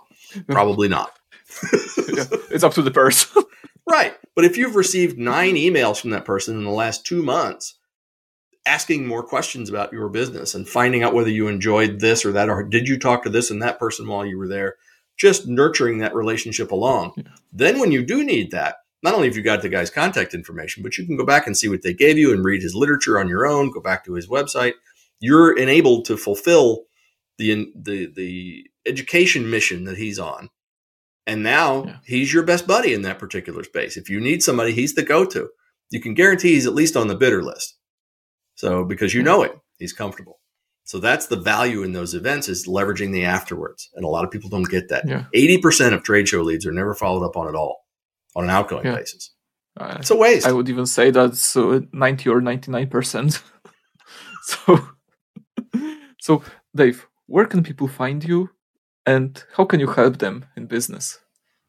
Probably 0.46 0.88
not. 0.88 1.12
yeah, 1.72 2.24
it's 2.50 2.62
up 2.62 2.74
to 2.74 2.82
the 2.82 2.90
person. 2.92 3.42
right. 3.88 4.14
But 4.36 4.44
if 4.44 4.56
you've 4.56 4.76
received 4.76 5.18
nine 5.18 5.56
emails 5.56 6.00
from 6.00 6.10
that 6.10 6.24
person 6.24 6.56
in 6.56 6.64
the 6.64 6.70
last 6.70 7.04
two 7.04 7.22
months, 7.22 7.76
asking 8.66 9.06
more 9.06 9.22
questions 9.22 9.70
about 9.70 9.92
your 9.92 10.08
business 10.08 10.54
and 10.54 10.68
finding 10.68 11.02
out 11.02 11.14
whether 11.14 11.30
you 11.30 11.48
enjoyed 11.48 12.00
this 12.00 12.24
or 12.24 12.32
that, 12.32 12.48
or 12.48 12.62
did 12.62 12.88
you 12.88 12.98
talk 12.98 13.22
to 13.22 13.30
this 13.30 13.50
and 13.50 13.62
that 13.62 13.78
person 13.78 14.06
while 14.06 14.26
you 14.26 14.38
were 14.38 14.48
there, 14.48 14.76
just 15.20 15.46
nurturing 15.46 15.98
that 15.98 16.14
relationship 16.14 16.72
along. 16.72 17.12
Yeah. 17.16 17.24
Then, 17.52 17.78
when 17.78 17.92
you 17.92 18.02
do 18.02 18.24
need 18.24 18.50
that, 18.52 18.76
not 19.02 19.14
only 19.14 19.28
have 19.28 19.36
you 19.36 19.42
got 19.42 19.62
the 19.62 19.68
guy's 19.68 19.90
contact 19.90 20.34
information, 20.34 20.82
but 20.82 20.96
you 20.96 21.06
can 21.06 21.16
go 21.16 21.26
back 21.26 21.46
and 21.46 21.56
see 21.56 21.68
what 21.68 21.82
they 21.82 21.92
gave 21.92 22.18
you 22.18 22.32
and 22.32 22.44
read 22.44 22.62
his 22.62 22.74
literature 22.74 23.18
on 23.18 23.28
your 23.28 23.46
own, 23.46 23.70
go 23.70 23.80
back 23.80 24.04
to 24.04 24.14
his 24.14 24.28
website. 24.28 24.74
You're 25.20 25.56
enabled 25.56 26.06
to 26.06 26.16
fulfill 26.16 26.84
the 27.38 27.70
the 27.74 28.10
the 28.14 28.66
education 28.86 29.50
mission 29.50 29.84
that 29.84 29.98
he's 29.98 30.18
on. 30.18 30.48
And 31.26 31.42
now 31.42 31.84
yeah. 31.84 31.96
he's 32.06 32.32
your 32.32 32.42
best 32.42 32.66
buddy 32.66 32.94
in 32.94 33.02
that 33.02 33.18
particular 33.18 33.62
space. 33.62 33.96
If 33.96 34.08
you 34.08 34.20
need 34.20 34.42
somebody, 34.42 34.72
he's 34.72 34.94
the 34.94 35.02
go-to. 35.02 35.50
You 35.90 36.00
can 36.00 36.14
guarantee 36.14 36.54
he's 36.54 36.66
at 36.66 36.74
least 36.74 36.96
on 36.96 37.08
the 37.08 37.14
bidder 37.14 37.42
list. 37.42 37.76
So 38.60 38.84
because 38.84 39.14
you 39.14 39.22
know 39.22 39.42
him, 39.42 39.52
he's 39.78 39.94
comfortable. 39.94 40.38
So 40.84 40.98
that's 40.98 41.28
the 41.28 41.40
value 41.40 41.82
in 41.82 41.92
those 41.92 42.12
events 42.12 42.46
is 42.46 42.66
leveraging 42.66 43.10
the 43.10 43.24
afterwards. 43.24 43.88
And 43.94 44.04
a 44.04 44.08
lot 44.08 44.22
of 44.22 44.30
people 44.30 44.50
don't 44.50 44.68
get 44.68 44.90
that. 44.90 45.08
Yeah. 45.08 45.24
80% 45.34 45.94
of 45.94 46.02
trade 46.02 46.28
show 46.28 46.42
leads 46.42 46.66
are 46.66 46.72
never 46.72 46.94
followed 46.94 47.24
up 47.24 47.38
on 47.38 47.48
at 47.48 47.54
all 47.54 47.86
on 48.36 48.44
an 48.44 48.50
outgoing 48.50 48.84
yeah. 48.84 48.96
basis. 48.96 49.30
Uh, 49.78 49.96
it's 49.98 50.10
a 50.10 50.16
waste. 50.16 50.46
I 50.46 50.52
would 50.52 50.68
even 50.68 50.84
say 50.84 51.10
that's 51.10 51.56
uh, 51.56 51.80
90 51.94 52.28
or 52.28 52.42
99%. 52.42 53.42
so, 54.42 54.88
so 56.20 56.42
Dave, 56.76 57.06
where 57.28 57.46
can 57.46 57.62
people 57.62 57.88
find 57.88 58.22
you 58.22 58.50
and 59.06 59.42
how 59.56 59.64
can 59.64 59.80
you 59.80 59.86
help 59.86 60.18
them 60.18 60.44
in 60.54 60.66
business? 60.66 61.18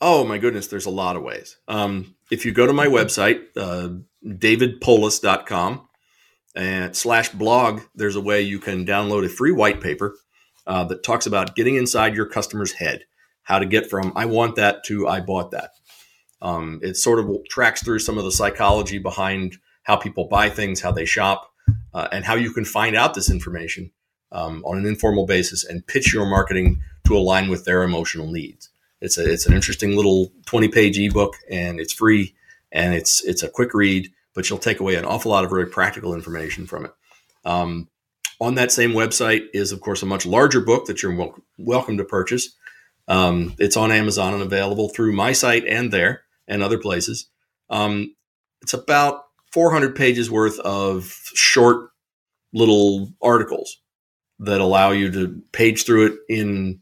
Oh 0.01 0.25
my 0.25 0.39
goodness, 0.39 0.67
there's 0.67 0.87
a 0.87 0.97
lot 1.03 1.15
of 1.15 1.23
ways. 1.23 1.55
Um, 1.69 2.15
if 2.29 2.45
you 2.45 2.51
go 2.51 2.67
to 2.67 2.73
my 2.73 2.87
website, 2.87 3.43
uh, 3.55 3.89
davidpolis.com 4.25 5.87
and 6.55 6.95
slash 6.95 7.29
blog, 7.29 7.81
there's 7.95 8.15
a 8.15 8.21
way 8.21 8.41
you 8.41 8.59
can 8.59 8.85
download 8.85 9.25
a 9.25 9.29
free 9.29 9.51
white 9.51 9.81
paper 9.81 10.15
uh, 10.67 10.83
that 10.85 11.03
talks 11.03 11.25
about 11.25 11.55
getting 11.55 11.75
inside 11.75 12.15
your 12.15 12.25
customer's 12.25 12.73
head, 12.73 13.05
how 13.43 13.59
to 13.59 13.65
get 13.65 13.89
from 13.89 14.13
I 14.15 14.25
want 14.25 14.55
that 14.55 14.83
to 14.85 15.07
I 15.07 15.21
bought 15.21 15.51
that. 15.51 15.71
Um, 16.41 16.79
it 16.81 16.97
sort 16.97 17.19
of 17.19 17.29
tracks 17.49 17.83
through 17.83 17.99
some 17.99 18.17
of 18.17 18.23
the 18.23 18.31
psychology 18.31 18.97
behind 18.97 19.57
how 19.83 19.95
people 19.95 20.25
buy 20.25 20.49
things, 20.49 20.81
how 20.81 20.91
they 20.91 21.05
shop, 21.05 21.51
uh, 21.93 22.07
and 22.11 22.25
how 22.25 22.35
you 22.35 22.51
can 22.51 22.65
find 22.65 22.95
out 22.95 23.13
this 23.13 23.29
information 23.29 23.91
um, 24.31 24.63
on 24.65 24.77
an 24.77 24.85
informal 24.85 25.25
basis 25.25 25.63
and 25.63 25.85
pitch 25.85 26.13
your 26.13 26.25
marketing 26.25 26.81
to 27.05 27.17
align 27.17 27.49
with 27.49 27.65
their 27.65 27.83
emotional 27.83 28.31
needs. 28.31 28.69
It's 29.01 29.17
a 29.17 29.31
it's 29.31 29.47
an 29.47 29.53
interesting 29.53 29.95
little 29.95 30.31
20 30.45 30.67
page 30.67 30.99
ebook 30.99 31.35
and 31.49 31.79
it's 31.79 31.93
free 31.93 32.35
and 32.71 32.93
it's 32.93 33.23
it's 33.25 33.43
a 33.43 33.49
quick 33.49 33.73
read, 33.73 34.11
but 34.33 34.49
you'll 34.49 34.59
take 34.59 34.79
away 34.79 34.95
an 34.95 35.05
awful 35.05 35.31
lot 35.31 35.43
of 35.43 35.49
very 35.49 35.67
practical 35.67 36.13
information 36.13 36.65
from 36.65 36.85
it. 36.85 36.91
Um, 37.45 37.89
on 38.39 38.55
that 38.55 38.71
same 38.71 38.91
website 38.91 39.45
is, 39.53 39.71
of 39.71 39.81
course, 39.81 40.01
a 40.01 40.07
much 40.07 40.25
larger 40.25 40.61
book 40.61 40.85
that 40.85 41.03
you're 41.03 41.15
wel- 41.15 41.37
welcome 41.57 41.97
to 41.97 42.03
purchase. 42.03 42.55
Um, 43.07 43.55
it's 43.59 43.77
on 43.77 43.91
Amazon 43.91 44.33
and 44.33 44.41
available 44.41 44.89
through 44.89 45.13
my 45.13 45.31
site 45.31 45.65
and 45.65 45.91
there 45.91 46.23
and 46.47 46.63
other 46.63 46.77
places. 46.77 47.27
Um, 47.69 48.15
it's 48.61 48.73
about 48.73 49.25
400 49.51 49.95
pages 49.95 50.31
worth 50.31 50.59
of 50.59 51.05
short 51.33 51.89
little 52.53 53.11
articles 53.21 53.77
that 54.39 54.61
allow 54.61 54.91
you 54.91 55.11
to 55.11 55.41
page 55.51 55.85
through 55.85 56.07
it 56.07 56.19
in 56.27 56.81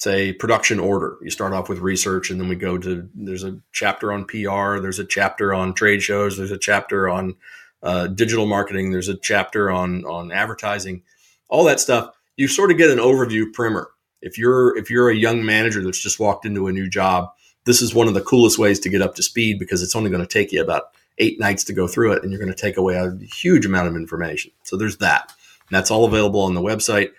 say 0.00 0.32
production 0.32 0.80
order. 0.80 1.18
You 1.22 1.30
start 1.30 1.52
off 1.52 1.68
with 1.68 1.78
research 1.78 2.30
and 2.30 2.40
then 2.40 2.48
we 2.48 2.56
go 2.56 2.78
to 2.78 3.08
there's 3.14 3.44
a 3.44 3.60
chapter 3.72 4.12
on 4.12 4.24
PR, 4.24 4.80
there's 4.80 4.98
a 4.98 5.04
chapter 5.04 5.52
on 5.52 5.74
trade 5.74 6.02
shows, 6.02 6.36
there's 6.36 6.50
a 6.50 6.58
chapter 6.58 7.08
on 7.08 7.36
uh, 7.82 8.06
digital 8.08 8.46
marketing. 8.46 8.90
There's 8.90 9.08
a 9.08 9.16
chapter 9.16 9.70
on 9.70 10.04
on 10.04 10.32
advertising, 10.32 11.02
all 11.48 11.64
that 11.64 11.80
stuff. 11.80 12.14
You 12.36 12.48
sort 12.48 12.70
of 12.70 12.78
get 12.78 12.90
an 12.90 12.98
overview 12.98 13.52
primer. 13.52 13.90
If 14.22 14.38
you're 14.38 14.76
if 14.76 14.90
you're 14.90 15.10
a 15.10 15.16
young 15.16 15.44
manager 15.44 15.82
that's 15.82 16.02
just 16.02 16.20
walked 16.20 16.44
into 16.44 16.66
a 16.66 16.72
new 16.72 16.88
job, 16.88 17.30
this 17.64 17.82
is 17.82 17.94
one 17.94 18.08
of 18.08 18.14
the 18.14 18.20
coolest 18.20 18.58
ways 18.58 18.80
to 18.80 18.88
get 18.88 19.02
up 19.02 19.14
to 19.16 19.22
speed 19.22 19.58
because 19.58 19.82
it's 19.82 19.96
only 19.96 20.10
going 20.10 20.22
to 20.22 20.26
take 20.26 20.52
you 20.52 20.62
about 20.62 20.94
eight 21.18 21.38
nights 21.38 21.64
to 21.64 21.72
go 21.72 21.86
through 21.86 22.12
it, 22.12 22.22
and 22.22 22.32
you're 22.32 22.40
going 22.40 22.52
to 22.52 22.60
take 22.60 22.76
away 22.76 22.96
a 22.96 23.16
huge 23.34 23.66
amount 23.66 23.88
of 23.88 23.96
information. 23.96 24.50
So 24.62 24.76
there's 24.76 24.98
that. 24.98 25.32
And 25.68 25.76
that's 25.76 25.90
all 25.90 26.04
available 26.04 26.40
on 26.40 26.54
the 26.54 26.62
website. 26.62 27.10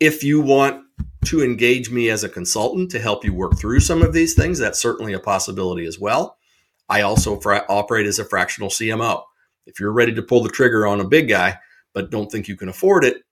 If 0.00 0.22
you 0.22 0.40
want 0.40 0.83
to 1.26 1.42
engage 1.42 1.90
me 1.90 2.10
as 2.10 2.22
a 2.22 2.28
consultant 2.28 2.90
to 2.90 3.00
help 3.00 3.24
you 3.24 3.32
work 3.32 3.58
through 3.58 3.80
some 3.80 4.02
of 4.02 4.12
these 4.12 4.34
things, 4.34 4.58
that's 4.58 4.80
certainly 4.80 5.12
a 5.12 5.20
possibility 5.20 5.86
as 5.86 5.98
well. 5.98 6.36
I 6.88 7.00
also 7.00 7.40
fra- 7.40 7.64
operate 7.68 8.06
as 8.06 8.18
a 8.18 8.24
fractional 8.24 8.68
CMO. 8.68 9.22
If 9.66 9.80
you're 9.80 9.92
ready 9.92 10.14
to 10.14 10.22
pull 10.22 10.42
the 10.42 10.50
trigger 10.50 10.86
on 10.86 11.00
a 11.00 11.08
big 11.08 11.28
guy, 11.28 11.58
but 11.94 12.10
don't 12.10 12.30
think 12.30 12.48
you 12.48 12.56
can 12.56 12.68
afford 12.68 13.04
it, 13.04 13.22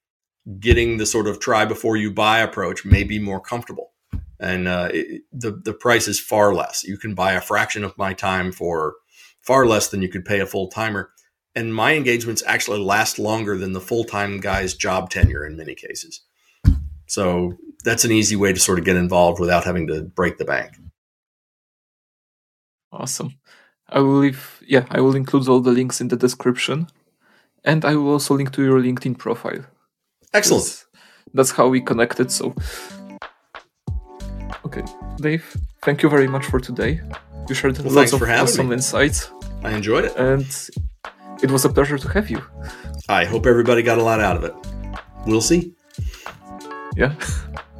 getting 0.58 0.96
the 0.96 1.06
sort 1.06 1.26
of 1.26 1.40
try 1.40 1.64
before 1.64 1.96
you 1.96 2.10
buy 2.10 2.38
approach 2.38 2.84
may 2.84 3.04
be 3.04 3.18
more 3.18 3.40
comfortable. 3.40 3.92
And 4.40 4.66
uh, 4.66 4.88
it, 4.92 5.22
the 5.32 5.52
the 5.52 5.72
price 5.72 6.08
is 6.08 6.18
far 6.18 6.52
less. 6.52 6.82
You 6.82 6.98
can 6.98 7.14
buy 7.14 7.32
a 7.34 7.40
fraction 7.40 7.84
of 7.84 7.96
my 7.96 8.12
time 8.12 8.50
for 8.50 8.94
far 9.40 9.66
less 9.66 9.88
than 9.88 10.02
you 10.02 10.08
could 10.08 10.24
pay 10.24 10.40
a 10.40 10.46
full 10.46 10.68
timer. 10.68 11.10
And 11.54 11.74
my 11.74 11.94
engagements 11.94 12.42
actually 12.46 12.80
last 12.80 13.18
longer 13.18 13.56
than 13.56 13.72
the 13.72 13.80
full 13.80 14.04
time 14.04 14.40
guy's 14.40 14.74
job 14.74 15.10
tenure 15.10 15.46
in 15.46 15.56
many 15.56 15.74
cases. 15.74 16.22
So 17.06 17.56
that's 17.84 18.04
an 18.04 18.12
easy 18.12 18.36
way 18.36 18.52
to 18.52 18.60
sort 18.60 18.78
of 18.78 18.84
get 18.84 18.96
involved 18.96 19.40
without 19.40 19.64
having 19.64 19.86
to 19.88 20.02
break 20.02 20.38
the 20.38 20.44
bank. 20.44 20.72
Awesome. 22.92 23.34
I 23.88 23.98
will 24.00 24.18
leave, 24.18 24.62
yeah, 24.66 24.86
I 24.90 25.00
will 25.00 25.16
include 25.16 25.48
all 25.48 25.60
the 25.60 25.70
links 25.72 26.00
in 26.00 26.08
the 26.08 26.16
description. 26.16 26.88
And 27.64 27.84
I 27.84 27.94
will 27.94 28.12
also 28.12 28.34
link 28.34 28.52
to 28.52 28.62
your 28.62 28.80
LinkedIn 28.80 29.18
profile. 29.18 29.64
Excellent. 30.34 30.64
That's, 30.64 30.86
that's 31.34 31.50
how 31.52 31.68
we 31.68 31.80
connected. 31.80 32.30
So, 32.32 32.54
okay, 34.66 34.82
Dave, 35.20 35.56
thank 35.82 36.02
you 36.02 36.08
very 36.08 36.26
much 36.28 36.46
for 36.46 36.58
today. 36.58 37.00
You 37.48 37.54
shared 37.54 37.78
Well, 37.78 37.92
lots 37.92 38.12
of 38.12 38.22
awesome 38.22 38.68
me. 38.68 38.74
insights, 38.74 39.30
I 39.62 39.72
enjoyed 39.72 40.04
it. 40.06 40.16
and 40.16 40.46
it 41.42 41.50
was 41.50 41.64
a 41.64 41.68
pleasure 41.68 41.98
to 41.98 42.08
have 42.08 42.30
you. 42.30 42.42
I 43.08 43.24
hope 43.24 43.46
everybody 43.46 43.82
got 43.82 43.98
a 43.98 44.02
lot 44.02 44.20
out 44.20 44.36
of 44.36 44.44
it. 44.44 44.54
We'll 45.26 45.40
see. 45.40 45.74
Yeah. 46.94 47.14